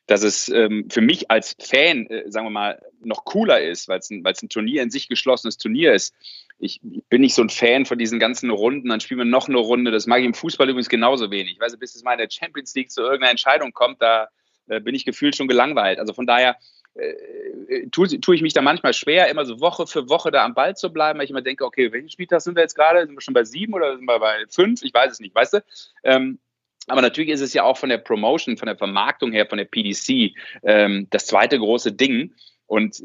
dass 0.08 0.24
es 0.24 0.50
ähm, 0.50 0.88
für 0.90 1.02
mich 1.02 1.30
als 1.30 1.56
Fan, 1.60 2.08
äh, 2.08 2.24
sagen 2.32 2.46
wir 2.46 2.52
mal, 2.52 2.82
noch 3.04 3.26
cooler 3.26 3.62
ist, 3.62 3.88
weil 3.88 4.00
es 4.00 4.10
ein, 4.10 4.26
ein 4.26 4.50
Turnier 4.50 4.82
in 4.82 4.90
sich 4.90 5.08
geschlossenes 5.08 5.58
Turnier 5.58 5.94
ist. 5.94 6.14
Ich, 6.58 6.80
ich, 6.84 7.04
bin 7.10 7.22
nicht 7.22 7.36
so 7.36 7.42
ein 7.42 7.50
Fan 7.50 7.86
von 7.86 7.98
diesen 7.98 8.20
ganzen 8.20 8.50
Runden, 8.50 8.90
dann 8.90 9.02
spielen 9.02 9.20
wir 9.20 9.26
noch 9.26 9.50
eine 9.50 9.58
Runde. 9.58 9.92
Das 9.92 10.08
mag 10.08 10.20
ich 10.20 10.26
im 10.26 10.34
Fußball 10.34 10.70
übrigens 10.70 10.90
genauso 10.90 11.30
wenig. 11.30 11.60
Weißt 11.60 11.76
du, 11.76 11.80
bis 11.80 11.96
es 11.96 12.04
mal 12.04 12.14
in 12.14 12.20
der 12.20 12.30
Champions 12.30 12.74
League 12.76 12.92
zu 12.92 13.02
irgendeiner 13.02 13.32
Entscheidung 13.32 13.74
kommt, 13.74 14.02
da 14.02 14.30
äh, 14.68 14.80
bin 14.80 14.96
ich 14.96 15.06
gefühlt 15.06 15.36
schon 15.36 15.48
gelangweilt. 15.48 16.00
Also 16.00 16.14
von 16.14 16.26
daher 16.26 16.56
äh, 16.96 17.88
tue, 17.92 18.08
tue 18.20 18.36
ich 18.36 18.42
mich 18.42 18.54
da 18.54 18.62
manchmal 18.62 18.94
schwer, 18.94 19.30
immer 19.30 19.46
so 19.46 19.60
Woche 19.60 19.88
für 19.88 20.10
Woche 20.10 20.32
da 20.32 20.46
am 20.46 20.54
Ball 20.54 20.76
zu 20.76 20.92
bleiben, 20.92 21.20
weil 21.20 21.26
ich 21.26 21.32
immer 21.32 21.42
denke, 21.42 21.66
okay, 21.66 21.92
welchen 21.92 22.10
Spieltag 22.10 22.42
sind 22.42 22.56
wir 22.56 22.62
jetzt 22.62 22.76
gerade? 22.76 23.06
Sind 23.06 23.16
wir 23.16 23.22
schon 23.22 23.34
bei 23.34 23.44
sieben 23.44 23.74
oder 23.74 23.96
sind 23.96 24.06
wir 24.06 24.20
bei 24.20 24.46
fünf? 24.50 24.82
Ich 24.84 24.94
weiß 24.94 25.12
es 25.12 25.20
nicht, 25.20 25.36
weißt 25.36 25.54
du? 25.54 25.64
Ähm, 26.04 26.40
aber 26.88 27.02
natürlich 27.02 27.30
ist 27.30 27.42
es 27.42 27.54
ja 27.54 27.64
auch 27.64 27.78
von 27.78 27.90
der 27.90 27.98
Promotion, 27.98 28.58
von 28.58 28.68
der 28.68 28.78
Vermarktung 28.78 29.32
her, 29.32 29.48
von 29.48 29.58
der 29.58 29.66
PDC 29.66 30.36
ähm, 30.64 31.08
das 31.10 31.26
zweite 31.26 31.58
große 31.58 31.92
Ding. 31.92 32.34
Und 32.68 33.02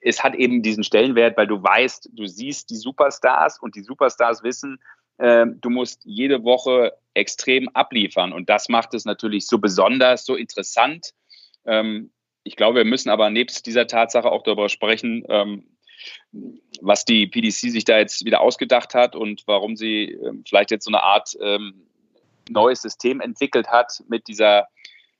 es 0.00 0.22
hat 0.22 0.34
eben 0.34 0.62
diesen 0.62 0.84
Stellenwert, 0.84 1.36
weil 1.36 1.46
du 1.46 1.62
weißt, 1.62 2.10
du 2.12 2.26
siehst 2.26 2.70
die 2.70 2.76
Superstars 2.76 3.58
und 3.58 3.74
die 3.74 3.82
Superstars 3.82 4.42
wissen, 4.42 4.78
äh, 5.18 5.46
du 5.46 5.70
musst 5.70 6.02
jede 6.04 6.44
Woche 6.44 6.92
extrem 7.14 7.68
abliefern. 7.70 8.32
Und 8.32 8.50
das 8.50 8.68
macht 8.68 8.92
es 8.94 9.04
natürlich 9.04 9.46
so 9.46 9.58
besonders, 9.58 10.26
so 10.26 10.36
interessant. 10.36 11.12
Ähm, 11.64 12.10
ich 12.46 12.56
glaube, 12.56 12.78
wir 12.78 12.84
müssen 12.84 13.10
aber 13.10 13.28
nebst 13.28 13.66
dieser 13.66 13.86
Tatsache 13.86 14.30
auch 14.30 14.42
darüber 14.42 14.68
sprechen, 14.68 15.24
ähm, 15.28 15.64
was 16.80 17.04
die 17.04 17.26
PDC 17.26 17.70
sich 17.70 17.84
da 17.84 17.98
jetzt 17.98 18.24
wieder 18.24 18.40
ausgedacht 18.40 18.94
hat 18.94 19.16
und 19.16 19.42
warum 19.46 19.76
sie 19.76 20.12
ähm, 20.12 20.44
vielleicht 20.46 20.70
jetzt 20.70 20.84
so 20.84 20.90
eine 20.90 21.02
Art 21.02 21.36
ähm, 21.40 21.86
neues 22.48 22.82
System 22.82 23.20
entwickelt 23.20 23.68
hat 23.68 24.04
mit 24.08 24.28
dieser 24.28 24.68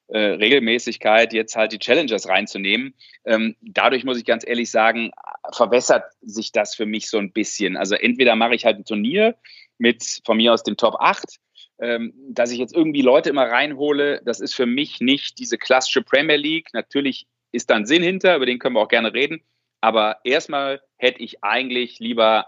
äh, 0.08 0.18
Regelmäßigkeit, 0.18 1.32
jetzt 1.32 1.56
halt 1.56 1.72
die 1.72 1.80
Challengers 1.80 2.28
reinzunehmen. 2.28 2.94
Ähm, 3.24 3.56
dadurch 3.60 4.04
muss 4.04 4.18
ich 4.18 4.24
ganz 4.24 4.46
ehrlich 4.46 4.70
sagen, 4.70 5.10
verwässert 5.52 6.04
sich 6.20 6.52
das 6.52 6.76
für 6.76 6.86
mich 6.86 7.10
so 7.10 7.18
ein 7.18 7.32
bisschen. 7.32 7.76
Also 7.76 7.96
entweder 7.96 8.36
mache 8.36 8.54
ich 8.54 8.64
halt 8.64 8.78
ein 8.78 8.84
Turnier 8.84 9.34
mit 9.78 10.20
von 10.24 10.36
mir 10.36 10.52
aus 10.52 10.62
dem 10.62 10.76
Top 10.76 10.94
8 11.00 11.38
ähm, 11.78 12.14
dass 12.28 12.50
ich 12.50 12.58
jetzt 12.58 12.74
irgendwie 12.74 13.02
Leute 13.02 13.30
immer 13.30 13.46
reinhole, 13.46 14.22
das 14.24 14.40
ist 14.40 14.54
für 14.54 14.66
mich 14.66 15.00
nicht 15.00 15.38
diese 15.38 15.58
klassische 15.58 16.02
Premier 16.02 16.36
League. 16.36 16.68
Natürlich 16.72 17.26
ist 17.52 17.70
da 17.70 17.74
ein 17.74 17.86
Sinn 17.86 18.02
hinter, 18.02 18.36
über 18.36 18.46
den 18.46 18.58
können 18.58 18.74
wir 18.74 18.80
auch 18.80 18.88
gerne 18.88 19.12
reden. 19.12 19.42
Aber 19.80 20.18
erstmal 20.24 20.80
hätte 20.96 21.22
ich 21.22 21.44
eigentlich 21.44 21.98
lieber 21.98 22.46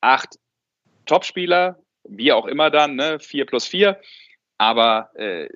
acht 0.00 0.38
Topspieler, 1.06 1.82
wie 2.04 2.32
auch 2.32 2.46
immer 2.46 2.70
dann, 2.70 2.96
ne, 2.96 3.18
vier 3.20 3.46
plus 3.46 3.66
vier. 3.66 4.00
Aber 4.58 5.10
äh, 5.14 5.48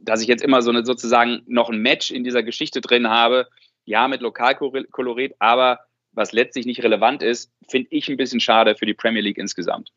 dass 0.00 0.22
ich 0.22 0.28
jetzt 0.28 0.42
immer 0.42 0.62
so 0.62 0.70
eine 0.70 0.84
sozusagen 0.84 1.42
noch 1.46 1.70
ein 1.70 1.80
Match 1.80 2.10
in 2.10 2.24
dieser 2.24 2.42
Geschichte 2.42 2.80
drin 2.80 3.08
habe, 3.08 3.48
ja, 3.84 4.08
mit 4.08 4.20
Lokalkolorit, 4.20 5.34
aber 5.38 5.80
was 6.12 6.32
letztlich 6.32 6.66
nicht 6.66 6.82
relevant 6.82 7.22
ist, 7.22 7.52
finde 7.68 7.88
ich 7.90 8.08
ein 8.08 8.16
bisschen 8.16 8.40
schade 8.40 8.74
für 8.74 8.86
die 8.86 8.94
Premier 8.94 9.22
League 9.22 9.38
insgesamt. 9.38 9.92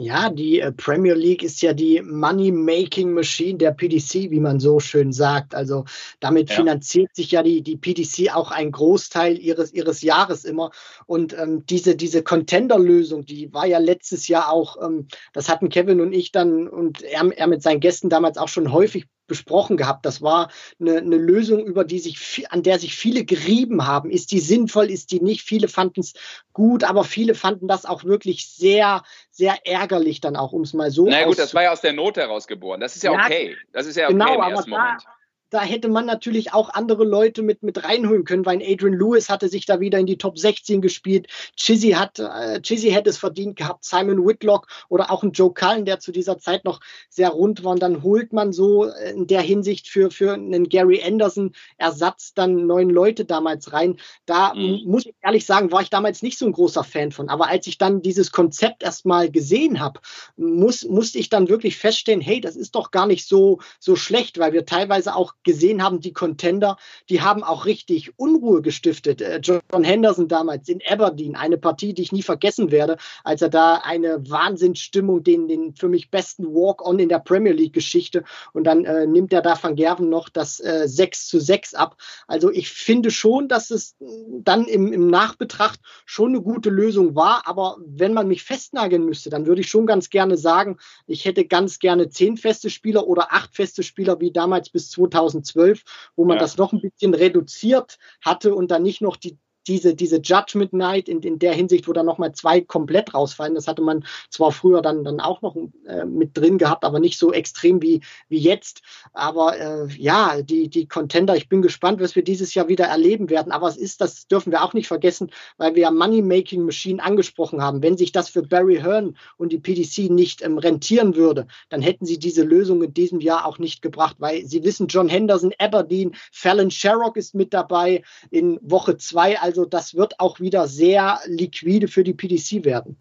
Ja, 0.00 0.30
die 0.30 0.60
äh, 0.60 0.70
Premier 0.70 1.14
League 1.14 1.42
ist 1.42 1.60
ja 1.60 1.72
die 1.72 2.00
Money-Making 2.00 3.12
Machine 3.12 3.58
der 3.58 3.72
PDC, 3.72 4.30
wie 4.30 4.38
man 4.38 4.60
so 4.60 4.78
schön 4.78 5.12
sagt. 5.12 5.56
Also 5.56 5.86
damit 6.20 6.50
ja. 6.50 6.54
finanziert 6.54 7.16
sich 7.16 7.32
ja 7.32 7.42
die, 7.42 7.62
die 7.62 7.76
PDC 7.76 8.32
auch 8.32 8.52
einen 8.52 8.70
Großteil 8.70 9.36
ihres, 9.36 9.72
ihres 9.72 10.02
Jahres 10.02 10.44
immer. 10.44 10.70
Und 11.06 11.36
ähm, 11.36 11.66
diese, 11.66 11.96
diese 11.96 12.22
Contender-Lösung, 12.22 13.26
die 13.26 13.52
war 13.52 13.66
ja 13.66 13.78
letztes 13.78 14.28
Jahr 14.28 14.52
auch, 14.52 14.80
ähm, 14.80 15.08
das 15.32 15.48
hatten 15.48 15.68
Kevin 15.68 16.00
und 16.00 16.12
ich 16.12 16.30
dann 16.30 16.68
und 16.68 17.02
er, 17.02 17.36
er 17.36 17.48
mit 17.48 17.64
seinen 17.64 17.80
Gästen 17.80 18.08
damals 18.08 18.38
auch 18.38 18.48
schon 18.48 18.72
häufig 18.72 19.06
besprochen 19.28 19.76
gehabt. 19.76 20.04
Das 20.04 20.20
war 20.20 20.50
eine, 20.80 20.98
eine 20.98 21.16
Lösung, 21.16 21.64
über 21.64 21.84
die 21.84 22.00
sich, 22.00 22.50
an 22.50 22.62
der 22.62 22.78
sich 22.78 22.96
viele 22.96 23.24
gerieben 23.24 23.86
haben. 23.86 24.10
Ist 24.10 24.32
die 24.32 24.40
sinnvoll, 24.40 24.90
ist 24.90 25.12
die 25.12 25.20
nicht? 25.20 25.42
Viele 25.42 25.68
fanden 25.68 26.00
es 26.00 26.14
gut, 26.52 26.82
aber 26.82 27.04
viele 27.04 27.34
fanden 27.34 27.68
das 27.68 27.86
auch 27.86 28.02
wirklich 28.02 28.48
sehr, 28.48 29.04
sehr 29.30 29.66
ärgerlich 29.66 30.20
dann 30.20 30.34
auch, 30.34 30.52
um 30.52 30.62
es 30.62 30.72
mal 30.72 30.90
so. 30.90 31.06
Na 31.08 31.24
gut, 31.24 31.38
das 31.38 31.54
war 31.54 31.62
ja 31.62 31.72
aus 31.72 31.80
der 31.80 31.92
Not 31.92 32.16
heraus 32.16 32.48
geboren. 32.48 32.80
Das 32.80 32.96
ist 32.96 33.04
ja, 33.04 33.12
ja 33.12 33.24
okay. 33.24 33.56
Das 33.72 33.86
ist 33.86 33.96
ja 33.96 34.06
okay 34.06 34.14
genau, 34.14 34.34
im 34.34 34.50
ersten 34.50 34.70
Moment. 34.70 35.04
Da, 35.04 35.17
da 35.50 35.62
hätte 35.62 35.88
man 35.88 36.06
natürlich 36.06 36.52
auch 36.52 36.70
andere 36.70 37.04
Leute 37.04 37.42
mit, 37.42 37.62
mit 37.62 37.82
reinholen 37.84 38.24
können, 38.24 38.44
weil 38.44 38.62
Adrian 38.62 38.98
Lewis 38.98 39.28
hatte 39.28 39.48
sich 39.48 39.66
da 39.66 39.80
wieder 39.80 39.98
in 39.98 40.06
die 40.06 40.18
Top 40.18 40.38
16 40.38 40.82
gespielt. 40.82 41.28
Chizzy 41.56 41.90
hat, 41.90 42.18
äh, 42.18 42.60
Chizzy 42.60 42.90
hätte 42.90 43.10
es 43.10 43.18
verdient 43.18 43.56
gehabt, 43.56 43.84
Simon 43.84 44.26
Whitlock 44.26 44.66
oder 44.88 45.10
auch 45.10 45.22
ein 45.22 45.32
Joe 45.32 45.52
Cullen, 45.52 45.84
der 45.84 46.00
zu 46.00 46.12
dieser 46.12 46.38
Zeit 46.38 46.64
noch 46.64 46.80
sehr 47.08 47.30
rund 47.30 47.64
war. 47.64 47.72
Und 47.72 47.82
dann 47.82 48.02
holt 48.02 48.32
man 48.32 48.52
so 48.52 48.84
in 48.84 49.26
der 49.26 49.40
Hinsicht 49.40 49.88
für, 49.88 50.10
für 50.10 50.34
einen 50.34 50.68
Gary 50.68 51.02
Anderson 51.02 51.52
Ersatz 51.76 52.34
dann 52.34 52.66
neun 52.66 52.90
Leute 52.90 53.24
damals 53.24 53.72
rein. 53.72 53.98
Da 54.26 54.54
mhm. 54.54 54.82
muss 54.86 55.06
ich 55.06 55.14
ehrlich 55.22 55.46
sagen, 55.46 55.72
war 55.72 55.82
ich 55.82 55.90
damals 55.90 56.22
nicht 56.22 56.38
so 56.38 56.46
ein 56.46 56.52
großer 56.52 56.84
Fan 56.84 57.12
von. 57.12 57.28
Aber 57.28 57.48
als 57.48 57.66
ich 57.66 57.78
dann 57.78 58.02
dieses 58.02 58.32
Konzept 58.32 58.82
erstmal 58.82 59.30
gesehen 59.30 59.80
habe, 59.80 60.00
muss, 60.36 60.84
musste 60.84 61.18
ich 61.18 61.28
dann 61.28 61.48
wirklich 61.48 61.76
feststellen, 61.78 62.20
hey, 62.20 62.40
das 62.40 62.56
ist 62.56 62.74
doch 62.74 62.90
gar 62.90 63.06
nicht 63.06 63.26
so, 63.26 63.60
so 63.80 63.96
schlecht, 63.96 64.38
weil 64.38 64.52
wir 64.52 64.66
teilweise 64.66 65.14
auch 65.14 65.34
gesehen 65.44 65.82
haben, 65.82 66.00
die 66.00 66.12
Contender, 66.12 66.76
die 67.08 67.22
haben 67.22 67.42
auch 67.42 67.66
richtig 67.66 68.18
Unruhe 68.18 68.62
gestiftet. 68.62 69.20
Äh, 69.20 69.40
John 69.42 69.84
Henderson 69.84 70.28
damals 70.28 70.68
in 70.68 70.80
Aberdeen, 70.88 71.36
eine 71.36 71.58
Partie, 71.58 71.94
die 71.94 72.02
ich 72.02 72.12
nie 72.12 72.22
vergessen 72.22 72.70
werde, 72.70 72.96
als 73.24 73.42
er 73.42 73.48
da 73.48 73.76
eine 73.76 74.28
Wahnsinnsstimmung, 74.28 75.22
den, 75.22 75.48
den 75.48 75.74
für 75.74 75.88
mich 75.88 76.10
besten 76.10 76.46
Walk-on 76.46 76.98
in 76.98 77.08
der 77.08 77.18
Premier 77.20 77.52
League-Geschichte 77.52 78.24
und 78.52 78.64
dann 78.64 78.84
äh, 78.84 79.06
nimmt 79.06 79.32
er 79.32 79.42
da 79.42 79.56
Van 79.60 79.76
Gerven 79.76 80.08
noch 80.08 80.28
das 80.28 80.60
äh, 80.60 80.86
6 80.86 81.28
zu 81.28 81.40
6 81.40 81.74
ab. 81.74 81.96
Also 82.26 82.50
ich 82.50 82.70
finde 82.70 83.10
schon, 83.10 83.48
dass 83.48 83.70
es 83.70 83.96
dann 84.00 84.64
im, 84.66 84.92
im 84.92 85.08
Nachbetracht 85.08 85.80
schon 86.04 86.30
eine 86.30 86.42
gute 86.42 86.70
Lösung 86.70 87.14
war, 87.14 87.42
aber 87.46 87.76
wenn 87.86 88.12
man 88.12 88.28
mich 88.28 88.44
festnageln 88.44 89.04
müsste, 89.04 89.30
dann 89.30 89.46
würde 89.46 89.60
ich 89.60 89.68
schon 89.68 89.86
ganz 89.86 90.10
gerne 90.10 90.36
sagen, 90.36 90.78
ich 91.06 91.24
hätte 91.24 91.44
ganz 91.44 91.78
gerne 91.78 92.08
zehn 92.08 92.36
feste 92.36 92.70
Spieler 92.70 93.06
oder 93.06 93.32
acht 93.32 93.54
feste 93.54 93.82
Spieler 93.82 94.20
wie 94.20 94.32
damals 94.32 94.70
bis 94.70 94.90
2000 94.90 95.37
2012, 95.42 95.82
wo 96.16 96.24
man 96.24 96.36
ja. 96.36 96.42
das 96.42 96.56
noch 96.56 96.72
ein 96.72 96.80
bisschen 96.80 97.14
reduziert 97.14 97.98
hatte 98.24 98.54
und 98.54 98.70
dann 98.70 98.82
nicht 98.82 99.00
noch 99.00 99.16
die 99.16 99.38
diese, 99.68 99.94
diese 99.94 100.20
Judgment 100.20 100.72
Night 100.72 101.08
in, 101.08 101.20
in 101.20 101.38
der 101.38 101.52
Hinsicht, 101.52 101.86
wo 101.86 101.92
dann 101.92 102.06
nochmal 102.06 102.32
zwei 102.32 102.60
komplett 102.60 103.14
rausfallen. 103.14 103.54
Das 103.54 103.68
hatte 103.68 103.82
man 103.82 104.04
zwar 104.30 104.52
früher 104.52 104.82
dann, 104.82 105.04
dann 105.04 105.20
auch 105.20 105.42
noch 105.42 105.56
äh, 105.86 106.04
mit 106.04 106.36
drin 106.36 106.58
gehabt, 106.58 106.84
aber 106.84 106.98
nicht 107.00 107.18
so 107.18 107.32
extrem 107.32 107.82
wie, 107.82 108.00
wie 108.28 108.38
jetzt. 108.38 108.82
Aber 109.12 109.58
äh, 109.58 109.86
ja, 109.96 110.42
die, 110.42 110.68
die 110.68 110.88
Contender, 110.88 111.36
ich 111.36 111.48
bin 111.48 111.62
gespannt, 111.62 112.00
was 112.00 112.16
wir 112.16 112.24
dieses 112.24 112.54
Jahr 112.54 112.68
wieder 112.68 112.86
erleben 112.86 113.30
werden. 113.30 113.52
Aber 113.52 113.68
es 113.68 113.76
ist, 113.76 114.00
das 114.00 114.26
dürfen 114.26 114.52
wir 114.52 114.62
auch 114.62 114.72
nicht 114.72 114.88
vergessen, 114.88 115.30
weil 115.58 115.74
wir 115.74 115.82
ja 115.82 115.90
Money-Making 115.90 116.64
Machine 116.64 117.02
angesprochen 117.02 117.62
haben. 117.62 117.82
Wenn 117.82 117.96
sich 117.96 118.12
das 118.12 118.28
für 118.28 118.42
Barry 118.42 118.76
Hearn 118.76 119.16
und 119.36 119.52
die 119.52 119.58
PDC 119.58 120.10
nicht 120.10 120.42
ähm, 120.42 120.58
rentieren 120.58 121.14
würde, 121.14 121.46
dann 121.68 121.82
hätten 121.82 122.06
sie 122.06 122.18
diese 122.18 122.42
Lösung 122.42 122.82
in 122.82 122.94
diesem 122.94 123.20
Jahr 123.20 123.46
auch 123.46 123.58
nicht 123.58 123.82
gebracht, 123.82 124.16
weil 124.18 124.46
sie 124.46 124.64
wissen, 124.64 124.86
John 124.88 125.08
Henderson, 125.08 125.52
Aberdeen, 125.58 126.14
Fallon 126.32 126.70
Sherrock 126.70 127.16
ist 127.16 127.34
mit 127.34 127.52
dabei 127.52 128.02
in 128.30 128.58
Woche 128.62 128.96
zwei. 128.96 129.38
Also 129.40 129.57
das 129.64 129.94
wird 129.94 130.20
auch 130.20 130.40
wieder 130.40 130.68
sehr 130.68 131.20
liquide 131.26 131.88
für 131.88 132.04
die 132.04 132.14
PDC 132.14 132.64
werden. 132.64 133.00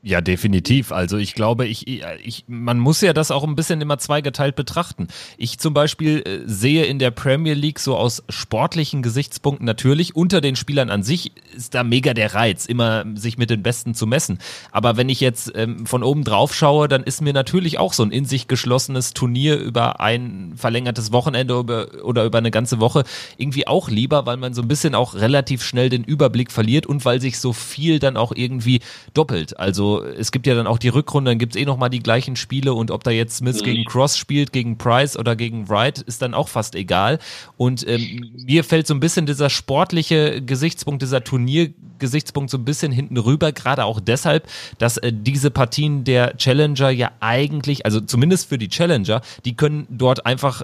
Ja, 0.00 0.20
definitiv. 0.20 0.92
Also 0.92 1.16
ich 1.16 1.34
glaube, 1.34 1.66
ich, 1.66 1.88
ich, 1.88 2.44
man 2.46 2.78
muss 2.78 3.00
ja 3.00 3.12
das 3.12 3.32
auch 3.32 3.42
ein 3.42 3.56
bisschen 3.56 3.80
immer 3.80 3.98
zweigeteilt 3.98 4.54
betrachten. 4.54 5.08
Ich 5.38 5.58
zum 5.58 5.74
Beispiel 5.74 6.22
äh, 6.24 6.40
sehe 6.46 6.84
in 6.84 7.00
der 7.00 7.10
Premier 7.10 7.54
League 7.54 7.80
so 7.80 7.96
aus 7.96 8.22
sportlichen 8.28 9.02
Gesichtspunkten 9.02 9.66
natürlich 9.66 10.14
unter 10.14 10.40
den 10.40 10.54
Spielern 10.54 10.88
an 10.88 11.02
sich 11.02 11.32
ist 11.56 11.74
da 11.74 11.82
mega 11.82 12.14
der 12.14 12.32
Reiz, 12.32 12.64
immer 12.66 13.04
sich 13.16 13.38
mit 13.38 13.50
den 13.50 13.64
Besten 13.64 13.92
zu 13.92 14.06
messen. 14.06 14.38
Aber 14.70 14.96
wenn 14.96 15.08
ich 15.08 15.18
jetzt 15.18 15.50
ähm, 15.56 15.84
von 15.84 16.04
oben 16.04 16.22
drauf 16.22 16.54
schaue, 16.54 16.86
dann 16.86 17.02
ist 17.02 17.20
mir 17.20 17.32
natürlich 17.32 17.80
auch 17.80 17.92
so 17.92 18.04
ein 18.04 18.12
in 18.12 18.24
sich 18.24 18.46
geschlossenes 18.46 19.14
Turnier 19.14 19.56
über 19.58 19.98
ein 19.98 20.52
verlängertes 20.54 21.10
Wochenende 21.10 21.58
über, 21.58 22.04
oder 22.04 22.24
über 22.24 22.38
eine 22.38 22.52
ganze 22.52 22.78
Woche 22.78 23.02
irgendwie 23.36 23.66
auch 23.66 23.88
lieber, 23.88 24.26
weil 24.26 24.36
man 24.36 24.54
so 24.54 24.62
ein 24.62 24.68
bisschen 24.68 24.94
auch 24.94 25.16
relativ 25.16 25.64
schnell 25.64 25.88
den 25.88 26.04
Überblick 26.04 26.52
verliert 26.52 26.86
und 26.86 27.04
weil 27.04 27.20
sich 27.20 27.40
so 27.40 27.52
viel 27.52 27.98
dann 27.98 28.16
auch 28.16 28.30
irgendwie 28.32 28.80
doppelt. 29.12 29.58
Also 29.58 29.87
es 29.96 30.32
gibt 30.32 30.46
ja 30.46 30.54
dann 30.54 30.66
auch 30.66 30.78
die 30.78 30.88
Rückrunde, 30.88 31.30
dann 31.30 31.38
gibt 31.38 31.54
es 31.54 31.60
eh 31.60 31.64
nochmal 31.64 31.90
die 31.90 32.02
gleichen 32.02 32.36
Spiele 32.36 32.74
und 32.74 32.90
ob 32.90 33.04
da 33.04 33.10
jetzt 33.10 33.36
Smith 33.36 33.60
mhm. 33.60 33.64
gegen 33.64 33.84
Cross 33.84 34.16
spielt, 34.16 34.52
gegen 34.52 34.78
Price 34.78 35.16
oder 35.16 35.36
gegen 35.36 35.68
Wright, 35.68 36.00
ist 36.00 36.22
dann 36.22 36.34
auch 36.34 36.48
fast 36.48 36.74
egal. 36.74 37.18
Und 37.56 37.86
ähm, 37.88 38.32
mir 38.46 38.64
fällt 38.64 38.86
so 38.86 38.94
ein 38.94 39.00
bisschen 39.00 39.26
dieser 39.26 39.50
sportliche 39.50 40.42
Gesichtspunkt, 40.42 41.02
dieser 41.02 41.24
Turniergesichtspunkt 41.24 42.50
so 42.50 42.58
ein 42.58 42.64
bisschen 42.64 42.92
hinten 42.92 43.16
rüber, 43.16 43.52
gerade 43.52 43.84
auch 43.84 44.00
deshalb, 44.00 44.48
dass 44.78 44.96
äh, 44.98 45.12
diese 45.12 45.50
Partien 45.50 46.04
der 46.04 46.36
Challenger 46.36 46.90
ja 46.90 47.10
eigentlich, 47.20 47.84
also 47.84 48.00
zumindest 48.00 48.48
für 48.48 48.58
die 48.58 48.68
Challenger, 48.68 49.20
die 49.44 49.56
können 49.56 49.86
dort 49.90 50.26
einfach 50.26 50.62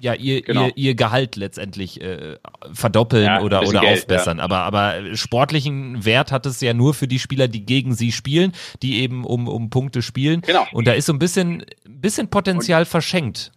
ja 0.00 0.14
ihr, 0.14 0.42
genau. 0.42 0.66
ihr, 0.66 0.76
ihr 0.76 0.94
Gehalt 0.94 1.36
letztendlich 1.36 2.00
äh, 2.00 2.36
verdoppeln 2.72 3.24
ja, 3.24 3.40
oder, 3.40 3.62
oder 3.62 3.80
Geld, 3.80 4.00
aufbessern. 4.00 4.38
Ja. 4.38 4.44
Aber, 4.44 4.58
aber 4.58 5.16
sportlichen 5.16 6.04
Wert 6.04 6.32
hat 6.32 6.46
es 6.46 6.60
ja 6.60 6.74
nur 6.74 6.94
für 6.94 7.08
die 7.08 7.18
Spieler, 7.18 7.48
die 7.48 7.64
gegen 7.64 7.94
sie 7.94 8.12
spielen, 8.12 8.52
die 8.82 9.00
eben 9.00 9.24
um, 9.24 9.48
um 9.48 9.70
Punkte 9.70 10.02
spielen. 10.02 10.40
Genau. 10.42 10.66
Und 10.72 10.86
da 10.86 10.92
ist 10.92 11.06
so 11.06 11.12
ein 11.12 11.18
bisschen, 11.18 11.64
bisschen 11.84 12.28
Potenzial 12.28 12.82
und, 12.82 12.88
verschenkt. 12.88 13.52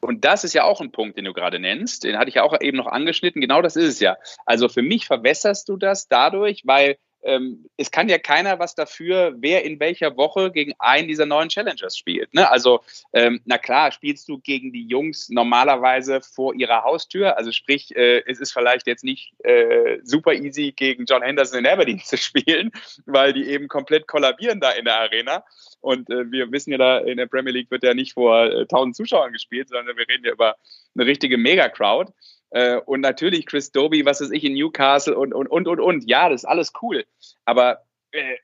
Und 0.00 0.24
das 0.24 0.44
ist 0.44 0.52
ja 0.52 0.64
auch 0.64 0.80
ein 0.80 0.92
Punkt, 0.92 1.16
den 1.16 1.24
du 1.24 1.32
gerade 1.32 1.58
nennst. 1.58 2.04
Den 2.04 2.18
hatte 2.18 2.28
ich 2.28 2.36
ja 2.36 2.42
auch 2.42 2.58
eben 2.60 2.76
noch 2.76 2.86
angeschnitten. 2.86 3.40
Genau 3.40 3.62
das 3.62 3.76
ist 3.76 3.88
es 3.88 4.00
ja. 4.00 4.16
Also 4.46 4.68
für 4.68 4.82
mich 4.82 5.06
verwässerst 5.06 5.68
du 5.68 5.76
das 5.76 6.08
dadurch, 6.08 6.62
weil 6.64 6.98
ähm, 7.28 7.68
es 7.76 7.90
kann 7.90 8.08
ja 8.08 8.18
keiner 8.18 8.58
was 8.58 8.74
dafür, 8.74 9.34
wer 9.36 9.64
in 9.64 9.78
welcher 9.78 10.16
Woche 10.16 10.50
gegen 10.50 10.72
einen 10.78 11.08
dieser 11.08 11.26
neuen 11.26 11.48
Challengers 11.48 11.96
spielt. 11.96 12.32
Ne? 12.32 12.50
Also, 12.50 12.80
ähm, 13.12 13.40
na 13.44 13.58
klar, 13.58 13.92
spielst 13.92 14.28
du 14.28 14.38
gegen 14.38 14.72
die 14.72 14.86
Jungs 14.86 15.28
normalerweise 15.28 16.20
vor 16.22 16.54
ihrer 16.54 16.84
Haustür. 16.84 17.36
Also 17.36 17.52
sprich, 17.52 17.94
äh, 17.96 18.22
es 18.26 18.40
ist 18.40 18.52
vielleicht 18.52 18.86
jetzt 18.86 19.04
nicht 19.04 19.32
äh, 19.44 19.98
super 20.02 20.32
easy, 20.32 20.72
gegen 20.72 21.04
John 21.04 21.22
Henderson 21.22 21.58
in 21.60 21.66
Aberdeen 21.66 22.00
zu 22.00 22.16
spielen, 22.16 22.70
weil 23.06 23.32
die 23.32 23.48
eben 23.48 23.68
komplett 23.68 24.06
kollabieren 24.06 24.60
da 24.60 24.70
in 24.72 24.86
der 24.86 24.98
Arena. 24.98 25.44
Und 25.80 26.08
äh, 26.10 26.30
wir 26.30 26.50
wissen 26.50 26.72
ja 26.72 26.78
da, 26.78 26.98
in 26.98 27.18
der 27.18 27.26
Premier 27.26 27.52
League 27.52 27.70
wird 27.70 27.82
ja 27.82 27.94
nicht 27.94 28.14
vor 28.14 28.46
äh, 28.46 28.62
1000 28.62 28.96
Zuschauern 28.96 29.32
gespielt, 29.32 29.68
sondern 29.68 29.96
wir 29.96 30.08
reden 30.08 30.24
ja 30.24 30.32
über 30.32 30.56
eine 30.94 31.06
richtige 31.06 31.36
Mega-Crowd. 31.36 32.12
Äh, 32.50 32.76
und 32.76 33.00
natürlich 33.00 33.46
Chris 33.46 33.72
Doby, 33.72 34.04
was 34.04 34.20
weiß 34.20 34.30
ich, 34.30 34.44
in 34.44 34.54
Newcastle 34.54 35.16
und, 35.16 35.34
und, 35.34 35.48
und, 35.48 35.68
und, 35.68 35.80
und. 35.80 36.08
Ja, 36.08 36.28
das 36.28 36.42
ist 36.42 36.48
alles 36.48 36.72
cool. 36.82 37.04
Aber 37.44 37.84
äh, 38.12 38.36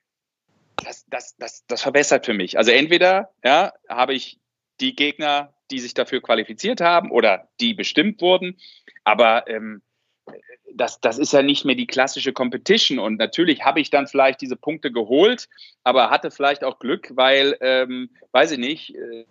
das, 0.85 1.05
das, 1.09 1.37
das, 1.37 1.65
das 1.67 1.83
verbessert 1.83 2.27
für 2.27 2.35
mich. 2.35 2.59
Also 2.59 2.71
entweder 2.71 3.31
ja, 3.45 3.73
habe 3.89 4.15
ich 4.15 4.39
die 4.81 4.95
Gegner, 4.95 5.55
die 5.71 5.79
sich 5.79 5.95
dafür 5.95 6.21
qualifiziert 6.21 6.81
haben 6.81 7.11
oder 7.11 7.49
die 7.61 7.75
bestimmt 7.75 8.21
wurden. 8.21 8.59
Aber 9.05 9.49
ähm, 9.49 9.83
das, 10.75 11.01
das 11.01 11.19
ist 11.19 11.33
ja 11.33 11.43
nicht 11.43 11.65
mehr 11.65 11.77
die 11.77 11.87
klassische 11.87 12.33
Competition. 12.33 12.99
Und 12.99 13.17
natürlich 13.19 13.65
habe 13.65 13.81
ich 13.81 13.91
dann 13.91 14.07
vielleicht 14.07 14.41
diese 14.41 14.57
Punkte 14.57 14.91
geholt, 14.91 15.49
aber 15.85 16.11
hatte 16.11 16.31
vielleicht 16.31 16.65
auch 16.65 16.79
Glück, 16.79 17.11
weil, 17.15 17.57
ähm, 17.61 18.11
weiß 18.33 18.53
ich 18.53 18.59
nicht, 18.59 18.95
äh, 18.95 19.25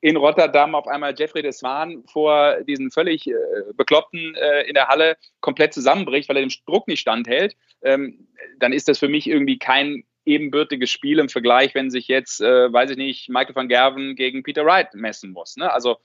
in 0.00 0.16
Rotterdam 0.16 0.74
auf 0.74 0.86
einmal 0.86 1.14
Jeffrey 1.16 1.42
de 1.42 1.52
Swan 1.52 2.04
vor 2.06 2.62
diesen 2.62 2.90
völlig 2.90 3.26
äh, 3.26 3.34
Bekloppten 3.74 4.34
äh, 4.34 4.62
in 4.62 4.74
der 4.74 4.88
Halle 4.88 5.16
komplett 5.40 5.74
zusammenbricht, 5.74 6.28
weil 6.28 6.36
er 6.36 6.46
dem 6.46 6.52
Druck 6.66 6.88
nicht 6.88 7.00
standhält, 7.00 7.56
ähm, 7.82 8.28
dann 8.58 8.72
ist 8.72 8.88
das 8.88 8.98
für 8.98 9.08
mich 9.08 9.28
irgendwie 9.28 9.58
kein 9.58 10.04
ebenbürtiges 10.24 10.90
Spiel 10.90 11.18
im 11.18 11.28
Vergleich, 11.28 11.74
wenn 11.74 11.90
sich 11.90 12.08
jetzt, 12.08 12.40
äh, 12.40 12.72
weiß 12.72 12.90
ich 12.90 12.96
nicht, 12.96 13.28
Michael 13.28 13.56
van 13.56 13.68
Gerven 13.68 14.14
gegen 14.14 14.42
Peter 14.42 14.64
Wright 14.64 14.94
messen 14.94 15.32
muss. 15.32 15.56
Ne? 15.56 15.72
Also 15.72 15.98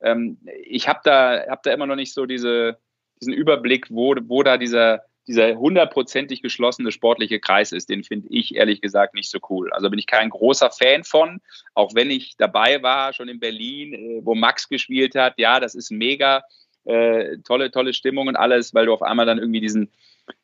ähm, 0.00 0.38
ich 0.64 0.88
habe 0.88 1.00
da, 1.02 1.44
hab 1.48 1.62
da 1.62 1.72
immer 1.72 1.86
noch 1.86 1.96
nicht 1.96 2.14
so 2.14 2.26
diese, 2.26 2.78
diesen 3.20 3.32
Überblick, 3.32 3.86
wo, 3.90 4.14
wo 4.22 4.42
da 4.42 4.58
dieser 4.58 5.02
dieser 5.26 5.56
hundertprozentig 5.56 6.42
geschlossene 6.42 6.92
sportliche 6.92 7.40
Kreis 7.40 7.72
ist, 7.72 7.88
den 7.88 8.04
finde 8.04 8.28
ich 8.30 8.54
ehrlich 8.54 8.80
gesagt 8.80 9.14
nicht 9.14 9.30
so 9.30 9.38
cool. 9.48 9.72
Also 9.72 9.88
bin 9.90 9.98
ich 9.98 10.06
kein 10.06 10.30
großer 10.30 10.70
Fan 10.70 11.04
von, 11.04 11.40
auch 11.74 11.94
wenn 11.94 12.10
ich 12.10 12.36
dabei 12.36 12.82
war, 12.82 13.12
schon 13.12 13.28
in 13.28 13.40
Berlin, 13.40 13.94
äh, 13.94 14.20
wo 14.24 14.34
Max 14.34 14.68
gespielt 14.68 15.14
hat. 15.14 15.34
Ja, 15.38 15.60
das 15.60 15.74
ist 15.74 15.90
mega, 15.90 16.42
äh, 16.84 17.38
tolle, 17.44 17.70
tolle 17.70 17.94
Stimmung 17.94 18.28
und 18.28 18.36
alles, 18.36 18.74
weil 18.74 18.86
du 18.86 18.92
auf 18.92 19.02
einmal 19.02 19.26
dann 19.26 19.38
irgendwie 19.38 19.60
diesen, 19.60 19.90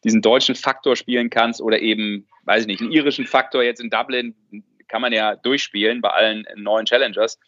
diesen 0.04 0.22
deutschen 0.22 0.54
Faktor 0.54 0.96
spielen 0.96 1.30
kannst 1.30 1.60
oder 1.60 1.80
eben, 1.80 2.26
weiß 2.44 2.62
ich 2.62 2.66
nicht, 2.66 2.80
einen 2.80 2.92
irischen 2.92 3.26
Faktor 3.26 3.62
jetzt 3.62 3.80
in 3.80 3.90
Dublin 3.90 4.34
kann 4.90 5.00
man 5.00 5.12
ja 5.12 5.36
durchspielen 5.36 6.00
bei 6.00 6.10
allen 6.10 6.44
neuen 6.56 6.84
Challengers. 6.84 7.38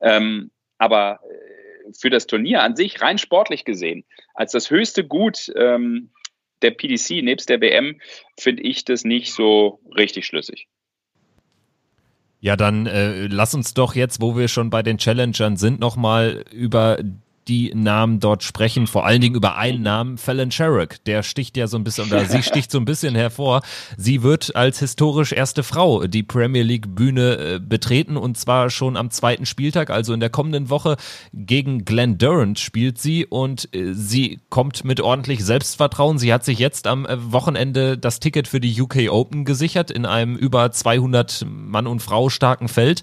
Ähm, 0.00 0.50
aber 0.78 1.20
äh, 1.22 1.92
für 1.92 2.10
das 2.10 2.26
Turnier 2.26 2.62
an 2.62 2.74
sich, 2.74 3.00
rein 3.00 3.18
sportlich 3.18 3.64
gesehen, 3.64 4.04
als 4.34 4.52
das 4.52 4.70
höchste 4.70 5.06
Gut 5.06 5.52
ähm, 5.56 6.10
der 6.62 6.70
PDC 6.70 7.22
nebst 7.22 7.48
der 7.48 7.60
WM 7.60 8.00
finde 8.38 8.62
ich 8.62 8.84
das 8.84 9.04
nicht 9.04 9.32
so 9.32 9.80
richtig 9.96 10.26
schlüssig. 10.26 10.68
Ja, 12.40 12.56
dann 12.56 12.86
äh, 12.86 13.26
lass 13.26 13.54
uns 13.54 13.74
doch 13.74 13.94
jetzt, 13.94 14.20
wo 14.20 14.36
wir 14.36 14.48
schon 14.48 14.70
bei 14.70 14.82
den 14.82 14.98
Challengern 14.98 15.56
sind, 15.56 15.80
nochmal 15.80 16.44
über 16.52 16.98
die 17.48 17.72
Namen 17.74 18.20
dort 18.20 18.42
sprechen, 18.42 18.86
vor 18.86 19.06
allen 19.06 19.20
Dingen 19.20 19.34
über 19.34 19.56
einen 19.56 19.82
Namen, 19.82 20.18
Fallon 20.18 20.50
Sherrick. 20.50 21.04
Der 21.04 21.22
sticht 21.22 21.56
ja 21.56 21.66
so 21.66 21.76
ein 21.76 21.84
bisschen, 21.84 22.06
oder 22.06 22.24
sie 22.24 22.42
sticht 22.42 22.70
so 22.70 22.78
ein 22.78 22.84
bisschen 22.84 23.14
hervor. 23.14 23.62
Sie 23.96 24.22
wird 24.22 24.56
als 24.56 24.80
historisch 24.80 25.32
erste 25.32 25.62
Frau 25.62 26.06
die 26.06 26.22
Premier 26.22 26.62
League 26.62 26.94
Bühne 26.94 27.36
äh, 27.36 27.60
betreten 27.60 28.16
und 28.16 28.36
zwar 28.36 28.70
schon 28.70 28.96
am 28.96 29.10
zweiten 29.10 29.46
Spieltag, 29.46 29.90
also 29.90 30.12
in 30.12 30.20
der 30.20 30.30
kommenden 30.30 30.70
Woche 30.70 30.96
gegen 31.32 31.84
Glenn 31.84 32.18
Durant 32.18 32.58
spielt 32.58 32.98
sie 32.98 33.26
und 33.26 33.68
äh, 33.74 33.92
sie 33.92 34.40
kommt 34.48 34.84
mit 34.84 35.00
ordentlich 35.00 35.44
Selbstvertrauen. 35.44 36.18
Sie 36.18 36.32
hat 36.32 36.44
sich 36.44 36.58
jetzt 36.58 36.86
am 36.86 37.06
äh, 37.06 37.32
Wochenende 37.32 37.96
das 37.96 38.20
Ticket 38.20 38.48
für 38.48 38.60
die 38.60 38.80
UK 38.80 39.10
Open 39.10 39.44
gesichert 39.44 39.90
in 39.90 40.06
einem 40.06 40.36
über 40.36 40.70
200 40.70 41.46
Mann 41.48 41.86
und 41.86 42.00
Frau 42.00 42.28
starken 42.28 42.68
Feld 42.68 43.02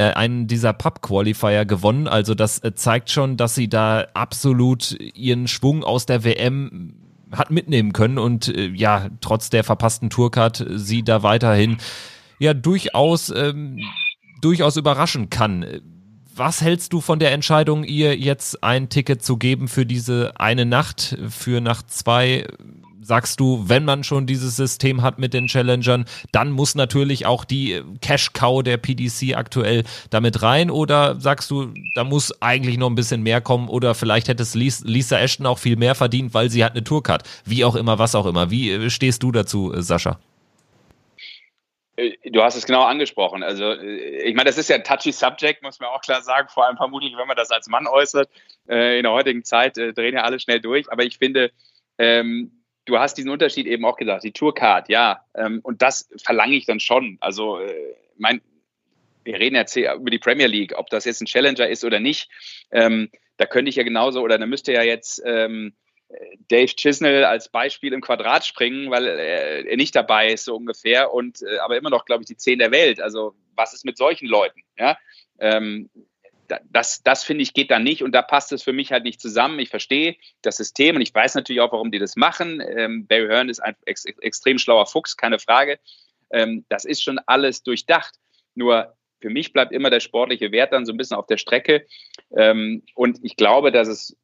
einen 0.00 0.46
dieser 0.46 0.72
Pub-Qualifier 0.72 1.64
gewonnen. 1.64 2.08
Also 2.08 2.34
das 2.34 2.58
äh, 2.60 2.74
zeigt 2.74 3.10
schon, 3.10 3.36
dass 3.36 3.54
sie 3.54 3.68
da 3.68 4.06
absolut 4.14 4.96
ihren 5.14 5.48
Schwung 5.48 5.84
aus 5.84 6.06
der 6.06 6.24
WM 6.24 6.94
hat 7.30 7.50
mitnehmen 7.50 7.92
können 7.92 8.18
und 8.18 8.48
äh, 8.48 8.68
ja, 8.68 9.08
trotz 9.20 9.50
der 9.50 9.64
verpassten 9.64 10.10
Tourcard 10.10 10.64
sie 10.74 11.02
da 11.02 11.22
weiterhin 11.22 11.78
ja 12.38 12.54
durchaus 12.54 13.30
ähm, 13.30 13.78
durchaus 14.40 14.76
überraschen 14.76 15.30
kann. 15.30 15.64
Was 16.34 16.62
hältst 16.62 16.92
du 16.92 17.00
von 17.00 17.18
der 17.18 17.32
Entscheidung, 17.32 17.84
ihr 17.84 18.16
jetzt 18.18 18.64
ein 18.64 18.88
Ticket 18.88 19.22
zu 19.22 19.36
geben 19.36 19.68
für 19.68 19.84
diese 19.84 20.32
eine 20.40 20.64
Nacht, 20.64 21.16
für 21.28 21.60
Nacht 21.60 21.90
zwei? 21.90 22.46
Sagst 23.02 23.40
du, 23.40 23.64
wenn 23.68 23.84
man 23.84 24.04
schon 24.04 24.26
dieses 24.26 24.56
System 24.56 25.02
hat 25.02 25.18
mit 25.18 25.34
den 25.34 25.48
Challengern, 25.48 26.04
dann 26.30 26.50
muss 26.50 26.74
natürlich 26.74 27.26
auch 27.26 27.44
die 27.44 27.82
Cash-Cow 28.00 28.62
der 28.62 28.76
PDC 28.76 29.36
aktuell 29.36 29.82
damit 30.10 30.42
rein? 30.42 30.70
Oder 30.70 31.20
sagst 31.20 31.50
du, 31.50 31.74
da 31.94 32.04
muss 32.04 32.40
eigentlich 32.40 32.78
noch 32.78 32.88
ein 32.88 32.94
bisschen 32.94 33.22
mehr 33.22 33.40
kommen 33.40 33.68
oder 33.68 33.94
vielleicht 33.94 34.28
hätte 34.28 34.42
es 34.42 34.54
Lisa 34.54 35.18
Ashton 35.18 35.46
auch 35.46 35.58
viel 35.58 35.76
mehr 35.76 35.94
verdient, 35.94 36.32
weil 36.32 36.48
sie 36.48 36.64
hat 36.64 36.72
eine 36.72 36.84
Tourcard? 36.84 37.24
Wie 37.44 37.64
auch 37.64 37.74
immer, 37.74 37.98
was 37.98 38.14
auch 38.14 38.26
immer. 38.26 38.50
Wie 38.50 38.70
äh, 38.70 38.90
stehst 38.90 39.22
du 39.22 39.32
dazu, 39.32 39.74
äh, 39.74 39.82
Sascha? 39.82 40.18
Äh, 41.96 42.12
du 42.30 42.40
hast 42.40 42.54
es 42.54 42.66
genau 42.66 42.84
angesprochen. 42.84 43.42
Also, 43.42 43.72
ich 43.72 44.34
meine, 44.36 44.48
das 44.48 44.58
ist 44.58 44.70
ja 44.70 44.76
ein 44.76 44.84
touchy 44.84 45.10
Subject, 45.10 45.62
muss 45.62 45.80
man 45.80 45.90
auch 45.90 46.02
klar 46.02 46.22
sagen. 46.22 46.48
Vor 46.48 46.66
allem 46.66 46.76
vermutlich, 46.76 47.14
wenn 47.16 47.26
man 47.26 47.36
das 47.36 47.50
als 47.50 47.66
Mann 47.66 47.86
äußert. 47.88 48.30
In 48.68 49.02
der 49.02 49.10
heutigen 49.10 49.42
Zeit 49.42 49.76
drehen 49.76 50.14
ja 50.14 50.22
alle 50.22 50.38
schnell 50.38 50.60
durch. 50.60 50.90
Aber 50.92 51.02
ich 51.02 51.18
finde, 51.18 51.50
ähm, 51.98 52.61
du 52.84 52.98
hast 52.98 53.14
diesen 53.14 53.30
Unterschied 53.30 53.66
eben 53.66 53.84
auch 53.84 53.96
gesagt, 53.96 54.24
die 54.24 54.32
Tourcard, 54.32 54.88
ja. 54.88 55.24
Ähm, 55.34 55.60
und 55.62 55.82
das 55.82 56.08
verlange 56.22 56.56
ich 56.56 56.66
dann 56.66 56.80
schon. 56.80 57.18
Also, 57.20 57.58
äh, 57.58 57.94
mein, 58.16 58.40
wir 59.24 59.38
reden 59.38 59.56
jetzt 59.56 59.76
über 59.76 60.10
die 60.10 60.18
Premier 60.18 60.46
League, 60.46 60.76
ob 60.76 60.90
das 60.90 61.04
jetzt 61.04 61.20
ein 61.20 61.26
Challenger 61.26 61.68
ist 61.68 61.84
oder 61.84 62.00
nicht. 62.00 62.28
Ähm, 62.70 63.10
da 63.36 63.46
könnte 63.46 63.68
ich 63.68 63.76
ja 63.76 63.82
genauso, 63.82 64.20
oder 64.20 64.38
da 64.38 64.46
müsste 64.46 64.72
ja 64.72 64.82
jetzt 64.82 65.22
ähm, 65.24 65.74
Dave 66.48 66.74
Chisnell 66.74 67.24
als 67.24 67.48
Beispiel 67.48 67.92
im 67.92 68.00
Quadrat 68.00 68.44
springen, 68.44 68.90
weil 68.90 69.06
er, 69.06 69.66
er 69.66 69.76
nicht 69.76 69.96
dabei 69.96 70.32
ist, 70.32 70.44
so 70.44 70.56
ungefähr, 70.56 71.12
und 71.12 71.42
äh, 71.42 71.58
aber 71.58 71.76
immer 71.76 71.90
noch, 71.90 72.04
glaube 72.04 72.22
ich, 72.22 72.26
die 72.26 72.36
Zehn 72.36 72.58
der 72.58 72.72
Welt. 72.72 73.00
Also, 73.00 73.34
was 73.54 73.72
ist 73.74 73.84
mit 73.84 73.96
solchen 73.96 74.26
Leuten? 74.26 74.62
Ja. 74.78 74.98
Ähm, 75.38 75.88
das, 76.70 77.02
das 77.02 77.24
finde 77.24 77.42
ich 77.42 77.54
geht 77.54 77.70
da 77.70 77.78
nicht 77.78 78.02
und 78.02 78.12
da 78.12 78.22
passt 78.22 78.52
es 78.52 78.62
für 78.62 78.72
mich 78.72 78.92
halt 78.92 79.04
nicht 79.04 79.20
zusammen. 79.20 79.58
Ich 79.58 79.68
verstehe 79.68 80.16
das 80.42 80.56
System 80.56 80.96
und 80.96 81.02
ich 81.02 81.14
weiß 81.14 81.34
natürlich 81.34 81.60
auch, 81.60 81.72
warum 81.72 81.90
die 81.90 81.98
das 81.98 82.16
machen. 82.16 82.60
Ähm, 82.60 83.06
Barry 83.06 83.28
Hearn 83.28 83.48
ist 83.48 83.60
ein 83.60 83.76
ex 83.86 84.04
extrem 84.04 84.58
schlauer 84.58 84.86
Fuchs, 84.86 85.16
keine 85.16 85.38
Frage. 85.38 85.78
Ähm, 86.30 86.64
das 86.68 86.84
ist 86.84 87.02
schon 87.02 87.18
alles 87.26 87.62
durchdacht. 87.62 88.14
Nur 88.54 88.94
für 89.20 89.30
mich 89.30 89.52
bleibt 89.52 89.72
immer 89.72 89.90
der 89.90 90.00
sportliche 90.00 90.52
Wert 90.52 90.72
dann 90.72 90.84
so 90.84 90.92
ein 90.92 90.96
bisschen 90.96 91.16
auf 91.16 91.26
der 91.26 91.38
Strecke. 91.38 91.86
Ähm, 92.36 92.82
und 92.94 93.18
ich 93.22 93.36
glaube, 93.36 93.72
dass 93.72 93.88
es 93.88 94.16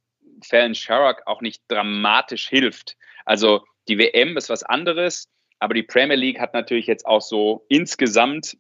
Fallon 0.45 0.75
Sherrock 0.75 1.23
auch 1.27 1.41
nicht 1.41 1.63
dramatisch 1.69 2.49
hilft. 2.49 2.97
Also 3.25 3.65
die 3.89 3.99
WM 3.99 4.37
ist 4.37 4.51
was 4.51 4.63
anderes, 4.63 5.29
aber 5.59 5.75
die 5.75 5.83
Premier 5.83 6.17
League 6.17 6.41
hat 6.41 6.55
natürlich 6.55 6.87
jetzt 6.87 7.07
auch 7.07 7.23
so 7.23 7.65
insgesamt 7.69 8.57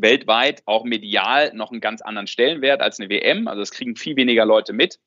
weltweit 0.00 0.62
auch 0.66 0.84
medial 0.84 1.52
noch 1.54 1.70
einen 1.70 1.80
ganz 1.80 2.02
anderen 2.02 2.26
Stellenwert 2.26 2.80
als 2.80 2.98
eine 2.98 3.08
WM. 3.08 3.48
Also 3.48 3.60
das 3.60 3.70
kriegen 3.70 3.96
viel 3.96 4.16
weniger 4.16 4.44
Leute 4.44 4.72
mit. 4.72 4.98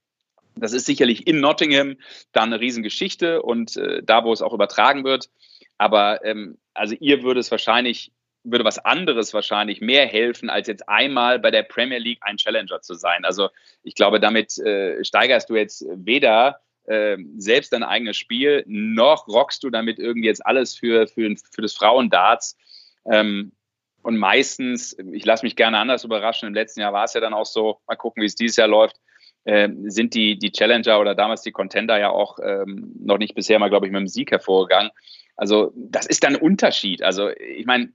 Das 0.56 0.74
ist 0.74 0.86
sicherlich 0.86 1.28
in 1.28 1.40
Nottingham 1.40 1.98
dann 2.32 2.52
eine 2.52 2.60
Riesengeschichte 2.60 3.42
und 3.42 3.78
äh, 3.78 4.02
da, 4.04 4.24
wo 4.24 4.34
es 4.34 4.42
auch 4.42 4.54
übertragen 4.54 5.04
wird. 5.04 5.30
Aber 5.78 6.24
ähm, 6.26 6.58
also 6.74 6.96
ihr 7.00 7.24
würde 7.24 7.40
es 7.40 7.52
wahrscheinlich, 7.52 8.12
würde 8.44 8.66
was 8.66 8.80
anderes 8.80 9.34
wahrscheinlich 9.34 9.82
mehr 9.82 10.08
helfen, 10.08 10.50
als 10.50 10.68
jetzt 10.68 10.88
einmal 10.90 11.40
bei 11.40 11.52
der 11.52 11.64
Premier 11.64 12.00
League 12.00 12.20
ein 12.22 12.38
Challenger 12.38 12.82
zu 12.82 12.94
sein. 12.96 13.26
Also 13.26 13.50
ich 13.84 13.96
glaube, 13.96 14.20
damit 14.20 14.58
äh, 14.58 15.04
steigerst 15.04 15.50
du 15.50 15.56
jetzt 15.56 15.86
weder 15.90 16.60
äh, 16.86 17.18
selbst 17.38 17.72
dein 17.72 17.84
eigenes 17.84 18.18
Spiel, 18.18 18.64
noch 18.68 19.28
rockst 19.28 19.64
du 19.64 19.70
damit 19.70 20.00
irgendwie 20.00 20.28
jetzt 20.28 20.46
alles 20.46 20.76
für, 20.76 21.08
für, 21.08 21.34
für 21.52 21.62
das 21.62 21.74
Frauendarts. 21.74 22.58
Ähm, 23.06 23.54
und 24.02 24.18
meistens, 24.18 24.98
ich 25.12 25.26
lasse 25.26 25.46
mich 25.46 25.56
gerne 25.56 25.78
anders 25.78 26.04
überraschen, 26.04 26.48
im 26.48 26.54
letzten 26.54 26.82
Jahr 26.82 26.94
war 26.94 27.04
es 27.04 27.14
ja 27.14 27.22
dann 27.22 27.34
auch 27.34 27.46
so, 27.46 27.80
mal 27.88 27.96
gucken, 27.96 28.22
wie 28.22 28.28
es 28.28 28.36
dieses 28.36 28.58
Jahr 28.58 28.68
läuft, 28.68 28.98
äh, 29.44 29.70
sind 29.86 30.14
die, 30.14 30.38
die 30.38 30.52
Challenger 30.52 31.00
oder 31.00 31.16
damals 31.16 31.42
die 31.42 31.52
Contender 31.52 32.00
ja 32.00 32.10
auch 32.10 32.40
ähm, 32.44 32.94
noch 33.00 33.18
nicht 33.18 33.36
bisher 33.36 33.60
mal, 33.60 33.70
glaube 33.70 33.86
ich, 33.86 33.92
mit 33.92 34.00
dem 34.00 34.08
Sieg 34.08 34.32
hervorgegangen. 34.32 34.92
Also 35.36 35.72
das 35.76 36.06
ist 36.06 36.24
dann 36.24 36.36
ein 36.36 36.42
Unterschied. 36.42 37.04
Also 37.04 37.30
ich 37.30 37.66
meine, 37.66 37.92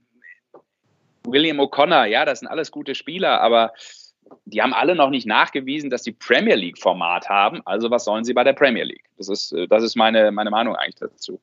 William 1.23 1.59
O'Connor, 1.59 2.05
ja, 2.05 2.25
das 2.25 2.39
sind 2.39 2.47
alles 2.47 2.71
gute 2.71 2.95
Spieler, 2.95 3.41
aber 3.41 3.73
die 4.45 4.61
haben 4.61 4.73
alle 4.73 4.95
noch 4.95 5.09
nicht 5.09 5.27
nachgewiesen, 5.27 5.89
dass 5.89 6.03
die 6.03 6.11
Premier 6.11 6.55
League 6.55 6.79
Format 6.79 7.29
haben. 7.29 7.61
Also 7.65 7.91
was 7.91 8.05
sollen 8.05 8.23
sie 8.23 8.33
bei 8.33 8.43
der 8.43 8.53
Premier 8.53 8.83
League? 8.83 9.05
Das 9.17 9.29
ist, 9.29 9.51
äh, 9.51 9.67
das 9.67 9.83
ist 9.83 9.95
meine, 9.95 10.31
meine 10.31 10.49
Meinung 10.49 10.75
eigentlich 10.75 10.95
dazu. 10.95 11.41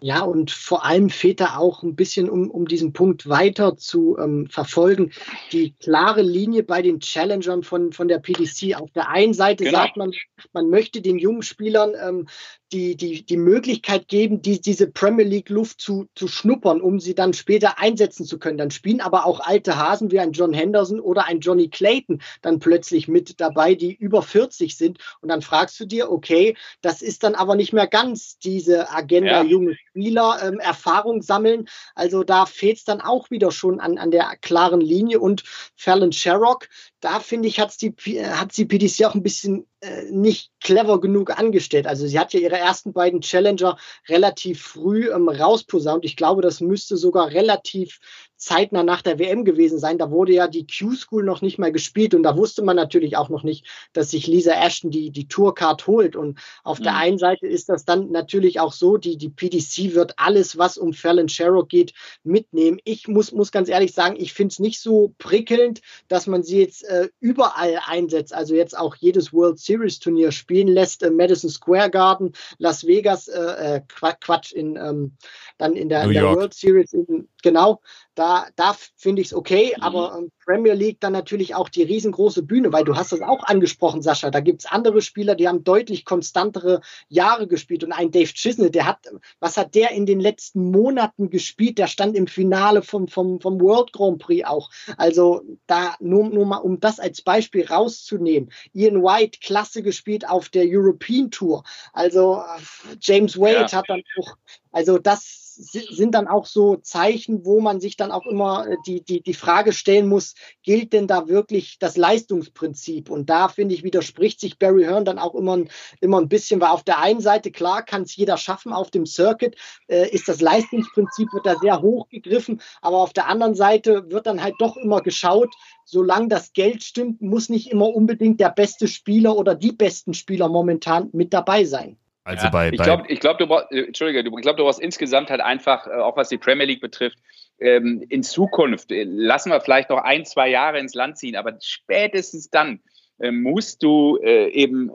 Ja, 0.00 0.22
und 0.22 0.50
vor 0.50 0.84
allem 0.84 1.08
fehlt 1.08 1.40
da 1.40 1.56
auch 1.56 1.82
ein 1.82 1.96
bisschen, 1.96 2.28
um, 2.28 2.50
um 2.50 2.68
diesen 2.68 2.92
Punkt 2.92 3.28
weiter 3.28 3.76
zu 3.76 4.18
ähm, 4.18 4.46
verfolgen, 4.50 5.12
die 5.52 5.72
klare 5.72 6.22
Linie 6.22 6.64
bei 6.64 6.82
den 6.82 7.00
Challengern 7.00 7.62
von, 7.62 7.92
von 7.92 8.06
der 8.06 8.18
PDC. 8.18 8.76
Auf 8.76 8.90
der 8.92 9.08
einen 9.08 9.32
Seite 9.32 9.64
genau. 9.64 9.78
sagt 9.78 9.96
man, 9.96 10.12
man 10.52 10.68
möchte 10.68 11.00
den 11.00 11.18
jungen 11.18 11.42
Spielern 11.42 11.94
ähm, 12.00 12.28
die, 12.72 12.96
die, 12.96 13.24
die 13.24 13.36
Möglichkeit 13.36 14.08
geben, 14.08 14.42
die, 14.42 14.60
diese 14.60 14.88
Premier 14.88 15.24
League 15.24 15.50
Luft 15.50 15.80
zu, 15.80 16.08
zu 16.14 16.26
schnuppern, 16.26 16.80
um 16.80 16.98
sie 16.98 17.14
dann 17.14 17.32
später 17.32 17.78
einsetzen 17.78 18.26
zu 18.26 18.38
können. 18.38 18.58
Dann 18.58 18.70
spielen 18.70 19.00
aber 19.00 19.24
auch 19.26 19.40
alte 19.40 19.76
Hasen 19.76 20.10
wie 20.10 20.18
ein 20.18 20.32
John 20.32 20.52
Henderson 20.52 21.00
oder 21.00 21.26
ein 21.26 21.40
Johnny 21.40 21.68
Clayton 21.68 22.20
dann 22.42 22.58
plötzlich 22.58 23.06
mit 23.06 23.40
dabei, 23.40 23.74
die 23.74 23.94
über 23.94 24.22
40 24.22 24.76
sind. 24.76 24.98
Und 25.20 25.28
dann 25.28 25.42
fragst 25.42 25.78
du 25.78 25.86
dir, 25.86 26.10
okay, 26.10 26.56
das 26.80 27.02
ist 27.02 27.22
dann 27.22 27.34
aber 27.34 27.54
nicht 27.54 27.72
mehr 27.72 27.86
ganz 27.86 28.38
diese 28.38 28.90
Agenda 28.90 29.42
ja. 29.42 29.44
junge 29.44 29.76
Spieler, 29.76 30.40
ähm, 30.42 30.58
Erfahrung 30.58 31.22
sammeln. 31.22 31.68
Also 31.94 32.24
da 32.24 32.46
fehlt 32.46 32.78
es 32.78 32.84
dann 32.84 33.00
auch 33.00 33.30
wieder 33.30 33.52
schon 33.52 33.78
an, 33.78 33.98
an 33.98 34.10
der 34.10 34.32
klaren 34.40 34.80
Linie. 34.80 35.20
Und 35.20 35.44
Fallon 35.76 36.12
Sherrock, 36.12 36.68
da 37.06 37.20
finde 37.20 37.46
ich, 37.46 37.60
hat's 37.60 37.76
die, 37.76 37.94
hat 38.20 38.56
die 38.56 38.64
PDC 38.64 39.04
auch 39.04 39.14
ein 39.14 39.22
bisschen 39.22 39.64
äh, 39.78 40.10
nicht 40.10 40.50
clever 40.60 41.00
genug 41.00 41.38
angestellt. 41.38 41.86
Also 41.86 42.04
sie 42.04 42.18
hat 42.18 42.32
ja 42.32 42.40
ihre 42.40 42.58
ersten 42.58 42.92
beiden 42.92 43.20
Challenger 43.20 43.78
relativ 44.08 44.60
früh 44.60 45.12
ähm, 45.12 45.28
rausposaunt. 45.28 46.04
Ich 46.04 46.16
glaube, 46.16 46.42
das 46.42 46.60
müsste 46.60 46.96
sogar 46.96 47.30
relativ 47.30 48.00
zeitnah 48.36 48.82
nach 48.82 49.02
der 49.02 49.18
WM 49.18 49.44
gewesen 49.44 49.78
sein. 49.78 49.98
Da 49.98 50.10
wurde 50.10 50.32
ja 50.32 50.48
die 50.48 50.66
Q-School 50.66 51.24
noch 51.24 51.42
nicht 51.42 51.58
mal 51.58 51.72
gespielt 51.72 52.14
und 52.14 52.22
da 52.22 52.36
wusste 52.36 52.62
man 52.62 52.76
natürlich 52.76 53.16
auch 53.16 53.28
noch 53.28 53.42
nicht, 53.42 53.66
dass 53.92 54.10
sich 54.10 54.26
Lisa 54.26 54.52
Ashton 54.52 54.90
die, 54.90 55.10
die 55.10 55.28
Tourcard 55.28 55.86
holt. 55.86 56.16
Und 56.16 56.38
auf 56.64 56.80
mhm. 56.80 56.84
der 56.84 56.96
einen 56.96 57.18
Seite 57.18 57.46
ist 57.46 57.68
das 57.68 57.84
dann 57.84 58.10
natürlich 58.10 58.60
auch 58.60 58.72
so, 58.72 58.96
die, 58.96 59.16
die 59.16 59.30
PDC 59.30 59.94
wird 59.94 60.14
alles, 60.18 60.58
was 60.58 60.76
um 60.76 60.92
Fallon 60.92 61.28
Sherrock 61.28 61.68
geht, 61.68 61.94
mitnehmen. 62.24 62.78
Ich 62.84 63.08
muss, 63.08 63.32
muss 63.32 63.52
ganz 63.52 63.68
ehrlich 63.68 63.92
sagen, 63.92 64.16
ich 64.18 64.32
finde 64.32 64.52
es 64.52 64.58
nicht 64.58 64.80
so 64.80 65.14
prickelnd, 65.18 65.80
dass 66.08 66.26
man 66.26 66.42
sie 66.42 66.60
jetzt 66.60 66.84
äh, 66.84 67.08
überall 67.20 67.80
einsetzt. 67.86 68.34
Also 68.34 68.54
jetzt 68.54 68.76
auch 68.76 68.94
jedes 68.96 69.32
World 69.32 69.58
Series 69.58 69.98
Turnier 69.98 70.32
spielen 70.32 70.68
lässt, 70.68 71.02
äh, 71.02 71.10
Madison 71.10 71.50
Square 71.50 71.90
Garden, 71.90 72.32
Las 72.58 72.86
Vegas, 72.86 73.28
äh, 73.28 73.76
äh 73.76 73.80
Quatsch, 74.20 74.52
in, 74.52 74.76
ähm, 74.76 75.16
dann 75.58 75.74
in 75.74 75.88
der, 75.88 76.04
in 76.04 76.12
der 76.12 76.34
World 76.34 76.54
Series, 76.54 76.92
in, 76.92 77.28
genau. 77.46 77.80
Da, 78.16 78.46
da 78.56 78.74
finde 78.96 79.20
ich 79.20 79.28
es 79.28 79.34
okay, 79.34 79.74
mhm. 79.76 79.82
aber 79.82 80.16
ähm, 80.18 80.32
Premier 80.44 80.72
League 80.72 81.00
dann 81.00 81.12
natürlich 81.12 81.54
auch 81.54 81.68
die 81.68 81.82
riesengroße 81.82 82.42
Bühne, 82.42 82.72
weil 82.72 82.84
du 82.84 82.96
hast 82.96 83.12
das 83.12 83.20
auch 83.20 83.44
angesprochen, 83.44 84.02
Sascha. 84.02 84.30
Da 84.30 84.40
gibt 84.40 84.62
es 84.62 84.66
andere 84.66 85.00
Spieler, 85.00 85.36
die 85.36 85.46
haben 85.46 85.62
deutlich 85.62 86.04
konstantere 86.04 86.80
Jahre 87.08 87.46
gespielt. 87.46 87.84
Und 87.84 87.92
ein 87.92 88.10
Dave 88.10 88.32
Chisnell, 88.32 88.70
der 88.70 88.86
hat, 88.86 88.98
was 89.38 89.56
hat 89.56 89.76
der 89.76 89.92
in 89.92 90.06
den 90.06 90.18
letzten 90.18 90.70
Monaten 90.72 91.30
gespielt? 91.30 91.78
Der 91.78 91.86
stand 91.86 92.16
im 92.16 92.26
Finale 92.26 92.82
vom, 92.82 93.06
vom, 93.06 93.40
vom 93.40 93.60
World 93.60 93.92
Grand 93.92 94.18
Prix 94.18 94.44
auch. 94.46 94.70
Also 94.96 95.42
da 95.68 95.94
nur, 96.00 96.28
nur 96.28 96.46
mal, 96.46 96.58
um 96.58 96.80
das 96.80 96.98
als 96.98 97.22
Beispiel 97.22 97.66
rauszunehmen. 97.66 98.50
Ian 98.72 99.02
White, 99.02 99.38
klasse 99.40 99.82
gespielt 99.82 100.28
auf 100.28 100.48
der 100.48 100.64
European 100.66 101.30
Tour. 101.30 101.62
Also 101.92 102.40
äh, 102.40 102.96
James 103.00 103.38
Wade 103.38 103.68
ja. 103.70 103.72
hat 103.72 103.84
dann 103.88 104.02
auch, 104.18 104.36
also 104.72 104.98
das 104.98 105.45
sind 105.56 106.14
dann 106.14 106.28
auch 106.28 106.46
so 106.46 106.76
Zeichen, 106.76 107.44
wo 107.44 107.60
man 107.60 107.80
sich 107.80 107.96
dann 107.96 108.12
auch 108.12 108.26
immer 108.26 108.66
äh, 108.66 108.76
die, 108.86 109.02
die, 109.02 109.22
die 109.22 109.34
Frage 109.34 109.72
stellen 109.72 110.08
muss, 110.08 110.34
gilt 110.62 110.92
denn 110.92 111.06
da 111.06 111.28
wirklich 111.28 111.78
das 111.78 111.96
Leistungsprinzip? 111.96 113.10
Und 113.10 113.30
da 113.30 113.48
finde 113.48 113.74
ich, 113.74 113.82
widerspricht 113.82 114.40
sich 114.40 114.58
Barry 114.58 114.84
Hearn 114.84 115.04
dann 115.04 115.18
auch 115.18 115.34
immer, 115.34 115.64
immer 116.00 116.20
ein 116.20 116.28
bisschen, 116.28 116.60
weil 116.60 116.68
auf 116.68 116.84
der 116.84 116.98
einen 116.98 117.20
Seite, 117.20 117.50
klar, 117.50 117.82
kann 117.82 118.02
es 118.02 118.14
jeder 118.14 118.36
schaffen 118.36 118.72
auf 118.72 118.90
dem 118.90 119.06
Circuit, 119.06 119.56
äh, 119.88 120.08
ist 120.10 120.28
das 120.28 120.40
Leistungsprinzip, 120.40 121.32
wird 121.32 121.46
da 121.46 121.56
sehr 121.56 121.80
hoch 121.80 122.08
gegriffen, 122.08 122.60
aber 122.82 122.98
auf 122.98 123.12
der 123.12 123.28
anderen 123.28 123.54
Seite 123.54 124.10
wird 124.10 124.26
dann 124.26 124.42
halt 124.42 124.54
doch 124.58 124.76
immer 124.76 125.00
geschaut, 125.00 125.54
solange 125.84 126.28
das 126.28 126.52
Geld 126.52 126.82
stimmt, 126.82 127.22
muss 127.22 127.48
nicht 127.48 127.70
immer 127.70 127.88
unbedingt 127.88 128.40
der 128.40 128.50
beste 128.50 128.88
Spieler 128.88 129.36
oder 129.36 129.54
die 129.54 129.72
besten 129.72 130.14
Spieler 130.14 130.48
momentan 130.48 131.08
mit 131.12 131.32
dabei 131.32 131.64
sein. 131.64 131.96
Also 132.26 132.46
ja, 132.46 132.50
bei, 132.50 132.70
ich 132.70 132.82
glaube, 132.82 133.04
ich 133.06 133.20
glaub, 133.20 133.38
du 133.38 133.46
brauchst, 133.46 133.70
äh, 133.70 133.84
Entschuldige, 133.84 134.18
ich 134.18 134.42
glaube, 134.42 134.56
du 134.56 134.64
brauchst 134.64 134.80
insgesamt 134.80 135.30
halt 135.30 135.40
einfach, 135.40 135.86
äh, 135.86 135.90
auch 135.92 136.16
was 136.16 136.28
die 136.28 136.38
Premier 136.38 136.66
League 136.66 136.80
betrifft, 136.80 137.18
ähm, 137.60 138.04
in 138.08 138.24
Zukunft, 138.24 138.90
äh, 138.90 139.04
lassen 139.04 139.52
wir 139.52 139.60
vielleicht 139.60 139.90
noch 139.90 140.02
ein, 140.02 140.24
zwei 140.24 140.48
Jahre 140.48 140.80
ins 140.80 140.94
Land 140.94 141.18
ziehen, 141.18 141.36
aber 141.36 141.56
spätestens 141.62 142.50
dann 142.50 142.80
musst 143.18 143.82
du 143.82 144.18
eben 144.22 144.90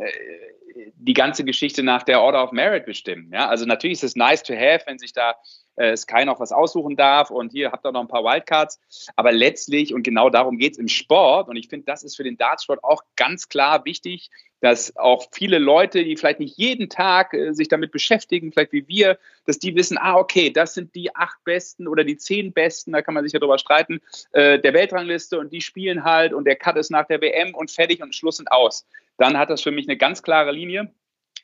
die 0.76 1.14
ganze 1.14 1.44
Geschichte 1.44 1.82
nach 1.82 2.04
der 2.04 2.22
Order 2.22 2.44
of 2.44 2.52
Merit 2.52 2.86
bestimmen. 2.86 3.32
Ja? 3.34 3.48
Also 3.50 3.66
natürlich 3.66 3.94
ist 3.94 4.04
es 4.04 4.16
nice 4.16 4.44
to 4.44 4.54
have, 4.54 4.84
wenn 4.86 5.00
sich 5.00 5.12
da 5.12 5.34
äh, 5.76 5.96
Sky 5.96 6.26
noch 6.26 6.40
was 6.40 6.52
aussuchen 6.52 6.96
darf 6.96 7.32
und 7.32 7.52
hier 7.52 7.72
habt 7.72 7.86
ihr 7.86 7.92
noch 7.92 8.02
ein 8.02 8.08
paar 8.08 8.24
Wildcards. 8.24 8.80
Aber 9.16 9.32
letztlich, 9.32 9.94
und 9.94 10.04
genau 10.04 10.30
darum 10.30 10.58
geht 10.58 10.74
es 10.74 10.78
im 10.78 10.88
Sport, 10.88 11.50
und 11.50 11.56
ich 11.56 11.68
finde, 11.68 11.86
das 11.86 12.04
ist 12.04 12.16
für 12.16 12.24
den 12.24 12.38
Dartsport 12.38 12.84
auch 12.84 13.04
ganz 13.16 13.50
klar 13.50 13.86
wichtig, 13.86 14.30
dass 14.62 14.96
auch 14.96 15.28
viele 15.32 15.58
Leute, 15.58 16.04
die 16.04 16.16
vielleicht 16.16 16.40
nicht 16.40 16.58
jeden 16.58 16.88
Tag 16.88 17.34
äh, 17.34 17.54
sich 17.54 17.68
damit 17.68 17.92
beschäftigen, 17.92 18.52
vielleicht 18.52 18.74
wie 18.74 18.88
wir, 18.88 19.18
dass 19.46 19.58
die 19.58 19.76
wissen, 19.76 19.98
ah, 19.98 20.16
okay, 20.16 20.52
das 20.52 20.76
sind 20.76 20.94
die 20.94 21.16
acht 21.16 21.44
Besten 21.44 21.88
oder 21.88 22.04
die 22.04 22.18
zehn 22.18 22.54
Besten, 22.54 22.92
da 22.92 23.02
kann 23.02 23.16
man 23.16 23.24
sich 23.24 23.34
ja 23.34 23.40
drüber 23.40 23.58
streiten, 23.58 24.02
äh, 24.34 24.60
der 24.60 24.74
Weltrangliste 24.74 25.40
und 25.40 25.52
die 25.52 25.62
spielen 25.62 26.04
halt 26.04 26.34
und 26.34 26.46
der 26.46 26.56
Cut 26.56 26.78
ist 26.78 26.92
nach 26.92 27.08
der 27.08 27.22
WM 27.22 27.56
und 27.56 27.72
fertig 27.72 28.04
und 28.04 28.16
Schluss 28.16 28.40
und 28.40 28.52
aus. 28.52 28.86
Dann 29.18 29.38
hat 29.38 29.50
das 29.50 29.62
für 29.62 29.72
mich 29.72 29.88
eine 29.88 29.98
ganz 29.98 30.24
klare 30.24 30.52
Linie. 30.52 30.94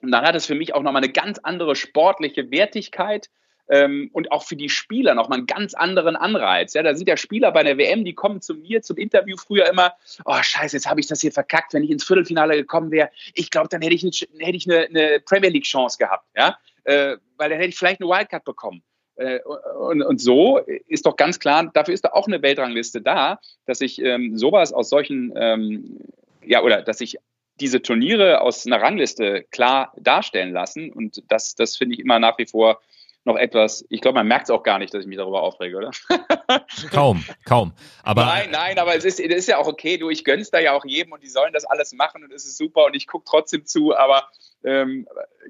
Und 0.02 0.12
dann 0.12 0.26
hat 0.26 0.36
es 0.36 0.46
für 0.46 0.56
mich 0.56 0.76
auch 0.76 0.84
nochmal 0.84 1.04
eine 1.04 1.12
ganz 1.12 1.40
andere 1.40 1.76
sportliche 1.76 2.52
Wertigkeit 2.52 3.30
ähm, 3.70 4.10
und 4.14 4.32
auch 4.32 4.44
für 4.44 4.56
die 4.56 4.70
Spieler 4.70 5.16
nochmal 5.16 5.40
einen 5.40 5.48
ganz 5.48 5.74
anderen 5.74 6.16
Anreiz. 6.16 6.74
Ja, 6.74 6.84
da 6.84 6.96
sind 6.96 7.08
ja 7.08 7.18
Spieler 7.18 7.52
bei 7.52 7.64
der 7.64 7.78
WM, 7.78 8.06
die 8.06 8.14
kommen 8.14 8.42
zu 8.42 8.56
mir 8.56 8.82
zum 8.82 8.98
Interview 8.98 9.38
früher 9.38 9.70
immer, 9.70 9.94
oh 10.26 10.42
scheiße, 10.42 10.78
jetzt 10.78 10.90
habe 10.90 11.00
ich 11.00 11.08
das 11.08 11.22
hier 11.22 11.32
verkackt, 11.32 11.74
wenn 11.74 11.84
ich 11.84 11.92
ins 11.92 12.04
Viertelfinale 12.04 12.56
gekommen 12.56 12.92
wäre, 12.92 13.10
ich 13.34 13.50
glaube, 13.50 13.70
dann 13.70 13.82
hätte 13.82 13.96
ich, 13.96 14.04
eine, 14.04 14.46
hätte 14.46 14.58
ich 14.58 14.70
eine, 14.70 14.86
eine 14.86 15.20
Premier 15.20 15.50
League 15.50 15.66
Chance 15.66 15.98
gehabt. 15.98 16.26
Ja? 16.36 16.58
äh, 16.88 17.18
weil 17.38 17.50
dann 17.50 17.60
hätte 17.60 17.70
ich 17.70 17.78
vielleicht 17.78 18.02
eine 18.02 18.10
Wildcard 18.10 18.46
bekommen. 18.46 18.82
Äh, 19.16 19.40
und, 19.42 20.02
und, 20.02 20.22
so 20.22 20.60
ist 20.60 21.06
doch 21.06 21.16
ganz 21.16 21.40
klar, 21.40 21.70
dafür 21.74 21.94
ist 21.94 22.06
da 22.06 22.10
auch 22.14 22.28
eine 22.28 22.42
Weltrangliste 22.42 23.02
da, 23.02 23.40
dass 23.66 23.82
ich 23.82 24.02
ähm, 24.02 24.38
sowas 24.38 24.74
aus 24.74 24.90
solchen, 24.90 25.34
ähm, 25.36 26.00
ja, 26.46 26.64
oder 26.64 26.82
dass 26.82 27.02
ich 27.02 27.18
diese 27.60 27.82
Turniere 27.82 28.42
aus 28.42 28.66
einer 28.66 28.82
Rangliste 28.82 29.44
klar 29.52 29.92
darstellen 29.98 30.54
lassen. 30.54 30.94
Und 30.94 31.24
das, 31.30 31.56
das 31.56 31.76
finde 31.76 31.96
ich 31.96 32.00
immer 32.00 32.20
nach 32.20 32.38
wie 32.38 32.46
vor 32.46 32.80
noch 33.28 33.38
etwas, 33.38 33.86
ich 33.90 34.02
glaube, 34.02 34.16
man 34.16 34.28
merkt 34.28 34.46
es 34.46 34.50
auch 34.50 34.64
gar 34.64 34.80
nicht, 34.80 34.94
dass 34.94 35.02
ich 35.02 35.08
mich 35.08 35.18
darüber 35.18 35.44
aufrege, 35.44 35.78
oder? 35.78 35.92
kaum, 36.92 37.24
kaum. 37.46 37.74
Aber 38.04 38.26
nein, 38.26 38.50
nein, 38.52 38.80
aber 38.80 38.96
es 38.96 39.06
ist, 39.06 39.20
es 39.20 39.36
ist 39.36 39.48
ja 39.48 39.60
auch 39.60 39.68
okay, 39.68 39.98
du, 39.98 40.10
ich 40.10 40.24
gönn's 40.24 40.50
da 40.50 40.60
ja 40.60 40.74
auch 40.74 40.86
jedem 40.86 41.12
und 41.12 41.22
die 41.22 41.30
sollen 41.30 41.54
das 41.54 41.66
alles 41.66 41.94
machen 41.94 42.24
und 42.24 42.34
es 42.34 42.46
ist 42.46 42.58
super 42.58 42.86
und 42.86 42.96
ich 42.96 43.06
gucke 43.06 43.26
trotzdem 43.28 43.66
zu, 43.66 43.96
aber 43.96 44.28
ähm, 44.64 45.08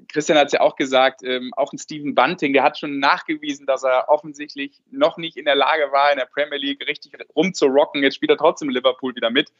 Christian 0.08 0.38
hat 0.38 0.48
es 0.48 0.52
ja 0.52 0.60
auch 0.60 0.76
gesagt, 0.76 1.22
ähm, 1.24 1.52
auch 1.56 1.72
ein 1.72 1.78
Steven 1.78 2.14
Bunting, 2.14 2.52
der 2.52 2.62
hat 2.62 2.78
schon 2.78 2.98
nachgewiesen, 2.98 3.66
dass 3.66 3.82
er 3.82 4.08
offensichtlich 4.08 4.82
noch 4.90 5.16
nicht 5.16 5.36
in 5.36 5.44
der 5.44 5.56
Lage 5.56 5.90
war, 5.92 6.12
in 6.12 6.18
der 6.18 6.26
Premier 6.26 6.58
League 6.58 6.86
richtig 6.86 7.12
rumzurocken. 7.34 8.02
Jetzt 8.02 8.16
spielt 8.16 8.30
er 8.30 8.36
trotzdem 8.36 8.68
Liverpool 8.68 9.16
wieder 9.16 9.30
mit. 9.30 9.50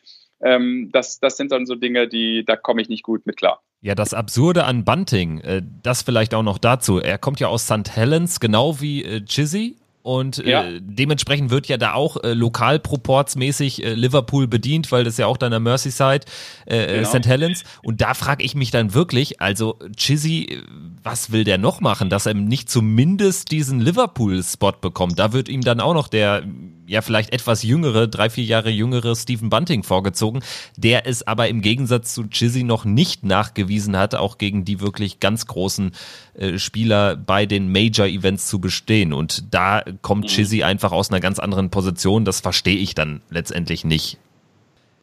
Ähm, 0.41 0.91
das, 0.93 1.19
das 1.19 1.37
sind 1.37 1.51
dann 1.51 1.67
so 1.67 1.75
Dinge, 1.75 2.09
die, 2.09 2.45
da 2.45 2.57
komme 2.57 2.83
ich 2.83 2.89
nicht 2.89 3.03
gut 3.03 3.27
mit 3.27 3.37
klar. 3.37 3.63
Ja, 3.81 3.95
das 3.95 4.13
Absurde 4.13 4.65
an 4.65 4.85
Bunting, 4.85 5.39
äh, 5.39 5.63
das 5.83 6.03
vielleicht 6.03 6.35
auch 6.35 6.43
noch 6.43 6.59
dazu. 6.59 6.99
Er 6.99 7.17
kommt 7.17 7.39
ja 7.39 7.47
aus 7.47 7.65
St. 7.65 7.91
Helens, 7.95 8.41
genau 8.41 8.81
wie 8.81 9.05
äh, 9.05 9.25
Chizzy 9.25 9.77
und 10.09 10.39
äh, 10.39 10.51
ja. 10.51 10.65
äh, 10.65 10.81
dementsprechend 10.81 11.51
wird 11.51 11.67
ja 11.69 11.77
da 11.77 11.93
auch 11.93 12.17
äh, 12.25 12.33
lokalproportsmäßig 12.33 13.85
äh, 13.85 13.93
Liverpool 13.93 14.47
bedient, 14.47 14.91
weil 14.91 15.05
das 15.05 15.19
ja 15.19 15.27
auch 15.27 15.37
dann 15.37 15.51
der 15.51 15.61
Merseyside, 15.61 16.21
äh, 16.65 16.79
äh 16.79 16.97
genau. 17.01 17.09
St. 17.11 17.27
Helens. 17.27 17.65
Und 17.83 18.01
da 18.01 18.15
frage 18.15 18.43
ich 18.43 18.55
mich 18.55 18.71
dann 18.71 18.95
wirklich, 18.95 19.43
also 19.43 19.79
Chizzy, 19.99 20.63
was 21.03 21.31
will 21.31 21.45
der 21.45 21.59
noch 21.59 21.83
machen, 21.83 22.09
dass 22.09 22.25
er 22.25 22.33
nicht 22.33 22.71
zumindest 22.71 23.51
diesen 23.51 23.81
Liverpool-Spot 23.81 24.73
bekommt? 24.81 25.19
Da 25.19 25.35
wird 25.35 25.51
ihm 25.51 25.61
dann 25.61 25.79
auch 25.79 25.93
noch 25.93 26.09
der 26.09 26.43
ja 26.89 27.03
vielleicht 27.03 27.33
etwas 27.33 27.63
jüngere, 27.63 28.09
drei, 28.09 28.31
vier 28.31 28.45
Jahre 28.45 28.71
jüngere 28.71 29.15
Stephen 29.15 29.51
Bunting 29.51 29.83
vorgezogen, 29.83 30.43
der 30.77 31.07
es 31.07 31.27
aber 31.27 31.49
im 31.49 31.61
Gegensatz 31.61 32.15
zu 32.15 32.25
Chizzy 32.29 32.65
noch 32.65 32.85
nicht 32.85 33.25
nachgewiesen 33.25 33.97
hat, 33.97 34.15
auch 34.15 34.39
gegen 34.39 34.65
die 34.65 34.81
wirklich 34.81 35.21
ganz 35.21 35.47
großen 35.47 35.93
äh, 36.35 36.59
Spieler 36.59 37.17
bei 37.17 37.47
den 37.47 37.71
Major-Events 37.71 38.49
zu 38.49 38.61
bestehen. 38.61 39.13
Und 39.13 39.53
da 39.55 39.83
kommt 40.03 40.25
mhm. 40.25 40.29
Chizzy 40.29 40.63
einfach 40.63 40.93
aus 40.93 41.11
einer 41.11 41.21
ganz 41.21 41.39
anderen 41.39 41.71
Position. 41.71 42.25
Das 42.25 42.41
verstehe 42.41 42.77
ich 42.77 42.95
dann 42.95 43.23
letztendlich 43.31 43.85
nicht. 43.85 44.19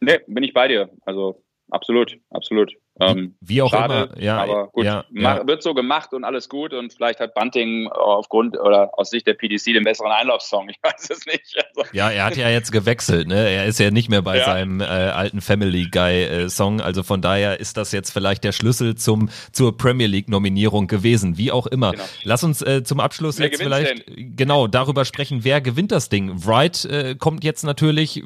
Nee, 0.00 0.20
bin 0.26 0.42
ich 0.42 0.52
bei 0.52 0.68
dir. 0.68 0.90
Also 1.04 1.42
absolut, 1.70 2.16
absolut. 2.30 2.72
Ähm, 2.98 3.36
Wie 3.40 3.60
auch 3.60 3.70
schade, 3.70 4.10
immer, 4.14 4.22
ja. 4.22 4.42
Aber 4.42 4.68
gut, 4.68 4.84
ja, 4.84 5.04
ja. 5.12 5.46
wird 5.46 5.62
so 5.62 5.74
gemacht 5.74 6.14
und 6.14 6.24
alles 6.24 6.48
gut 6.48 6.72
und 6.72 6.94
vielleicht 6.94 7.20
hat 7.20 7.34
Bunting 7.34 7.88
aufgrund 7.88 8.58
oder 8.58 8.90
aus 8.98 9.10
Sicht 9.10 9.26
der 9.26 9.34
PDC 9.34 9.74
den 9.74 9.84
besseren 9.84 10.12
Einlaufsong. 10.12 10.70
Ich 10.76 10.82
weiß 10.82 11.10
es 11.10 11.26
nicht. 11.26 11.56
Also. 11.56 11.88
Ja, 11.92 12.10
er 12.10 12.24
hat 12.24 12.36
ja 12.36 12.48
jetzt 12.48 12.70
gewechselt, 12.70 13.28
ne? 13.28 13.48
Er 13.48 13.66
ist 13.66 13.78
ja 13.78 13.90
nicht 13.90 14.08
mehr 14.08 14.22
bei 14.22 14.38
ja. 14.38 14.44
seinem 14.44 14.80
äh, 14.80 14.84
alten 14.84 15.40
Family 15.40 15.88
Guy 15.90 16.22
äh, 16.22 16.48
Song. 16.48 16.80
Also 16.80 17.02
von 17.02 17.22
daher 17.22 17.60
ist 17.60 17.76
das 17.76 17.92
jetzt 17.92 18.10
vielleicht 18.10 18.44
der 18.44 18.52
Schlüssel 18.52 18.94
zum 18.94 19.30
zur 19.52 19.76
Premier 19.76 20.06
League 20.06 20.28
Nominierung 20.28 20.86
gewesen. 20.86 21.38
Wie 21.38 21.50
auch 21.50 21.66
immer. 21.66 21.92
Genau. 21.92 22.04
Lass 22.24 22.44
uns 22.44 22.62
äh, 22.62 22.82
zum 22.82 23.00
Abschluss 23.00 23.38
wer 23.38 23.46
jetzt 23.46 23.62
vielleicht 23.62 24.08
denn? 24.08 24.36
genau 24.36 24.66
darüber 24.66 25.04
sprechen, 25.04 25.44
wer 25.44 25.60
gewinnt 25.60 25.92
das 25.92 26.08
Ding. 26.08 26.44
Wright 26.44 26.84
äh, 26.84 27.14
kommt 27.14 27.44
jetzt 27.44 27.62
natürlich 27.62 28.22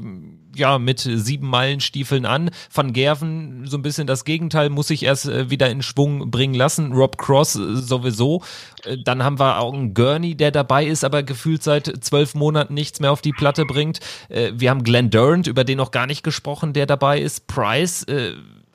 ja 0.54 0.78
mit 0.78 1.00
sieben 1.00 1.48
Meilenstiefeln 1.48 2.26
an. 2.26 2.50
Van 2.72 2.92
Gerven 2.92 3.66
so 3.66 3.76
ein 3.76 3.82
bisschen 3.82 4.06
das 4.06 4.24
Gegenteil 4.24 4.70
muss 4.70 4.88
sich 4.88 5.04
erst 5.04 5.26
äh, 5.26 5.50
wieder 5.50 5.70
in 5.70 5.82
Schwung 5.82 6.30
bringen 6.30 6.54
lassen. 6.54 6.92
Rob 6.92 7.18
Cross 7.18 7.56
äh, 7.56 7.76
sowieso. 7.76 8.42
Äh, 8.84 8.98
dann 9.04 9.22
haben 9.22 9.38
wir 9.38 9.58
auch 9.58 9.72
einen 9.72 9.94
Gurney, 9.94 10.34
der 10.34 10.50
dabei 10.50 10.86
ist, 10.86 11.04
aber 11.04 11.22
gefühlt 11.22 11.62
seit 11.62 12.04
zwölf 12.04 12.34
Monaten 12.34 12.74
nichts 12.74 13.00
mehr 13.00 13.12
auf 13.12 13.22
die 13.22 13.32
Platte 13.32 13.64
bringt. 13.64 14.00
Wir 14.28 14.70
haben 14.70 14.82
Glenn 14.82 15.10
Durant, 15.10 15.46
über 15.46 15.64
den 15.64 15.78
noch 15.78 15.90
gar 15.90 16.06
nicht 16.06 16.22
gesprochen, 16.22 16.72
der 16.72 16.86
dabei 16.86 17.20
ist. 17.20 17.46
Price, 17.46 18.06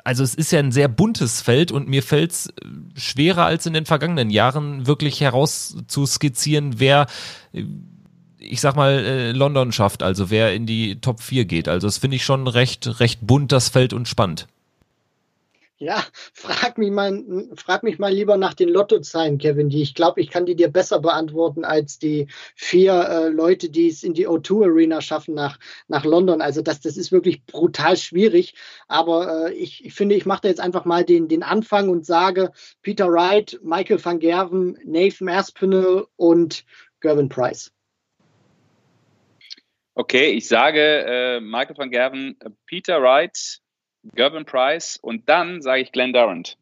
also 0.03 0.23
es 0.23 0.35
ist 0.35 0.51
ja 0.51 0.59
ein 0.59 0.71
sehr 0.71 0.87
buntes 0.87 1.41
Feld 1.41 1.71
und 1.71 1.87
mir 1.87 2.03
fällt 2.03 2.31
es 2.31 2.53
schwerer 2.95 3.45
als 3.45 3.65
in 3.65 3.73
den 3.73 3.85
vergangenen 3.85 4.29
Jahren 4.29 4.87
wirklich 4.87 5.21
herauszuskizzieren, 5.21 6.79
wer 6.79 7.07
ich 8.45 8.61
sag 8.61 8.75
mal, 8.75 8.93
äh, 8.93 9.31
London 9.31 9.71
schafft, 9.71 10.03
also 10.03 10.29
wer 10.29 10.53
in 10.53 10.65
die 10.65 10.99
Top 11.01 11.21
4 11.21 11.45
geht. 11.45 11.67
Also 11.67 11.87
das 11.87 11.97
finde 11.97 12.17
ich 12.17 12.23
schon 12.25 12.47
recht, 12.47 12.99
recht 12.99 13.19
bunt, 13.21 13.51
das 13.51 13.69
Feld 13.69 13.93
und 13.93 14.07
spannend. 14.07 14.47
Ja, 15.77 16.05
frag 16.31 16.77
mich 16.77 16.89
mal, 16.89 17.21
frag 17.57 17.83
mich 17.83 17.99
mal 17.99 18.13
lieber 18.13 18.37
nach 18.37 18.53
den 18.53 18.69
Lottozahlen, 18.69 19.37
Kevin. 19.37 19.67
Die 19.67 19.81
ich 19.81 19.93
glaube, 19.93 20.21
ich 20.21 20.29
kann 20.29 20.45
die 20.45 20.55
dir 20.55 20.69
besser 20.69 21.01
beantworten 21.01 21.65
als 21.65 21.99
die 21.99 22.27
vier 22.55 22.93
äh, 22.93 23.27
Leute, 23.27 23.69
die 23.69 23.89
es 23.89 24.01
in 24.01 24.13
die 24.13 24.25
O2 24.25 24.67
Arena 24.67 25.01
schaffen 25.01 25.35
nach, 25.35 25.59
nach 25.89 26.05
London. 26.05 26.41
Also 26.41 26.61
das, 26.61 26.79
das 26.79 26.95
ist 26.95 27.11
wirklich 27.11 27.45
brutal 27.45 27.97
schwierig. 27.97 28.55
Aber 28.87 29.49
äh, 29.49 29.53
ich, 29.53 29.83
ich 29.83 29.93
finde, 29.93 30.15
ich 30.15 30.25
mache 30.25 30.43
da 30.43 30.47
jetzt 30.47 30.61
einfach 30.61 30.85
mal 30.85 31.03
den, 31.03 31.27
den 31.27 31.43
Anfang 31.43 31.89
und 31.89 32.05
sage 32.05 32.53
Peter 32.81 33.11
Wright, 33.11 33.59
Michael 33.61 34.03
van 34.03 34.19
Gerven, 34.19 34.77
Nathan 34.85 35.27
Aspinall 35.27 36.07
und 36.15 36.63
Gervin 37.01 37.27
Price. 37.27 37.74
Okay, 39.95 40.27
ich 40.27 40.47
sage 40.47 41.05
äh, 41.07 41.39
Michael 41.39 41.77
van 41.77 41.89
Gerven, 41.89 42.37
Peter 42.65 43.01
Wright, 43.01 43.61
Gervin 44.13 44.45
Price 44.45 44.97
und 44.97 45.27
dann 45.29 45.61
sage 45.61 45.81
ich 45.81 45.91
Glenn 45.91 46.13
Durant. 46.13 46.57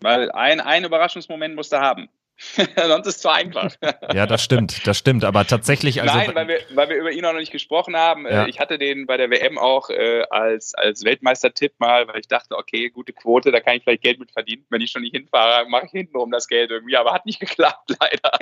Weil 0.00 0.30
ein, 0.32 0.60
ein 0.60 0.84
Überraschungsmoment 0.84 1.54
musste 1.54 1.80
haben. 1.80 2.08
Sonst 2.40 3.06
ist 3.06 3.16
es 3.16 3.18
zu 3.18 3.28
einfach. 3.28 3.70
ja, 4.14 4.26
das 4.26 4.42
stimmt, 4.42 4.86
das 4.86 4.96
stimmt. 4.96 5.24
Aber 5.24 5.46
tatsächlich. 5.46 6.00
Also 6.00 6.16
Nein, 6.16 6.34
weil 6.34 6.48
wir, 6.48 6.60
weil 6.70 6.88
wir 6.88 6.96
über 6.96 7.12
ihn 7.12 7.24
auch 7.26 7.32
noch 7.32 7.38
nicht 7.38 7.52
gesprochen 7.52 7.96
haben. 7.96 8.24
Äh, 8.24 8.32
ja. 8.32 8.46
Ich 8.46 8.58
hatte 8.58 8.78
den 8.78 9.06
bei 9.06 9.18
der 9.18 9.30
WM 9.30 9.58
auch 9.58 9.90
äh, 9.90 10.22
als, 10.30 10.74
als 10.74 11.04
Weltmeister-Tipp 11.04 11.74
mal, 11.78 12.08
weil 12.08 12.20
ich 12.20 12.28
dachte, 12.28 12.56
okay, 12.56 12.88
gute 12.88 13.12
Quote, 13.12 13.52
da 13.52 13.60
kann 13.60 13.76
ich 13.76 13.82
vielleicht 13.82 14.02
Geld 14.02 14.18
mit 14.18 14.32
verdienen. 14.32 14.64
Wenn 14.70 14.80
ich 14.80 14.90
schon 14.90 15.02
nicht 15.02 15.14
hinfahre, 15.14 15.68
mache 15.68 15.84
ich 15.84 15.92
hintenrum 15.92 16.30
das 16.30 16.48
Geld 16.48 16.70
irgendwie. 16.70 16.96
Aber 16.96 17.12
hat 17.12 17.26
nicht 17.26 17.40
geklappt, 17.40 17.94
leider. 18.00 18.38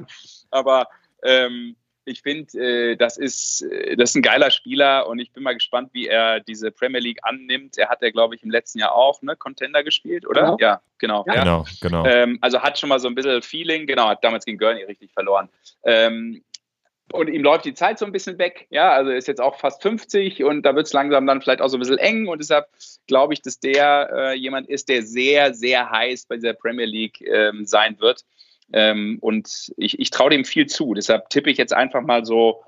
Aber 0.53 0.87
ähm, 1.25 1.75
ich 2.09 2.23
finde, 2.23 2.59
äh, 2.59 2.97
das, 2.97 3.17
ist, 3.17 3.63
äh, 3.63 3.97
das 3.97 4.11
ist 4.11 4.17
ein 4.17 4.23
geiler 4.23 4.51
Spieler 4.51 5.07
und 5.07 5.19
ich 5.19 5.33
bin 5.33 5.43
mal 5.43 5.55
gespannt, 5.55 5.91
wie 5.93 6.07
er 6.07 6.41
diese 6.41 6.71
Premier 6.71 7.01
League 7.01 7.19
annimmt. 7.23 7.79
Er 7.79 7.89
hat 7.89 8.03
ja, 8.03 8.11
glaube 8.11 8.35
ich, 8.35 8.43
im 8.43 8.51
letzten 8.51 8.79
Jahr 8.79 8.95
auch 8.95 9.23
ne, 9.23 9.37
Contender 9.37 9.85
gespielt, 9.85 10.27
oder? 10.27 10.43
Genau. 10.43 10.57
Ja, 10.59 10.81
genau. 10.99 11.25
Ja. 11.27 11.35
Genau, 11.35 11.65
genau. 11.81 12.07
Ähm, 12.07 12.39
also 12.41 12.61
hat 12.63 12.79
schon 12.79 12.89
mal 12.89 12.99
so 12.99 13.09
ein 13.09 13.15
bisschen 13.15 13.43
Feeling, 13.43 13.87
genau, 13.87 14.09
hat 14.09 14.25
damals 14.25 14.45
gegen 14.45 14.59
Gurney 14.59 14.83
richtig 14.85 15.13
verloren. 15.13 15.49
Ähm, 15.85 16.43
und 17.13 17.29
ihm 17.29 17.43
läuft 17.43 17.65
die 17.65 17.75
Zeit 17.75 17.99
so 17.99 18.05
ein 18.05 18.13
bisschen 18.13 18.39
weg. 18.39 18.67
Ja, 18.71 18.93
also 18.93 19.11
ist 19.11 19.29
jetzt 19.29 19.41
auch 19.41 19.59
fast 19.59 19.83
50 19.83 20.45
und 20.45 20.63
da 20.63 20.75
wird 20.75 20.87
es 20.87 20.93
langsam 20.93 21.27
dann 21.27 21.41
vielleicht 21.41 21.63
auch 21.63 21.69
so 21.69 21.79
ein 21.79 21.81
bisschen 21.81 21.99
eng. 21.99 22.29
Und 22.29 22.39
deshalb 22.39 22.67
glaube 23.07 23.33
ich, 23.33 23.41
dass 23.41 23.61
der 23.61 24.11
äh, 24.13 24.35
jemand 24.35 24.69
ist, 24.69 24.89
der 24.89 25.03
sehr, 25.03 25.55
sehr 25.55 25.91
heiß 25.91 26.27
bei 26.27 26.37
dieser 26.37 26.53
Premier 26.53 26.85
League 26.85 27.21
ähm, 27.23 27.65
sein 27.65 27.99
wird. 27.99 28.25
Ähm, 28.73 29.19
und 29.21 29.73
ich, 29.77 29.99
ich 29.99 30.11
traue 30.11 30.31
dem 30.31 30.45
viel 30.45 30.67
zu. 30.67 30.95
Deshalb 30.95 31.31
tippe 31.31 31.51
ich 31.51 31.59
jetzt 31.59 31.73
einfach 31.73 32.03
mal 32.03 32.25
so, 32.25 32.63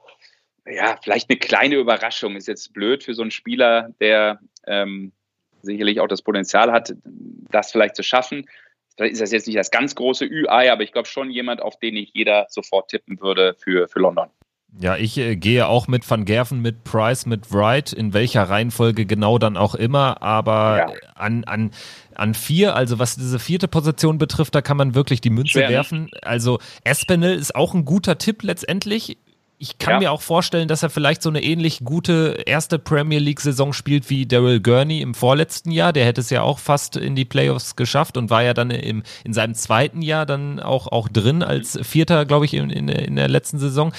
ja, 0.67 0.99
vielleicht 1.03 1.31
eine 1.31 1.39
kleine 1.39 1.77
Überraschung. 1.77 2.37
Ist 2.37 2.49
jetzt 2.49 2.73
blöd 2.73 3.05
für 3.05 3.15
so 3.15 3.23
einen 3.23 3.31
Spieler, 3.31 3.91
der 4.01 4.41
ähm, 4.67 5.13
sicherlich 5.63 6.01
auch 6.01 6.09
das 6.09 6.23
Potenzial 6.23 6.73
hat, 6.73 6.95
das 7.05 7.73
vielleicht 7.73 7.97
zu 7.97 8.03
schaffen. 8.03 8.49
Vielleicht 8.97 9.15
ist 9.15 9.23
das 9.23 9.33
jetzt 9.33 9.47
nicht 9.47 9.59
das 9.59 9.71
ganz 9.71 9.95
große 9.95 10.25
Ü-Ei, 10.25 10.71
aber 10.71 10.83
ich 10.83 10.93
glaube 10.93 11.09
schon 11.09 11.31
jemand, 11.31 11.63
auf 11.63 11.79
den 11.79 11.97
ich 11.97 12.11
jeder 12.15 12.47
sofort 12.49 12.91
tippen 12.91 13.21
würde 13.21 13.55
für, 13.59 13.89
für 13.89 13.99
London. 13.99 14.31
Ja, 14.79 14.97
ich 14.97 15.19
äh, 15.19 15.37
gehe 15.37 15.67
auch 15.67 15.89
mit 15.89 16.09
Van 16.09 16.25
Gerven, 16.25 16.61
mit 16.61 16.85
Price, 16.85 17.27
mit 17.27 17.53
Wright, 17.53 17.93
in 17.93 18.13
welcher 18.13 18.45
Reihenfolge 18.45 19.05
genau 19.05 19.39
dann 19.39 19.57
auch 19.57 19.75
immer, 19.75 20.23
aber 20.23 20.79
ja. 20.79 20.87
an, 21.17 21.45
an, 21.45 21.71
an 22.15 22.35
vier, 22.35 22.77
also 22.77 22.99
was 22.99 23.17
diese 23.17 23.39
vierte 23.39 23.69
Position 23.69 24.19
betrifft, 24.19 24.55
da 24.55 24.63
kann 24.63 24.77
man 24.77 24.95
wirklich 24.95 25.21
die 25.21 25.31
Münze 25.31 25.53
Schwer 25.53 25.69
ne? 25.69 25.75
werfen. 25.75 26.03
Nicht. 26.05 26.25
Also 26.25 26.61
Espinel 26.85 27.37
ist 27.37 27.55
auch 27.55 27.75
ein 27.75 27.85
guter 27.85 28.19
Tipp 28.19 28.43
letztendlich. 28.43 29.19
Ich 29.63 29.77
kann 29.77 29.93
ja. 29.93 29.99
mir 29.99 30.13
auch 30.13 30.23
vorstellen, 30.23 30.69
dass 30.69 30.83
er 30.83 30.89
vielleicht 30.89 31.21
so 31.21 31.29
eine 31.29 31.43
ähnlich 31.43 31.81
gute 31.85 32.45
erste 32.47 32.79
Premier 32.79 33.19
League-Saison 33.19 33.75
spielt 33.75 34.09
wie 34.09 34.25
Daryl 34.25 34.59
Gurney 34.59 35.03
im 35.03 35.13
vorletzten 35.13 35.71
Jahr. 35.71 35.93
Der 35.93 36.07
hätte 36.07 36.23
es 36.23 36.31
ja 36.31 36.41
auch 36.41 36.59
fast 36.59 36.97
in 36.97 37.15
die 37.15 37.27
Playoffs 37.27 37.77
geschafft 37.77 38.17
und 38.17 38.31
war 38.31 38.43
ja 38.43 38.55
dann 38.55 38.71
im, 38.71 39.03
in 39.23 39.35
seinem 39.35 39.55
zweiten 39.55 40.01
Jahr 40.01 40.25
dann 40.25 40.61
auch, 40.61 40.87
auch 40.87 41.11
drin 41.11 41.43
als 41.43 41.79
Vierter, 41.83 42.25
glaube 42.25 42.47
ich, 42.47 42.55
in, 42.55 42.71
in, 42.71 42.89
in 42.89 43.17
der 43.17 43.29
letzten 43.29 43.59
Saison 43.59 43.93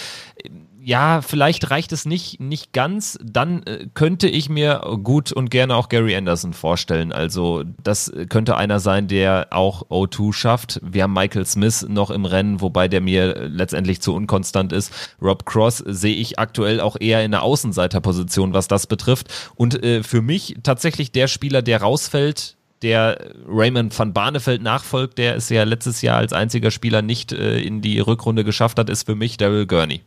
ja, 0.84 1.22
vielleicht 1.22 1.70
reicht 1.70 1.92
es 1.92 2.06
nicht, 2.06 2.40
nicht 2.40 2.74
ganz, 2.74 3.20
dann 3.24 3.62
äh, 3.64 3.88
könnte 3.94 4.28
ich 4.28 4.50
mir 4.50 4.82
gut 5.04 5.32
und 5.32 5.52
gerne 5.52 5.76
auch 5.76 5.90
Gary 5.90 6.16
Anderson 6.16 6.54
vorstellen. 6.54 7.12
Also 7.12 7.64
das 7.84 8.12
könnte 8.30 8.58
einer 8.58 8.80
sein, 8.80 9.08
der 9.08 9.48
auch 9.52 9.84
O2 9.90 10.34
schafft. 10.34 10.80
Wir 10.84 11.04
haben 11.04 11.14
Michael 11.14 11.46
Smith 11.46 11.86
noch 11.88 12.10
im 12.10 12.26
Rennen, 12.26 12.62
wobei 12.62 12.88
der 12.88 13.02
mir 13.02 13.48
letztendlich 13.48 14.02
zu 14.02 14.16
unkonstant 14.16 14.74
ist. 14.74 14.92
Rob 15.22 15.46
Cross 15.46 15.84
sehe 15.86 16.16
ich 16.16 16.40
aktuell 16.40 16.80
auch 16.80 16.98
eher 17.00 17.24
in 17.24 17.32
der 17.32 17.44
Außenseiterposition, 17.44 18.54
was 18.54 18.68
das 18.68 18.88
betrifft. 18.88 19.28
Und 19.56 19.84
äh, 19.84 20.02
für 20.02 20.24
mich 20.24 20.58
tatsächlich 20.64 21.12
der 21.12 21.28
Spieler, 21.28 21.62
der 21.62 21.82
rausfällt, 21.82 22.58
der 22.82 23.34
Raymond 23.48 23.98
van 23.98 24.14
Barneveld 24.14 24.64
nachfolgt, 24.64 25.20
der 25.20 25.36
es 25.36 25.50
ja 25.50 25.64
letztes 25.64 26.02
Jahr 26.02 26.18
als 26.18 26.34
einziger 26.34 26.72
Spieler 26.72 27.04
nicht 27.04 27.32
äh, 27.32 27.60
in 27.60 27.82
die 27.82 28.00
Rückrunde 28.00 28.44
geschafft 28.44 28.80
hat, 28.80 28.90
ist 28.90 29.06
für 29.06 29.16
mich 29.16 29.38
Daryl 29.38 29.68
Gurney. 29.68 30.02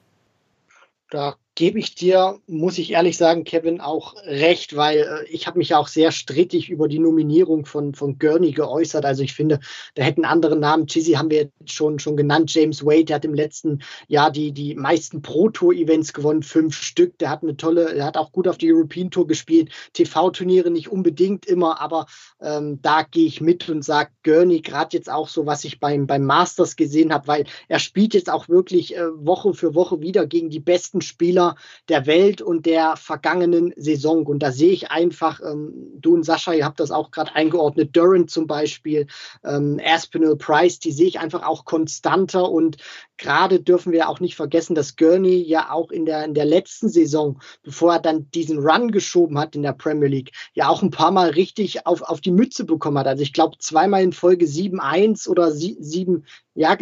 Da 1.14 1.36
gebe 1.54 1.78
ich 1.78 1.94
dir, 1.94 2.40
muss 2.48 2.76
ich 2.78 2.90
ehrlich 2.90 3.16
sagen, 3.16 3.44
Kevin, 3.44 3.80
auch 3.80 4.14
recht, 4.24 4.74
weil 4.74 4.98
äh, 4.98 5.28
ich 5.30 5.46
habe 5.46 5.58
mich 5.58 5.68
ja 5.68 5.78
auch 5.78 5.86
sehr 5.86 6.10
strittig 6.10 6.68
über 6.70 6.88
die 6.88 6.98
Nominierung 6.98 7.66
von, 7.66 7.94
von 7.94 8.18
Gurney 8.18 8.50
geäußert. 8.50 9.04
Also 9.04 9.22
ich 9.22 9.32
finde, 9.32 9.60
da 9.94 10.02
hätten 10.02 10.24
andere 10.24 10.56
Namen, 10.56 10.88
Chizzy 10.88 11.12
haben 11.12 11.30
wir 11.30 11.42
jetzt 11.42 11.72
schon, 11.72 12.00
schon 12.00 12.16
genannt, 12.16 12.52
James 12.52 12.84
Wade, 12.84 13.04
der 13.04 13.16
hat 13.16 13.24
im 13.24 13.34
letzten 13.34 13.82
Jahr 14.08 14.32
die, 14.32 14.50
die 14.50 14.74
meisten 14.74 15.22
Pro-Tour-Events 15.22 16.14
gewonnen, 16.14 16.42
fünf 16.42 16.74
Stück. 16.74 17.16
Der 17.18 17.30
hat 17.30 17.44
eine 17.44 17.56
tolle, 17.56 17.94
der 17.94 18.04
hat 18.04 18.16
auch 18.16 18.32
gut 18.32 18.48
auf 18.48 18.58
die 18.58 18.72
European 18.72 19.12
Tour 19.12 19.28
gespielt. 19.28 19.70
TV-Turniere 19.92 20.72
nicht 20.72 20.88
unbedingt 20.88 21.46
immer, 21.46 21.80
aber 21.80 22.06
ähm, 22.45 22.80
da 22.82 23.03
gehe 23.03 23.26
ich 23.26 23.40
mit 23.40 23.68
und 23.68 23.82
sage 23.82 24.11
Gurney, 24.22 24.61
gerade 24.61 24.97
jetzt 24.97 25.11
auch 25.11 25.28
so, 25.28 25.47
was 25.47 25.64
ich 25.64 25.80
beim, 25.80 26.07
beim 26.07 26.24
Masters 26.24 26.76
gesehen 26.76 27.12
habe, 27.12 27.26
weil 27.26 27.45
er 27.68 27.78
spielt 27.78 28.14
jetzt 28.14 28.30
auch 28.30 28.49
wirklich 28.49 28.97
äh, 28.97 29.07
Woche 29.14 29.55
für 29.55 29.74
Woche 29.74 30.01
wieder 30.01 30.26
gegen 30.26 30.51
die 30.51 30.61
besten 30.61 31.01
Spieler 31.01 31.57
der 31.88 32.07
Welt 32.07 32.42
und 32.42 32.66
der 32.66 32.97
vergangenen 32.97 33.72
Saison. 33.76 34.26
Und 34.26 34.40
da 34.40 34.53
sehe 34.53 34.72
ich 34.72 34.90
einfach, 34.90 35.40
ähm, 35.40 35.72
du 35.99 36.14
und 36.14 36.24
Sascha, 36.24 36.53
ihr 36.53 36.64
habt 36.64 36.80
das 36.80 36.90
auch 36.90 37.11
gerade 37.11 37.34
eingeordnet, 37.34 37.97
Durant 37.97 38.30
zum 38.30 38.47
Beispiel, 38.47 39.07
ähm, 39.45 39.80
Aspinall 39.82 40.36
Price, 40.36 40.78
die 40.78 40.92
sehe 40.92 41.09
ich 41.09 41.18
einfach 41.18 41.42
auch 41.42 41.64
konstanter 41.64 42.51
und 42.51 42.76
gerade 43.16 43.61
dürfen 43.61 43.92
wir 43.92 44.09
auch 44.09 44.20
nicht 44.20 44.36
vergessen, 44.36 44.74
dass 44.74 44.97
Gurney 44.97 45.36
ja 45.36 45.70
auch 45.70 45.90
in 45.90 46.05
der, 46.05 46.24
in 46.24 46.34
der 46.34 46.45
letzten 46.45 46.88
Saison, 46.88 47.40
bevor 47.62 47.95
er 47.95 48.01
dann 48.01 48.30
diesen 48.32 48.59
Run 48.59 48.90
geschoben 48.90 49.38
hat 49.38 49.57
in 49.57 49.62
der 49.62 49.72
Premier 49.72 50.09
League, 50.09 50.32
ja 50.53 50.68
auch 50.68 50.82
ein 50.82 50.90
paar 50.90 51.11
Mal 51.11 51.30
richtig 51.30 51.86
auf, 51.86 52.03
auf 52.03 52.20
die 52.20 52.34
Mütze 52.35 52.64
bekommen 52.64 52.99
hat. 52.99 53.07
Also 53.07 53.22
ich 53.22 53.32
glaube 53.32 53.59
zweimal 53.59 54.03
in 54.03 54.12
Folge 54.12 54.47
7-1 54.47 55.28
oder 55.28 55.51
7, 55.51 56.26
ja, 56.55 56.76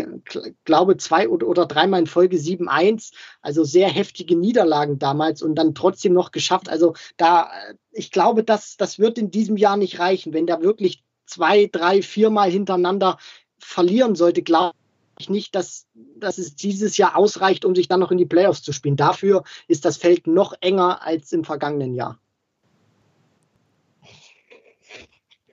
glaube 0.64 0.96
zwei 0.96 1.28
oder, 1.28 1.46
oder 1.46 1.66
dreimal 1.66 2.00
in 2.00 2.06
Folge 2.06 2.36
7-1. 2.36 3.12
Also 3.40 3.64
sehr 3.64 3.88
heftige 3.88 4.36
Niederlagen 4.36 4.98
damals 4.98 5.42
und 5.42 5.54
dann 5.54 5.74
trotzdem 5.74 6.12
noch 6.12 6.30
geschafft. 6.32 6.68
Also 6.68 6.94
da, 7.16 7.50
ich 7.90 8.10
glaube, 8.10 8.44
das, 8.44 8.76
das 8.76 8.98
wird 8.98 9.18
in 9.18 9.30
diesem 9.30 9.56
Jahr 9.56 9.76
nicht 9.76 9.98
reichen. 9.98 10.32
Wenn 10.32 10.46
der 10.46 10.62
wirklich 10.62 11.04
zwei, 11.26 11.66
drei, 11.70 12.02
viermal 12.02 12.50
hintereinander 12.50 13.18
verlieren 13.58 14.14
sollte, 14.14 14.42
glaube 14.42 14.76
ich 15.18 15.30
nicht, 15.30 15.54
dass, 15.54 15.86
dass 15.94 16.38
es 16.38 16.56
dieses 16.56 16.96
Jahr 16.96 17.16
ausreicht, 17.16 17.64
um 17.64 17.74
sich 17.74 17.88
dann 17.88 18.00
noch 18.00 18.10
in 18.10 18.18
die 18.18 18.26
Playoffs 18.26 18.62
zu 18.62 18.72
spielen. 18.72 18.96
Dafür 18.96 19.44
ist 19.68 19.84
das 19.84 19.96
Feld 19.96 20.26
noch 20.26 20.54
enger 20.60 21.02
als 21.02 21.32
im 21.32 21.44
vergangenen 21.44 21.94
Jahr. 21.94 22.18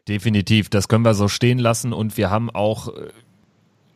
Definitiv, 0.10 0.70
das 0.70 0.88
können 0.88 1.06
wir 1.06 1.14
so 1.14 1.28
stehen 1.28 1.60
lassen 1.60 1.94
und 1.94 2.18
wir 2.18 2.32
haben 2.32 2.50
auch 2.50 2.88
äh, 2.88 3.10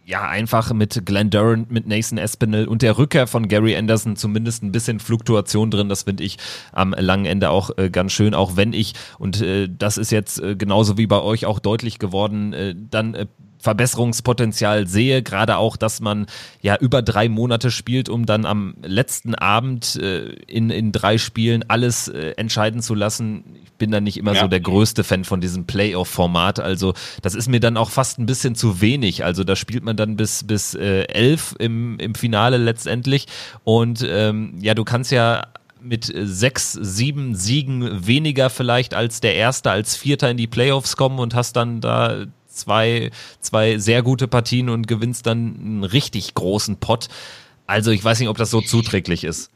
ja, 0.06 0.28
einfach 0.28 0.72
mit 0.72 1.06
Glenn 1.08 1.32
Durant, 1.32 1.72
mit 1.72 1.88
Nathan 1.88 2.20
Espinel 2.20 2.68
und 2.68 2.84
der 2.84 3.00
Rückkehr 3.00 3.26
von 3.26 3.48
Gary 3.48 3.76
Anderson 3.76 4.16
zumindest 4.16 4.62
ein 4.62 4.72
bisschen 4.72 5.00
Fluktuation 5.00 5.72
drin. 5.72 5.90
Das 5.90 6.04
finde 6.04 6.24
ich 6.24 6.38
am 6.72 6.94
langen 6.96 7.26
Ende 7.26 7.50
auch 7.50 7.72
äh, 7.78 7.90
ganz 7.90 8.12
schön, 8.12 8.36
auch 8.36 8.56
wenn 8.56 8.74
ich, 8.74 8.94
und 9.18 9.42
äh, 9.42 9.68
das 9.68 9.98
ist 9.98 10.12
jetzt 10.12 10.40
äh, 10.40 10.56
genauso 10.56 11.00
wie 11.00 11.08
bei 11.08 11.20
euch 11.20 11.48
auch 11.48 11.58
deutlich 11.60 11.98
geworden, 11.98 12.54
äh, 12.54 12.76
dann 12.92 13.16
äh, 13.16 13.26
Verbesserungspotenzial 13.64 14.88
sehe, 14.88 15.24
gerade 15.24 15.56
auch, 15.56 15.78
dass 15.78 16.02
man 16.02 16.26
ja 16.62 16.76
über 16.76 17.02
drei 17.02 17.30
Monate 17.30 17.72
spielt, 17.72 18.10
um 18.10 18.26
dann 18.26 18.46
am 18.46 18.76
letzten 18.84 19.36
Abend 19.36 19.96
äh, 19.96 20.34
in, 20.48 20.70
in 20.70 20.92
drei 20.92 21.18
Spielen 21.18 21.64
alles 21.70 22.10
äh, 22.10 22.34
entscheiden 22.36 22.82
zu 22.82 22.94
lassen. 22.94 23.56
Ich 23.64 23.72
bin 23.72 23.90
da 23.90 24.02
nicht 24.02 24.18
immer 24.18 24.34
ja. 24.34 24.42
so 24.42 24.48
der 24.50 24.60
größte 24.60 25.06
Fan 25.06 25.24
von 25.24 25.40
diesem 25.40 25.64
Playoff-Format. 25.66 26.60
Also 26.60 26.94
das 27.22 27.36
ist 27.36 27.48
mir 27.48 27.62
dann 27.62 27.78
auch 27.78 27.90
fast 27.90 28.20
ein 28.20 28.26
bisschen 28.26 28.56
zu 28.56 28.82
wenig. 28.82 29.24
Also 29.24 29.46
da 29.46 29.56
spielt 29.56 29.86
man 29.86 29.96
dann 29.96 30.18
bis, 30.18 30.44
bis 30.44 30.76
äh, 30.76 31.04
elf 31.04 31.56
im, 31.58 31.98
im 32.00 32.16
Finale 32.16 32.58
letztendlich. 32.58 33.28
Und 33.64 34.06
ähm, 34.06 34.56
ja, 34.60 34.74
du 34.74 34.84
kannst 34.84 35.14
ja 35.14 35.48
mit 35.80 36.12
sechs, 36.14 36.74
sieben 36.74 37.34
Siegen 37.36 38.08
weniger 38.08 38.50
vielleicht 38.50 38.94
als 38.94 39.22
der 39.22 39.36
Erste, 39.36 39.72
als 39.72 39.96
Vierter 39.96 40.30
in 40.30 40.38
die 40.38 40.48
Playoffs 40.48 40.98
kommen 40.98 41.20
und 41.20 41.34
hast 41.34 41.56
dann 41.56 41.80
da 41.80 42.26
zwei, 42.54 43.12
zwei 43.40 43.78
sehr 43.78 44.02
gute 44.02 44.28
Partien 44.28 44.70
und 44.70 44.88
gewinnst 44.88 45.26
dann 45.26 45.56
einen 45.60 45.84
richtig 45.84 46.34
großen 46.34 46.80
Pot. 46.80 47.10
Also 47.68 47.92
ich 47.92 48.04
weiß 48.04 48.20
nicht, 48.20 48.30
ob 48.30 48.38
das 48.38 48.52
so 48.52 48.62
zuträglich 48.62 49.24
ist. 49.24 49.52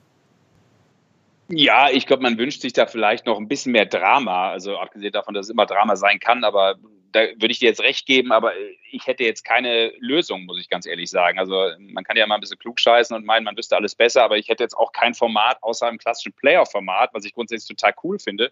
Ja, 1.49 1.89
ich 1.89 2.05
glaube, 2.05 2.23
man 2.23 2.37
wünscht 2.37 2.61
sich 2.61 2.73
da 2.73 2.87
vielleicht 2.87 3.25
noch 3.25 3.37
ein 3.37 3.47
bisschen 3.47 3.71
mehr 3.71 3.85
Drama. 3.85 4.49
Also 4.49 4.77
abgesehen 4.77 5.13
davon, 5.13 5.33
dass 5.33 5.45
es 5.45 5.49
immer 5.49 5.65
Drama 5.65 5.95
sein 5.95 6.19
kann, 6.19 6.43
aber 6.43 6.75
da 7.13 7.21
würde 7.21 7.51
ich 7.51 7.59
dir 7.59 7.69
jetzt 7.69 7.81
recht 7.81 8.05
geben, 8.05 8.31
aber 8.31 8.51
ich 8.91 9.07
hätte 9.07 9.23
jetzt 9.23 9.45
keine 9.45 9.93
Lösung, 9.99 10.45
muss 10.45 10.59
ich 10.59 10.69
ganz 10.69 10.85
ehrlich 10.85 11.09
sagen. 11.09 11.39
Also 11.39 11.69
man 11.79 12.03
kann 12.03 12.17
ja 12.17 12.27
mal 12.27 12.35
ein 12.35 12.41
bisschen 12.41 12.59
klug 12.59 12.79
scheißen 12.79 13.15
und 13.15 13.25
meinen, 13.25 13.45
man 13.45 13.55
wüsste 13.57 13.77
alles 13.77 13.95
besser, 13.95 14.23
aber 14.23 14.37
ich 14.37 14.49
hätte 14.49 14.63
jetzt 14.63 14.77
auch 14.77 14.91
kein 14.91 15.13
Format 15.13 15.57
außer 15.61 15.87
einem 15.87 15.97
klassischen 15.97 16.33
Player-Format, 16.33 17.13
was 17.13 17.23
ich 17.23 17.33
grundsätzlich 17.33 17.77
total 17.77 17.93
cool 18.03 18.19
finde, 18.19 18.51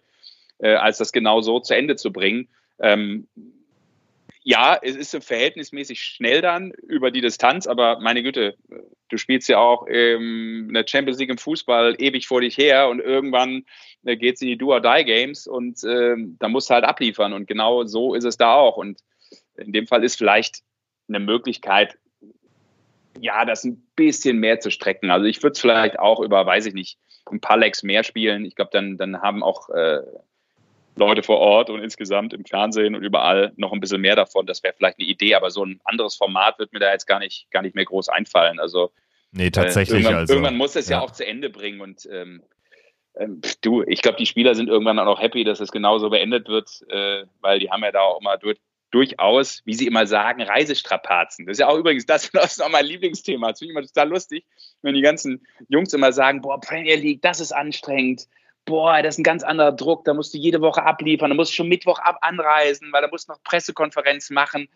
äh, 0.58 0.74
als 0.74 0.98
das 0.98 1.12
genau 1.12 1.42
so 1.42 1.60
zu 1.60 1.76
Ende 1.76 1.96
zu 1.96 2.12
bringen. 2.12 2.48
Ähm, 2.78 3.28
ja, 4.48 4.78
es 4.80 4.94
ist 4.94 5.24
verhältnismäßig 5.24 6.00
schnell 6.00 6.40
dann 6.40 6.70
über 6.70 7.10
die 7.10 7.20
Distanz, 7.20 7.66
aber 7.66 7.98
meine 7.98 8.22
Güte, 8.22 8.56
du 9.08 9.16
spielst 9.16 9.48
ja 9.48 9.58
auch 9.58 9.88
ähm, 9.90 10.66
eine 10.68 10.86
Champions 10.86 11.18
League 11.18 11.30
im 11.30 11.36
Fußball 11.36 11.96
ewig 11.98 12.28
vor 12.28 12.42
dich 12.42 12.56
her 12.56 12.88
und 12.88 13.00
irgendwann 13.00 13.64
äh, 14.04 14.16
geht 14.16 14.36
es 14.36 14.42
in 14.42 14.46
die 14.46 14.56
Do-or-Die-Games 14.56 15.48
und 15.48 15.82
ähm, 15.82 16.36
da 16.38 16.48
musst 16.48 16.70
du 16.70 16.74
halt 16.74 16.84
abliefern 16.84 17.32
und 17.32 17.48
genau 17.48 17.86
so 17.86 18.14
ist 18.14 18.22
es 18.22 18.36
da 18.36 18.54
auch 18.54 18.76
und 18.76 19.00
in 19.56 19.72
dem 19.72 19.88
Fall 19.88 20.04
ist 20.04 20.16
vielleicht 20.16 20.62
eine 21.08 21.18
Möglichkeit, 21.18 21.98
ja, 23.18 23.44
das 23.46 23.64
ein 23.64 23.84
bisschen 23.96 24.38
mehr 24.38 24.60
zu 24.60 24.70
strecken. 24.70 25.10
Also 25.10 25.26
ich 25.26 25.42
würde 25.42 25.54
es 25.54 25.60
vielleicht 25.60 25.98
auch 25.98 26.20
über, 26.20 26.46
weiß 26.46 26.66
ich 26.66 26.74
nicht, 26.74 26.98
ein 27.28 27.40
paar 27.40 27.56
Legs 27.56 27.82
mehr 27.82 28.04
spielen. 28.04 28.44
Ich 28.44 28.54
glaube, 28.54 28.70
dann, 28.72 28.96
dann 28.96 29.22
haben 29.22 29.42
auch 29.42 29.70
äh, 29.70 30.02
Leute 30.96 31.22
vor 31.22 31.38
Ort 31.38 31.70
und 31.70 31.82
insgesamt 31.82 32.32
im 32.32 32.44
Fernsehen 32.44 32.94
und 32.94 33.02
überall 33.02 33.52
noch 33.56 33.72
ein 33.72 33.80
bisschen 33.80 34.00
mehr 34.00 34.16
davon. 34.16 34.46
Das 34.46 34.62
wäre 34.62 34.74
vielleicht 34.76 34.98
eine 34.98 35.08
Idee, 35.08 35.34
aber 35.34 35.50
so 35.50 35.64
ein 35.64 35.80
anderes 35.84 36.16
Format 36.16 36.58
wird 36.58 36.72
mir 36.72 36.78
da 36.78 36.90
jetzt 36.90 37.06
gar 37.06 37.18
nicht, 37.18 37.50
gar 37.50 37.62
nicht 37.62 37.74
mehr 37.74 37.84
groß 37.84 38.08
einfallen. 38.08 38.58
Also 38.58 38.90
nee, 39.32 39.50
tatsächlich. 39.50 39.90
Äh, 39.90 40.02
irgendwann, 40.02 40.20
also, 40.20 40.32
irgendwann 40.32 40.56
muss 40.56 40.74
es 40.74 40.88
ja. 40.88 40.98
ja. 40.98 41.04
auch 41.04 41.10
zu 41.10 41.26
Ende 41.26 41.50
bringen 41.50 41.80
und 41.80 42.08
ähm, 42.10 42.42
ähm, 43.16 43.40
du, 43.62 43.82
ich 43.82 44.02
glaube, 44.02 44.18
die 44.18 44.26
Spieler 44.26 44.54
sind 44.54 44.68
irgendwann 44.68 44.98
auch 44.98 45.20
happy, 45.20 45.44
dass 45.44 45.60
es 45.60 45.70
genauso 45.70 46.10
beendet 46.10 46.48
wird, 46.48 46.84
äh, 46.88 47.24
weil 47.40 47.58
die 47.58 47.70
haben 47.70 47.82
ja 47.82 47.92
da 47.92 48.00
auch 48.00 48.20
immer 48.20 48.36
durch, 48.36 48.58
durchaus, 48.90 49.62
wie 49.64 49.74
sie 49.74 49.86
immer 49.86 50.06
sagen, 50.06 50.42
Reisestrapazen. 50.42 51.46
Das 51.46 51.54
ist 51.54 51.60
ja 51.60 51.68
auch 51.68 51.78
übrigens 51.78 52.06
das, 52.06 52.30
das 52.32 52.52
ist 52.52 52.62
auch 52.62 52.70
mein 52.70 52.86
Lieblingsthema. 52.86 53.50
Das 53.50 53.58
finde 53.58 53.72
ich 53.72 53.76
immer 53.76 53.86
total 53.86 54.08
lustig, 54.08 54.44
wenn 54.82 54.94
die 54.94 55.02
ganzen 55.02 55.46
Jungs 55.68 55.92
immer 55.92 56.12
sagen, 56.12 56.40
boah, 56.40 56.60
Premier 56.60 56.96
League, 56.96 57.22
das 57.22 57.40
ist 57.40 57.52
anstrengend 57.52 58.28
boah, 58.66 59.00
das 59.02 59.14
ist 59.14 59.20
ein 59.20 59.24
ganz 59.24 59.42
anderer 59.42 59.72
Druck, 59.72 60.04
da 60.04 60.12
musst 60.12 60.34
du 60.34 60.38
jede 60.38 60.60
Woche 60.60 60.82
abliefern, 60.82 61.30
da 61.30 61.36
musst 61.36 61.52
du 61.52 61.56
schon 61.56 61.68
Mittwoch 61.68 61.98
ab 62.00 62.18
anreisen, 62.20 62.92
weil 62.92 63.00
da 63.00 63.08
musst 63.08 63.28
du 63.28 63.32
noch 63.32 63.42
Pressekonferenz 63.42 64.28
machen. 64.30 64.68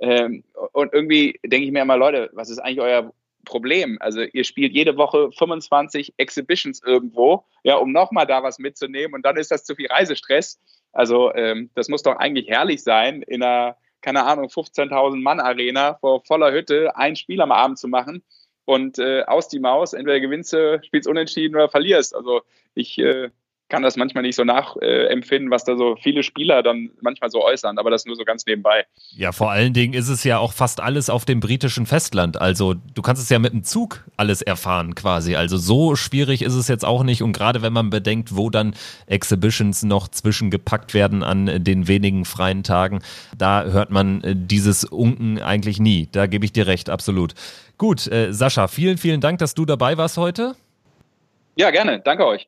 Ähm, 0.00 0.44
und 0.72 0.94
irgendwie 0.94 1.38
denke 1.44 1.66
ich 1.66 1.72
mir 1.72 1.82
immer, 1.82 1.96
Leute, 1.98 2.30
was 2.32 2.48
ist 2.48 2.58
eigentlich 2.58 2.80
euer 2.80 3.12
Problem? 3.44 3.98
Also 4.00 4.22
ihr 4.22 4.44
spielt 4.44 4.72
jede 4.72 4.96
Woche 4.96 5.30
25 5.32 6.14
Exhibitions 6.16 6.82
irgendwo, 6.82 7.44
ja, 7.64 7.76
um 7.76 7.92
nochmal 7.92 8.26
da 8.26 8.42
was 8.42 8.58
mitzunehmen 8.58 9.14
und 9.14 9.26
dann 9.26 9.36
ist 9.36 9.50
das 9.50 9.64
zu 9.64 9.74
viel 9.74 9.88
Reisestress. 9.88 10.60
Also 10.92 11.34
ähm, 11.34 11.70
das 11.74 11.88
muss 11.88 12.02
doch 12.02 12.16
eigentlich 12.16 12.48
herrlich 12.48 12.82
sein, 12.82 13.22
in 13.22 13.42
einer, 13.42 13.76
keine 14.00 14.24
Ahnung, 14.24 14.46
15.000 14.46 15.16
Mann 15.16 15.40
Arena 15.40 15.94
vor 15.94 16.24
voller 16.24 16.52
Hütte 16.52 16.96
ein 16.96 17.16
Spiel 17.16 17.40
am 17.40 17.52
Abend 17.52 17.78
zu 17.78 17.88
machen 17.88 18.22
und 18.64 18.98
äh, 18.98 19.22
aus 19.22 19.48
die 19.48 19.60
Maus, 19.60 19.92
entweder 19.92 20.20
gewinnst 20.20 20.52
du, 20.52 20.80
spielst 20.84 21.08
unentschieden 21.08 21.54
oder 21.54 21.68
verlierst. 21.68 22.14
Also 22.14 22.42
ich 22.74 22.98
äh, 22.98 23.30
kann 23.72 23.82
das 23.82 23.96
manchmal 23.96 24.22
nicht 24.22 24.36
so 24.36 24.44
nachempfinden, 24.44 25.48
äh, 25.48 25.50
was 25.50 25.64
da 25.64 25.76
so 25.78 25.96
viele 25.96 26.22
Spieler 26.22 26.62
dann 26.62 26.90
manchmal 27.00 27.30
so 27.30 27.42
äußern, 27.42 27.78
aber 27.78 27.90
das 27.90 28.04
nur 28.04 28.16
so 28.16 28.24
ganz 28.24 28.44
nebenbei. 28.44 28.84
Ja, 29.16 29.32
vor 29.32 29.50
allen 29.50 29.72
Dingen 29.72 29.94
ist 29.94 30.10
es 30.10 30.24
ja 30.24 30.36
auch 30.36 30.52
fast 30.52 30.80
alles 30.80 31.08
auf 31.08 31.24
dem 31.24 31.40
britischen 31.40 31.86
Festland. 31.86 32.38
Also 32.38 32.74
du 32.74 33.00
kannst 33.00 33.22
es 33.22 33.30
ja 33.30 33.38
mit 33.38 33.54
dem 33.54 33.64
Zug 33.64 34.04
alles 34.18 34.42
erfahren 34.42 34.94
quasi. 34.94 35.36
Also 35.36 35.56
so 35.56 35.96
schwierig 35.96 36.42
ist 36.42 36.52
es 36.52 36.68
jetzt 36.68 36.84
auch 36.84 37.02
nicht. 37.02 37.22
Und 37.22 37.32
gerade 37.32 37.62
wenn 37.62 37.72
man 37.72 37.88
bedenkt, 37.88 38.36
wo 38.36 38.50
dann 38.50 38.74
Exhibitions 39.06 39.84
noch 39.84 40.08
zwischengepackt 40.08 40.92
werden 40.92 41.22
an 41.22 41.64
den 41.64 41.88
wenigen 41.88 42.26
freien 42.26 42.64
Tagen, 42.64 43.00
da 43.38 43.64
hört 43.64 43.90
man 43.90 44.22
äh, 44.22 44.34
dieses 44.36 44.84
Unken 44.84 45.40
eigentlich 45.40 45.80
nie. 45.80 46.10
Da 46.12 46.26
gebe 46.26 46.44
ich 46.44 46.52
dir 46.52 46.66
recht, 46.66 46.90
absolut. 46.90 47.32
Gut, 47.82 48.06
äh, 48.06 48.32
Sascha, 48.32 48.68
vielen, 48.68 48.96
vielen 48.96 49.20
Dank, 49.20 49.40
dass 49.40 49.54
du 49.54 49.64
dabei 49.64 49.98
warst 49.98 50.16
heute. 50.16 50.54
Ja, 51.56 51.72
gerne. 51.72 51.98
Danke 51.98 52.24
euch. 52.24 52.46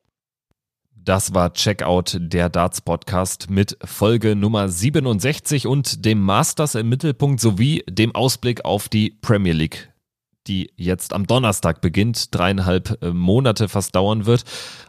Das 0.95 1.35
war 1.35 1.53
Checkout 1.53 2.19
der 2.21 2.49
Darts 2.49 2.81
Podcast 2.81 3.51
mit 3.51 3.77
Folge 3.85 4.37
Nummer 4.37 4.69
67 4.69 5.67
und 5.67 6.05
dem 6.05 6.21
Masters 6.21 6.77
im 6.77 6.89
Mittelpunkt 6.89 7.41
sowie 7.41 7.83
dem 7.89 8.15
Ausblick 8.15 8.65
auf 8.65 8.89
die 8.89 9.11
Premier 9.23 9.55
League, 9.55 9.93
die 10.47 10.71
jetzt 10.77 11.13
am 11.13 11.27
Donnerstag 11.27 11.81
beginnt, 11.81 12.33
dreieinhalb 12.33 13.03
äh, 13.03 13.11
Monate 13.11 13.69
fast 13.69 13.97
dauern 13.97 14.27
wird. 14.27 14.45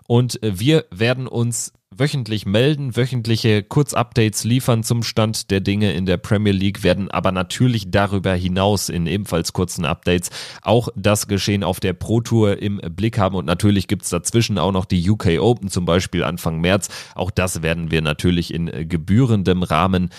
Und 0.06 0.44
äh, 0.44 0.60
wir 0.60 0.86
werden 0.92 1.26
uns 1.26 1.74
wöchentlich 1.98 2.46
melden, 2.46 2.96
wöchentliche 2.96 3.64
Kurzupdates 3.64 4.44
liefern 4.44 4.84
zum 4.84 5.04
Stand 5.04 5.52
der 5.52 5.62
Dinge 5.62 5.94
in 5.94 6.06
der 6.06 6.18
Premier 6.18 6.54
League, 6.54 6.84
werden 6.84 7.10
aber 7.10 7.32
natürlich 7.32 7.92
darüber 7.92 8.34
hinaus 8.34 8.90
in 8.90 9.08
ebenfalls 9.08 9.54
kurzen 9.54 9.86
Updates 9.86 10.30
auch 10.62 10.90
das 10.96 11.28
Geschehen 11.28 11.64
auf 11.64 11.80
der 11.80 11.94
Pro 11.94 12.22
Tour 12.22 12.62
im 12.62 12.82
Blick 12.96 13.18
haben 13.18 13.36
und 13.36 13.46
natürlich 13.46 13.88
gibt's 13.88 14.10
dazwischen 14.10 14.58
auch 14.58 14.72
noch 14.72 14.86
die 14.86 15.10
UK 15.10 15.40
Open 15.40 15.70
zum 15.70 15.86
Beispiel 15.86 16.24
Anfang 16.24 16.60
März. 16.60 16.90
Auch 17.16 17.32
das 17.32 17.62
werden 17.62 17.92
wir 17.92 18.02
natürlich 18.02 18.54
in 18.54 18.88
gebührendem 18.88 19.64
Rahmen 19.64 20.10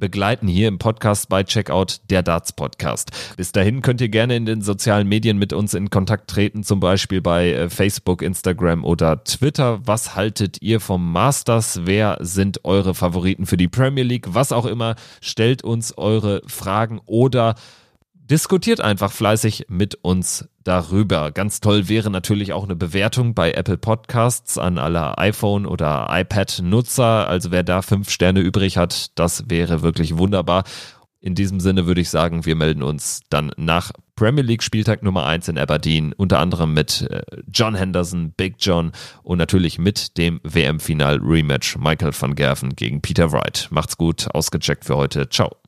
begleiten 0.00 0.48
hier 0.48 0.66
im 0.66 0.78
Podcast 0.78 1.28
bei 1.28 1.44
Checkout 1.44 2.00
der 2.10 2.22
Darts 2.22 2.52
Podcast. 2.52 3.12
Bis 3.36 3.52
dahin 3.52 3.82
könnt 3.82 4.00
ihr 4.00 4.08
gerne 4.08 4.34
in 4.34 4.46
den 4.46 4.62
sozialen 4.62 5.06
Medien 5.06 5.38
mit 5.38 5.52
uns 5.52 5.74
in 5.74 5.90
Kontakt 5.90 6.30
treten, 6.30 6.64
zum 6.64 6.80
Beispiel 6.80 7.20
bei 7.20 7.52
äh, 7.52 7.70
Facebook, 7.70 8.22
Instagram 8.22 8.84
oder 8.84 9.22
Twitter. 9.22 9.86
Was 9.86 10.16
haltet 10.16 10.60
ihr 10.62 10.80
vom 10.80 11.12
Masters? 11.12 11.82
Wer 11.84 12.18
sind 12.20 12.64
eure 12.64 12.94
Favoriten 12.94 13.46
für 13.46 13.56
die 13.56 13.68
Premier 13.68 14.04
League? 14.04 14.26
Was 14.30 14.50
auch 14.50 14.66
immer, 14.66 14.96
stellt 15.20 15.62
uns 15.62 15.96
eure 15.96 16.42
Fragen 16.46 17.00
oder 17.06 17.54
Diskutiert 18.30 18.80
einfach 18.80 19.10
fleißig 19.10 19.66
mit 19.68 19.96
uns 19.96 20.48
darüber. 20.62 21.32
Ganz 21.32 21.58
toll 21.58 21.88
wäre 21.88 22.10
natürlich 22.10 22.52
auch 22.52 22.62
eine 22.62 22.76
Bewertung 22.76 23.34
bei 23.34 23.50
Apple 23.50 23.76
Podcasts 23.76 24.56
an 24.56 24.78
alle 24.78 25.18
iPhone 25.18 25.66
oder 25.66 26.06
iPad-Nutzer. 26.08 27.28
Also 27.28 27.50
wer 27.50 27.64
da 27.64 27.82
fünf 27.82 28.08
Sterne 28.08 28.38
übrig 28.38 28.76
hat, 28.76 29.18
das 29.18 29.50
wäre 29.50 29.82
wirklich 29.82 30.16
wunderbar. 30.16 30.62
In 31.18 31.34
diesem 31.34 31.58
Sinne 31.58 31.86
würde 31.86 32.00
ich 32.00 32.08
sagen, 32.08 32.46
wir 32.46 32.54
melden 32.54 32.84
uns 32.84 33.22
dann 33.30 33.50
nach 33.56 33.90
Premier 34.14 34.44
League 34.44 34.62
Spieltag 34.62 35.02
Nummer 35.02 35.26
eins 35.26 35.48
in 35.48 35.58
Aberdeen, 35.58 36.12
unter 36.12 36.38
anderem 36.38 36.72
mit 36.72 37.02
äh, 37.10 37.22
John 37.52 37.74
Henderson, 37.74 38.32
Big 38.36 38.54
John 38.60 38.92
und 39.24 39.38
natürlich 39.38 39.80
mit 39.80 40.16
dem 40.18 40.40
WM-Final-Rematch 40.44 41.78
Michael 41.78 42.12
van 42.18 42.36
Gerven 42.36 42.76
gegen 42.76 43.02
Peter 43.02 43.32
Wright. 43.32 43.66
Macht's 43.70 43.96
gut, 43.96 44.28
ausgecheckt 44.32 44.84
für 44.84 44.96
heute. 44.96 45.28
Ciao. 45.28 45.59